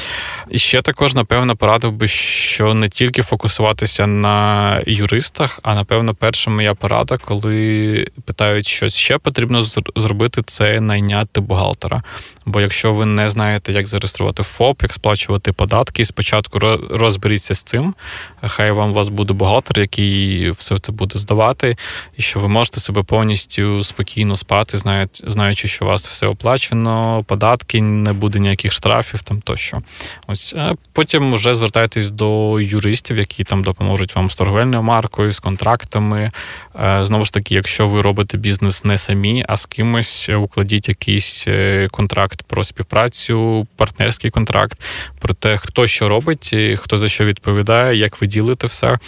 І 0.51 0.59
ще 0.59 0.83
також, 0.83 1.15
напевно, 1.15 1.57
порадив 1.57 1.93
би, 1.93 2.09
що 2.09 2.75
не 2.75 2.89
тільки 2.89 3.23
фокусуватися 3.23 4.07
на 4.07 4.81
юристах, 4.87 5.61
а 5.63 5.75
напевно, 5.75 6.15
перша 6.15 6.51
моя 6.51 6.75
порада, 6.75 7.17
коли 7.17 8.09
питають, 8.25 8.67
що 8.67 8.89
ще 8.89 9.19
потрібно 9.19 9.63
зробити, 9.97 10.43
це 10.47 10.81
найняти 10.81 11.41
бухгалтера. 11.41 12.03
Бо 12.47 12.61
якщо 12.61 12.93
ви 12.93 13.07
не 13.07 13.29
знаєте, 13.29 13.73
як 13.73 13.87
зареєструвати 13.87 14.43
ФОП, 14.43 14.83
як 14.83 14.93
сплачувати 14.93 15.53
податки, 15.53 16.05
спочатку 16.05 16.59
розберіться 16.91 17.55
з 17.55 17.63
цим. 17.63 17.95
Хай 18.43 18.71
вам 18.71 18.91
у 18.91 18.95
вас 18.95 19.09
буде 19.09 19.35
бухгалтер, 19.35 19.81
який 19.81 20.53
все 20.59 20.79
це 20.79 20.93
буде 20.93 21.19
здавати, 21.19 21.77
і 22.17 22.23
що 22.23 22.41
ви 22.41 22.49
можете 22.49 22.81
себе 22.81 23.03
повністю 23.03 23.85
спокійно 23.85 24.37
спати, 24.37 24.79
знаючи, 25.27 25.69
що 25.69 25.85
у 25.85 25.89
вас 25.89 26.07
все 26.07 26.27
оплачено, 26.27 27.25
податки, 27.27 27.83
не 27.83 28.13
буде 28.13 28.39
ніяких 28.39 28.73
штрафів 28.73 29.23
там 29.23 29.41
тощо. 29.41 29.83
Ось 30.27 30.55
потім 30.93 31.35
вже 31.35 31.55
звертайтесь 31.55 32.11
до 32.11 32.61
юристів, 32.61 33.19
які 33.19 33.45
там 33.45 33.63
допоможуть 33.63 34.17
вам 34.17 34.31
з 34.31 34.37
торговельною 34.37 34.83
маркою, 34.83 35.33
з 35.33 35.41
контрактами. 35.41 36.31
Е, 36.75 37.01
знову 37.03 37.25
ж 37.25 37.33
таки, 37.33 37.55
якщо 37.55 37.89
ви 37.89 38.03
робите 38.03 38.39
бізнес 38.39 38.85
не 38.85 38.99
самі, 38.99 39.45
а 39.49 39.57
з 39.57 39.67
кимось, 39.67 40.29
укладіть 40.29 40.89
якийсь 40.89 41.45
е, 41.49 41.89
контракт 41.91 42.43
про 42.43 42.65
співпрацю, 42.65 43.67
партнерський 43.77 44.31
контракт, 44.31 44.83
про 45.21 45.35
те, 45.35 45.57
хто 45.57 45.87
що 45.87 46.09
робить, 46.09 46.55
хто 46.77 46.99
за 46.99 47.09
що 47.09 47.25
відповідає, 47.25 47.97
як 47.97 48.21
ви 48.21 48.27
ділите 48.27 48.67
все. 48.67 48.99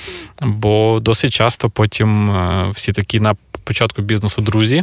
Бо 0.40 0.98
досить 1.00 1.32
часто 1.38 1.70
потім 1.70 2.30
е, 2.30 2.70
всі 2.74 2.92
такі 2.92 3.20
на 3.20 3.34
початку 3.64 4.02
бізнесу 4.02 4.42
друзі, 4.42 4.82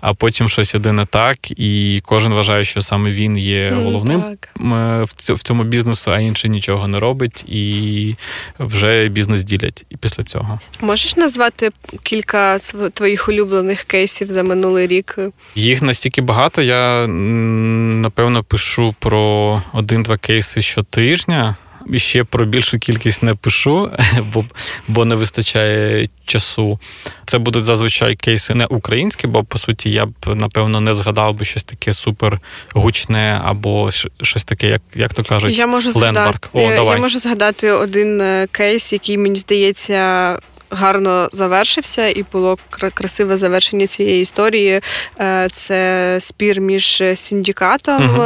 а 0.00 0.14
потім 0.14 0.48
щось 0.48 0.74
іде 0.74 0.92
не 0.92 1.04
так, 1.04 1.50
і 1.50 2.00
кожен 2.04 2.34
вважає, 2.34 2.64
що 2.64 2.82
саме 2.82 3.10
він 3.10 3.38
є 3.38 3.70
головним 3.70 4.24
mm, 4.56 5.34
в 5.34 5.42
цьому 5.42 5.64
бізнесу, 5.64 6.12
а 6.12 6.20
інший 6.20 6.50
нічого 6.50 6.88
не 6.88 7.00
робить, 7.00 7.44
і 7.48 8.14
вже 8.58 9.08
бізнес 9.08 9.42
ділять. 9.42 9.84
І 9.90 9.96
після 9.96 10.22
цього 10.22 10.60
можеш 10.80 11.16
назвати 11.16 11.70
кілька 12.02 12.58
твоїх 12.92 13.28
улюблених 13.28 13.82
кейсів 13.82 14.28
за 14.28 14.42
минулий 14.42 14.86
рік? 14.86 15.18
Їх 15.54 15.82
настільки 15.82 16.22
багато. 16.22 16.62
Я 16.62 17.06
напевно 17.06 18.44
пишу 18.44 18.94
про 18.98 19.62
один-два 19.72 20.16
кейси 20.16 20.62
щотижня. 20.62 21.56
Ще 21.96 22.24
про 22.24 22.44
більшу 22.44 22.78
кількість 22.78 23.22
не 23.22 23.34
пишу, 23.34 23.90
бо 24.34 24.44
бо 24.88 25.04
не 25.04 25.14
вистачає 25.14 26.08
часу. 26.24 26.78
Це 27.26 27.38
будуть 27.38 27.64
зазвичай 27.64 28.16
кейси 28.16 28.54
не 28.54 28.66
українські, 28.66 29.26
бо 29.26 29.44
по 29.44 29.58
суті 29.58 29.90
я 29.90 30.06
б 30.06 30.14
напевно 30.26 30.80
не 30.80 30.92
згадав 30.92 31.36
би 31.36 31.44
щось 31.44 31.64
таке 31.64 31.92
супер 31.92 32.40
гучне 32.74 33.40
або 33.44 33.90
щось 34.22 34.44
таке, 34.44 34.68
як 34.68 34.82
як 34.94 35.14
то 35.14 35.22
кажуть, 35.22 35.58
я 35.58 35.66
можу 35.66 35.92
згадати, 35.92 36.48
О, 36.52 36.74
давай. 36.74 36.96
Я 36.96 37.02
можу 37.02 37.18
згадати 37.18 37.70
один 37.70 38.20
е, 38.20 38.46
кейс, 38.52 38.92
який 38.92 39.18
мені 39.18 39.36
здається 39.36 40.38
гарно 40.70 41.28
завершився, 41.32 42.08
і 42.08 42.24
було 42.32 42.58
красиве 42.70 43.36
завершення 43.36 43.86
цієї 43.86 44.20
історії. 44.22 44.80
Е, 45.20 45.48
це 45.52 46.18
спір 46.20 46.60
між 46.60 47.02
синдикатом 47.14 48.04
угу. 48.04 48.24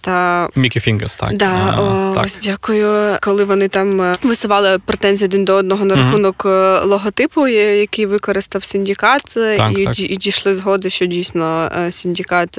та 0.00 0.48
Мікі 0.54 0.80
Фінгерс, 0.80 1.16
так. 1.16 1.36
Да, 1.36 1.74
а, 1.76 1.80
о, 1.80 2.14
так. 2.14 2.24
Ось 2.24 2.38
дякую. 2.42 3.18
Коли 3.20 3.44
вони 3.44 3.68
там 3.68 4.00
е, 4.00 4.16
висували 4.22 4.78
претензії 4.86 5.28
один 5.28 5.44
до 5.44 5.54
одного 5.54 5.84
на 5.84 5.96
рахунок 5.96 6.42
угу. 6.44 6.88
логотипу, 6.90 7.48
який 7.48 8.06
використав 8.06 8.64
синдикат, 8.64 9.22
так, 9.34 9.72
і, 9.78 9.84
так. 9.84 9.98
і 9.98 10.16
дійшли 10.16 10.54
згоди, 10.54 10.90
що 10.90 11.06
дійсно 11.06 11.70
синдикат 11.90 12.58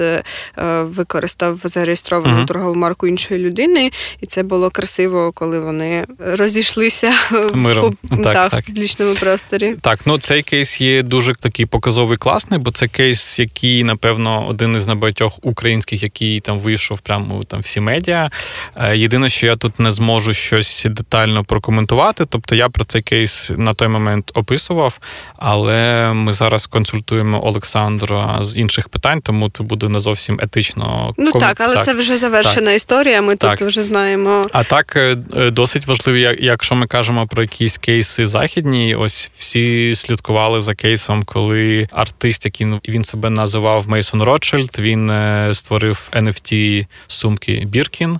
використав 0.80 1.60
зареєстровану 1.64 2.36
угу. 2.36 2.46
торгову 2.46 2.74
марку 2.74 3.06
іншої 3.06 3.40
людини, 3.40 3.90
і 4.20 4.26
це 4.26 4.42
було 4.42 4.70
красиво, 4.70 5.32
коли 5.34 5.60
вони 5.60 6.04
розійшлися 6.18 7.12
Миром. 7.54 7.94
По, 8.08 8.16
так, 8.16 8.32
так, 8.32 8.50
так 8.50 8.64
публічному 8.88 9.14
просторі. 9.14 9.74
Так, 9.80 10.06
ну 10.06 10.18
цей 10.18 10.42
кейс 10.42 10.80
є 10.80 11.02
дуже 11.02 11.34
такий 11.34 11.66
показовий 11.66 12.16
класний, 12.16 12.60
бо 12.60 12.70
це 12.70 12.88
кейс, 12.88 13.38
який, 13.38 13.84
напевно, 13.84 14.46
один 14.48 14.76
із 14.76 14.86
небагатьох 14.86 15.38
українських, 15.42 16.02
який 16.02 16.40
там 16.40 16.58
вийшов 16.58 17.00
прямо 17.00 17.42
там 17.44 17.60
всі 17.60 17.80
медіа. 17.80 18.30
Е, 18.76 18.96
єдине, 18.96 19.28
що 19.28 19.46
я 19.46 19.56
тут 19.56 19.80
не 19.80 19.90
зможу 19.90 20.32
щось 20.32 20.86
детально 20.90 21.44
прокоментувати. 21.44 22.24
Тобто 22.28 22.54
я 22.54 22.68
про 22.68 22.84
цей 22.84 23.02
кейс 23.02 23.50
на 23.56 23.74
той 23.74 23.88
момент 23.88 24.30
описував, 24.34 24.98
але 25.36 26.12
ми 26.12 26.32
зараз 26.32 26.66
консультуємо 26.66 27.46
Олександра 27.46 28.38
з 28.40 28.56
інших 28.56 28.88
питань, 28.88 29.20
тому 29.20 29.50
це 29.50 29.64
буде 29.64 29.88
не 29.88 29.98
зовсім 29.98 30.40
етично. 30.42 31.14
Ну 31.18 31.32
ком... 31.32 31.40
так, 31.40 31.60
але 31.60 31.74
так. 31.74 31.84
це 31.84 31.94
вже 31.94 32.16
завершена 32.16 32.66
так. 32.66 32.76
історія. 32.76 33.22
Ми 33.22 33.36
так. 33.36 33.58
тут 33.58 33.68
вже 33.68 33.82
знаємо. 33.82 34.44
А 34.52 34.64
так 34.64 34.96
е, 34.96 35.16
е, 35.36 35.50
досить 35.50 35.86
важливо, 35.86 36.18
якщо 36.38 36.74
ми 36.74 36.86
кажемо 36.86 37.26
про 37.26 37.42
якісь 37.42 37.78
кейси 37.78 38.26
західні 38.26 38.77
компанії. 38.78 38.94
Ось 38.94 39.30
всі 39.36 39.94
слідкували 39.94 40.60
за 40.60 40.74
кейсом, 40.74 41.24
коли 41.24 41.86
артист, 41.92 42.44
який 42.44 42.66
він 42.88 43.04
себе 43.04 43.30
називав 43.30 43.88
Мейсон 43.88 44.22
Ротшильд, 44.22 44.78
він 44.78 45.10
е, 45.10 45.50
створив 45.54 46.08
NFT 46.12 46.86
сумки 47.06 47.64
Біркін. 47.66 48.18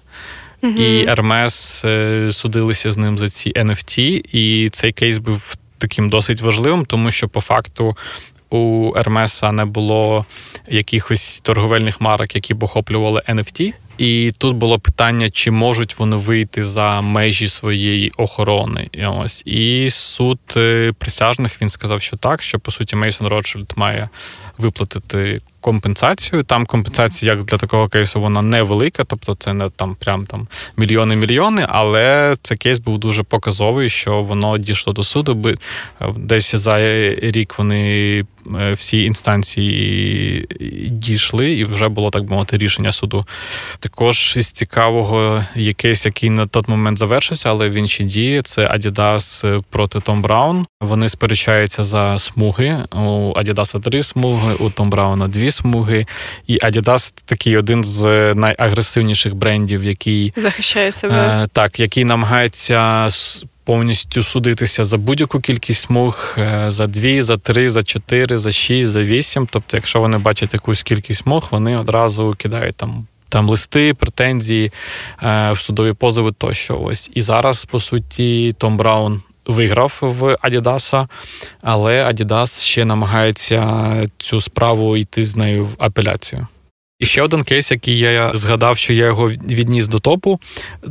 Угу. 0.62 0.72
І 0.72 1.06
Hermes 1.06 1.86
е, 1.86 2.32
судилися 2.32 2.92
з 2.92 2.96
ним 2.96 3.18
за 3.18 3.28
ці 3.28 3.52
NFT, 3.52 4.20
і 4.32 4.68
цей 4.70 4.92
кейс 4.92 5.18
був 5.18 5.54
таким 5.78 6.09
досить 6.09 6.40
важливим, 6.40 6.84
тому 6.84 7.11
що 7.11 7.28
по 7.28 7.40
факту 7.40 7.96
у 8.50 8.92
Hermes 8.96 9.52
не 9.52 9.64
було 9.64 10.26
якихось 10.68 11.40
торговельних 11.40 12.00
марок, 12.00 12.34
які 12.34 12.54
б 12.54 12.62
охоплювали 12.62 13.22
NFT. 13.28 13.72
І 13.99 14.32
тут 14.38 14.57
було 14.57 14.78
питання, 14.78 15.30
чи 15.30 15.51
можуть 15.51 15.99
вони 15.99 16.16
вийти 16.16 16.64
за 16.64 17.01
межі 17.01 17.49
своєї 17.49 18.12
охорони. 18.16 18.88
І 18.92 19.07
ось 19.07 19.42
і 19.46 19.90
суд 19.90 20.38
е, 20.57 20.92
присяжних 20.99 21.62
він 21.62 21.68
сказав, 21.68 22.03
що 22.03 22.16
так, 22.16 22.42
що 22.42 22.59
по 22.59 22.70
суті 22.70 22.96
Мейсон 22.96 23.26
Ротшильд 23.26 23.72
має 23.76 24.09
виплатити 24.59 25.40
компенсацію. 25.61 26.42
Там 26.42 26.66
компенсація, 26.66 27.32
як 27.32 27.44
для 27.44 27.56
такого 27.56 27.88
кейсу, 27.88 28.20
вона 28.20 28.42
невелика, 28.42 29.04
тобто 29.04 29.34
це 29.34 29.54
не 29.54 29.68
там 29.68 29.94
прям 29.94 30.26
там 30.26 30.48
мільйони-мільйони, 30.76 31.66
але 31.68 32.34
цей 32.42 32.56
кейс 32.56 32.78
був 32.78 32.98
дуже 32.98 33.22
показовий, 33.22 33.90
що 33.90 34.22
воно 34.22 34.59
дійшло 34.59 34.92
до 34.92 35.02
суду. 35.02 35.56
Е, 36.00 36.06
десь 36.16 36.54
за 36.54 36.78
рік 37.20 37.54
вони 37.59 38.24
е, 38.61 38.72
всі 38.72 39.02
інстанції 39.02 40.46
дійшли, 40.90 41.52
і 41.52 41.64
вже 41.64 41.88
було 41.88 42.11
так 42.11 42.30
мовити 42.30 42.56
рішення 42.56 42.92
суду. 42.92 43.24
Також 43.78 44.34
із 44.36 44.52
цікавого 44.52 45.44
є 45.54 45.72
кейс, 45.72 46.06
який 46.06 46.30
на 46.30 46.46
той 46.46 46.62
момент 46.66 46.98
завершився, 46.98 47.50
але 47.50 47.68
він 47.70 47.88
ще 47.88 48.04
діє. 48.04 48.42
Це 48.42 48.62
Adidas 48.62 49.62
проти 49.70 50.00
Том 50.00 50.22
Браун. 50.22 50.66
Вони 50.80 51.09
сперечаються 51.09 51.84
за 51.84 52.18
смуги. 52.18 52.84
У 52.92 53.32
Adidas 53.32 53.80
три 53.80 54.02
смуги, 54.02 54.47
у 54.55 54.70
Том 54.70 54.90
Брауна 54.90 55.28
дві 55.28 55.51
смуги. 55.51 56.07
І 56.46 56.59
Adidas 56.59 57.12
такий 57.24 57.57
один 57.57 57.84
з 57.84 58.34
найагресивніших 58.34 59.34
брендів, 59.34 59.84
який 59.84 60.32
захищає 60.36 60.92
себе. 60.92 61.14
Е, 61.14 61.46
так, 61.53 61.80
який 61.80 62.05
намагається. 62.05 63.09
Повністю 63.64 64.22
судитися 64.22 64.84
за 64.84 64.96
будь-яку 64.96 65.40
кількість 65.40 65.80
смуг 65.80 66.34
е, 66.38 66.64
за 66.68 66.86
дві, 66.86 67.22
за 67.22 67.36
три, 67.36 67.68
за 67.68 67.82
чотири, 67.82 68.38
за 68.38 68.53
шість, 68.53 68.88
за 68.88 69.03
вісім. 69.03 69.49
Тобто, 69.51 69.76
якщо 69.76 70.01
вони 70.01 70.18
бачать 70.18 70.55
якусь 70.55 70.82
кількість 70.82 71.22
смуг, 71.22 71.49
вони 71.51 71.76
одразу 71.76 72.34
кидають 72.38 72.76
там 72.76 73.07
там 73.28 73.49
листи, 73.49 73.94
претензії 73.94 74.72
е, 75.22 75.55
судові 75.57 75.92
позови 75.92 76.32
тощо. 76.32 76.80
Ось 76.80 77.11
і 77.14 77.22
зараз, 77.22 77.64
по 77.64 77.80
суті, 77.80 78.55
Том 78.59 78.76
Браун 78.76 79.22
виграв 79.49 79.99
в 80.01 80.36
Адідаса, 80.40 81.09
але 81.62 82.05
Адідас 82.05 82.62
ще 82.62 82.84
намагається 82.84 84.05
цю 84.18 84.40
справу 84.40 84.96
йти 84.96 85.24
з 85.24 85.36
нею 85.36 85.64
в 85.64 85.74
апеляцію. 85.78 86.46
І 86.99 87.07
ще 87.07 87.22
один 87.22 87.42
кейс, 87.42 87.70
який 87.70 87.99
я 87.99 88.30
згадав, 88.34 88.76
що 88.76 88.92
я 88.92 89.07
його 89.07 89.30
відніс 89.30 89.86
до 89.88 89.99
топу. 89.99 90.40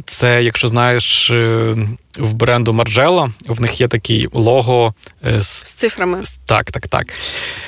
Це, 0.05 0.43
якщо 0.43 0.67
знаєш, 0.67 1.31
е, 1.31 1.75
в 2.17 2.33
бренду 2.33 2.71
Margiela, 2.71 3.31
в 3.47 3.61
них 3.61 3.81
є 3.81 3.87
такий 3.87 4.27
лого 4.33 4.93
е, 5.25 5.39
з, 5.39 5.47
з 5.47 5.73
цифрами. 5.73 6.21
Так, 6.45 6.71
так, 6.71 6.87
так. 6.87 7.07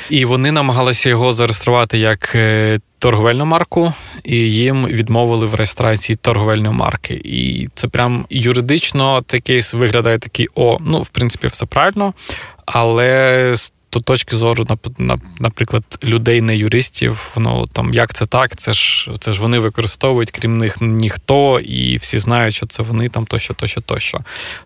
І 0.10 0.26
вони 0.26 0.52
намагалися 0.52 1.10
його 1.10 1.34
зареєструвати 1.34 1.98
як 1.98 2.32
е, 2.36 2.80
торговельну 3.00 3.45
марку, 3.45 3.93
і 4.24 4.36
їм 4.36 4.86
відмовили 4.86 5.45
в 5.45 5.56
реєстрації 5.56 6.16
торговельної 6.16 6.76
марки. 6.76 7.22
І 7.24 7.70
це 7.76 7.88
прям 7.88 8.26
юридично 8.30 9.24
цей 9.28 9.39
кейс 9.39 9.74
виглядає 9.74 10.20
такий: 10.20 10.47
о, 10.56 10.78
ну, 10.82 11.02
в 11.02 11.10
принципі, 11.10 11.47
все 11.47 11.66
правильно, 11.66 12.14
але 12.66 13.52
з 13.56 13.74
то 13.89 14.00
точки 14.00 14.36
зору, 14.36 14.66
наприклад, 15.39 15.84
людей, 16.04 16.41
не 16.41 16.58
юристів, 16.58 17.32
ну 17.38 17.66
там 17.74 17.93
як 17.93 18.14
це 18.14 18.26
так, 18.26 18.56
це 18.56 18.74
ж 18.74 19.12
це 19.20 19.34
ж 19.34 19.41
вони 19.41 19.60
використовують, 19.60 20.32
крім 20.32 20.58
них 20.58 20.78
ніхто, 20.82 21.60
і 21.60 21.97
всі 21.97 22.18
знають, 22.18 22.56
що 22.56 22.66
це 22.66 22.84
вони 22.84 23.10
там 23.10 23.26
тощо, 23.26 23.54
тощо, 23.54 23.82
тощо. 23.82 24.20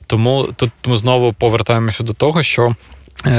Тому 0.07 0.49
тут 0.55 0.71
ми 0.85 0.97
знову 0.97 1.33
повертаємося 1.33 2.03
до 2.03 2.13
того, 2.13 2.43
що 2.43 2.75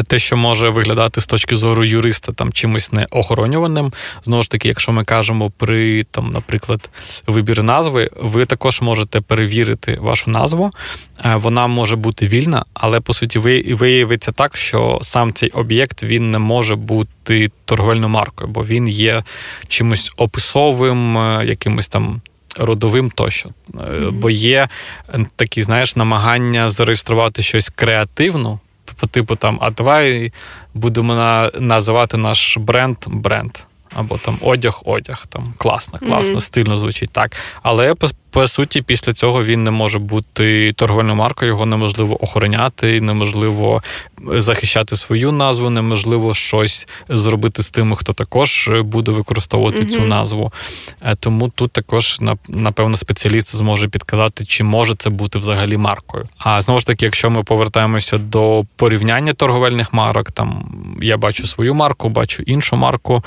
те, 0.06 0.18
що 0.18 0.36
може 0.36 0.68
виглядати 0.68 1.20
з 1.20 1.26
точки 1.26 1.56
зору 1.56 1.84
юриста 1.84 2.32
там 2.32 2.52
чимось 2.52 2.92
неохоронюваним. 2.92 3.92
Знову 4.24 4.42
ж 4.42 4.50
таки, 4.50 4.68
якщо 4.68 4.92
ми 4.92 5.04
кажемо 5.04 5.50
при 5.50 6.04
там, 6.04 6.32
наприклад, 6.32 6.90
вибір 7.26 7.62
назви, 7.62 8.10
ви 8.20 8.44
також 8.46 8.80
можете 8.80 9.20
перевірити 9.20 9.98
вашу 10.00 10.30
назву. 10.30 10.70
Е, 11.24 11.34
вона 11.36 11.66
може 11.66 11.96
бути 11.96 12.26
вільна, 12.26 12.64
але 12.74 13.00
по 13.00 13.14
суті 13.14 13.38
виявиться 13.74 14.32
так, 14.32 14.56
що 14.56 14.98
сам 15.02 15.32
цей 15.32 15.50
об'єкт 15.50 16.02
він 16.02 16.30
не 16.30 16.38
може 16.38 16.76
бути 16.76 17.50
торговельною 17.64 18.08
маркою, 18.08 18.50
бо 18.50 18.64
він 18.64 18.88
є 18.88 19.22
чимось 19.68 20.12
описовим, 20.16 21.18
е, 21.18 21.44
якимось 21.46 21.88
там. 21.88 22.22
Родовим 22.56 23.10
тощо, 23.10 23.48
mm-hmm. 23.72 24.10
бо 24.10 24.30
є 24.30 24.68
такі, 25.36 25.62
знаєш, 25.62 25.96
намагання 25.96 26.68
зареєструвати 26.68 27.42
щось 27.42 27.68
креативно, 27.68 28.60
по 29.00 29.06
типу 29.06 29.36
там, 29.36 29.58
а 29.60 29.70
давай 29.70 30.32
будемо 30.74 31.14
на, 31.14 31.50
називати 31.60 32.16
наш 32.16 32.56
бренд 32.56 32.96
бренд. 33.06 33.58
Або 33.94 34.18
там 34.18 34.38
одяг-одяг. 34.42 35.26
Там 35.26 35.54
класно, 35.58 35.98
класно, 35.98 36.34
mm-hmm. 36.34 36.40
стильно 36.40 36.78
звучить 36.78 37.10
так. 37.10 37.36
Але 37.62 37.94
по, 37.94 38.08
по 38.30 38.48
суті, 38.48 38.82
після 38.82 39.12
цього 39.12 39.44
він 39.44 39.64
не 39.64 39.70
може 39.70 39.98
бути 39.98 40.72
торговельною 40.72 41.16
маркою, 41.16 41.50
його 41.50 41.66
неможливо 41.66 42.24
охороняти, 42.24 43.00
неможливо 43.00 43.82
захищати 44.32 44.96
свою 44.96 45.32
назву, 45.32 45.70
неможливо 45.70 46.34
щось 46.34 46.86
зробити 47.08 47.62
з 47.62 47.70
тими, 47.70 47.96
хто 47.96 48.12
також 48.12 48.70
буде 48.84 49.12
використовувати 49.12 49.82
mm-hmm. 49.82 49.90
цю 49.90 50.00
назву. 50.00 50.52
Е, 51.02 51.16
тому 51.20 51.48
тут 51.48 51.72
також 51.72 52.20
напевно 52.48 52.96
спеціаліст 52.96 53.56
зможе 53.56 53.88
підказати, 53.88 54.44
чи 54.44 54.64
може 54.64 54.94
це 54.94 55.10
бути 55.10 55.38
взагалі 55.38 55.76
маркою. 55.76 56.28
А 56.38 56.62
знову 56.62 56.80
ж 56.80 56.86
таки, 56.86 57.04
якщо 57.04 57.30
ми 57.30 57.42
повертаємося 57.42 58.18
до 58.18 58.64
порівняння 58.76 59.32
торговельних 59.32 59.92
марок, 59.92 60.30
там 60.30 60.64
я 61.02 61.16
бачу 61.16 61.46
свою 61.46 61.74
марку, 61.74 62.08
бачу 62.08 62.42
іншу 62.42 62.76
марку, 62.76 63.24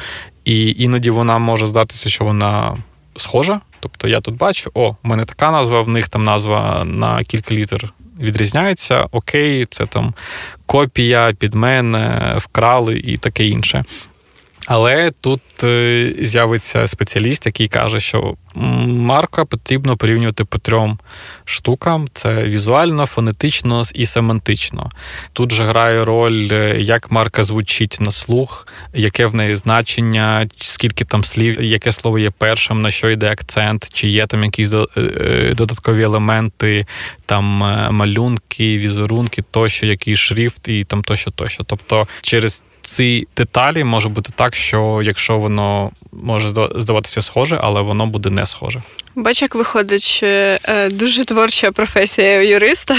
і 0.47 0.75
іноді 0.83 1.09
вона 1.09 1.37
може 1.37 1.67
здатися, 1.67 2.09
що 2.09 2.25
вона 2.25 2.77
схожа. 3.15 3.61
Тобто 3.79 4.07
я 4.07 4.21
тут 4.21 4.37
бачу, 4.37 4.71
о, 4.73 4.89
в 4.89 4.95
мене 5.03 5.25
така 5.25 5.51
назва, 5.51 5.81
в 5.81 5.89
них 5.89 6.07
там 6.07 6.23
назва 6.23 6.83
на 6.85 7.23
кілька 7.23 7.55
літер 7.55 7.93
відрізняється. 8.19 9.07
Окей, 9.11 9.65
це 9.65 9.85
там 9.85 10.13
копія 10.65 11.33
під 11.39 11.53
мене, 11.53 12.33
вкрали 12.37 12.99
і 12.99 13.17
таке 13.17 13.45
інше. 13.45 13.85
Але 14.67 15.11
тут 15.21 15.41
е, 15.63 16.13
з'явиться 16.21 16.87
спеціаліст, 16.87 17.45
який 17.45 17.67
каже, 17.67 17.99
що 17.99 18.35
марка 18.85 19.45
потрібно 19.45 19.97
порівнювати 19.97 20.45
по 20.45 20.57
трьом 20.57 20.99
штукам: 21.45 22.07
це 22.13 22.43
візуально, 22.43 23.05
фонетично 23.05 23.83
і 23.93 24.05
семантично. 24.05 24.89
Тут 25.33 25.51
же 25.51 25.65
грає 25.65 26.05
роль, 26.05 26.47
е, 26.51 26.77
як 26.79 27.11
марка 27.11 27.43
звучить 27.43 27.97
на 27.99 28.11
слух, 28.11 28.67
яке 28.93 29.25
в 29.25 29.35
неї 29.35 29.55
значення, 29.55 30.47
скільки 30.57 31.05
там 31.05 31.23
слів, 31.23 31.63
яке 31.63 31.91
слово 31.91 32.19
є 32.19 32.31
першим, 32.37 32.81
на 32.81 32.91
що 32.91 33.09
йде 33.09 33.31
акцент, 33.31 33.89
чи 33.93 34.07
є 34.07 34.25
там 34.25 34.43
якісь 34.43 34.73
е, 34.73 35.53
додаткові 35.57 36.03
елементи, 36.03 36.85
там 37.25 37.43
малюнки, 37.91 38.77
візерунки, 38.77 39.43
тощо, 39.51 39.85
який 39.85 40.15
шрифт 40.15 40.67
і 40.67 40.83
там 40.83 41.03
тощо, 41.03 41.31
тощо. 41.31 41.63
Тобто 41.63 42.07
через 42.21 42.63
ці 42.87 43.27
деталі 43.37 43.83
може 43.83 44.09
бути 44.09 44.29
так, 44.35 44.55
що 44.55 45.01
якщо 45.03 45.37
воно 45.37 45.91
може 46.11 46.49
здаватися 46.75 47.21
схоже, 47.21 47.59
але 47.61 47.81
воно 47.81 48.07
буде 48.07 48.29
не 48.29 48.45
схоже. 48.45 48.81
Бач, 49.15 49.41
як 49.41 49.55
виходить, 49.55 50.03
що 50.03 50.27
е, 50.27 50.89
дуже 50.89 51.25
творча 51.25 51.71
професія 51.71 52.41
юриста 52.41 52.95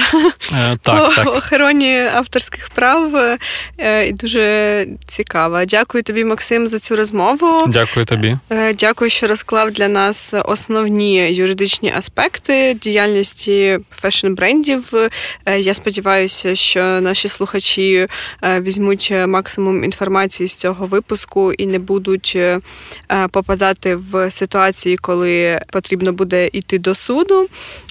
е, 0.52 0.76
так, 0.82 1.06
по 1.06 1.14
так. 1.14 1.36
охороні 1.36 1.98
авторських 2.14 2.68
прав 2.68 3.16
е, 3.78 4.06
і 4.06 4.12
дуже 4.12 4.86
цікава. 5.06 5.64
Дякую 5.64 6.02
тобі, 6.02 6.24
Максим, 6.24 6.68
за 6.68 6.78
цю 6.78 6.96
розмову. 6.96 7.66
Дякую 7.68 8.06
тобі. 8.06 8.36
Дякую, 8.74 9.10
що 9.10 9.26
розклав 9.26 9.70
для 9.70 9.88
нас 9.88 10.34
основні 10.44 11.32
юридичні 11.32 11.92
аспекти 11.98 12.74
діяльності 12.82 13.78
фешн-брендів. 14.02 15.10
Я 15.58 15.74
сподіваюся, 15.74 16.54
що 16.54 16.80
наші 17.00 17.28
слухачі 17.28 18.08
візьмуть 18.42 19.12
максимум 19.26 19.77
інформації 19.84 20.48
з 20.48 20.54
цього 20.54 20.86
випуску 20.86 21.52
і 21.52 21.66
не 21.66 21.78
будуть 21.78 22.38
попадати 23.30 23.96
в 23.96 24.30
ситуації, 24.30 24.96
коли 24.96 25.60
потрібно 25.72 26.12
буде 26.12 26.50
йти 26.52 26.78
до 26.78 26.94
суду 26.94 27.48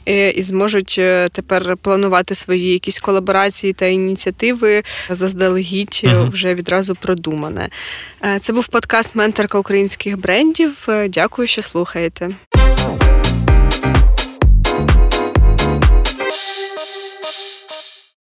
е, 0.08 0.30
і 0.30 0.42
зможуть 0.42 0.96
е, 1.00 1.30
тепер 1.30 1.78
планувати 1.78 2.36
свої 2.36 2.72
якісь 2.72 3.00
колаборації 3.00 3.74
та 3.74 3.86
ініціативи 3.86 4.84
заздалегідь 5.10 6.02
вже 6.32 6.54
відразу 6.54 6.96
продумане. 6.96 7.70
Це 8.42 8.54
був 8.54 8.68
подкаст 8.68 9.16
Менторка 9.16 9.60
українських 9.60 10.20
брендів. 10.20 10.88
Дякую, 11.10 11.48
що 11.48 11.62
слухаєте. 11.62 12.30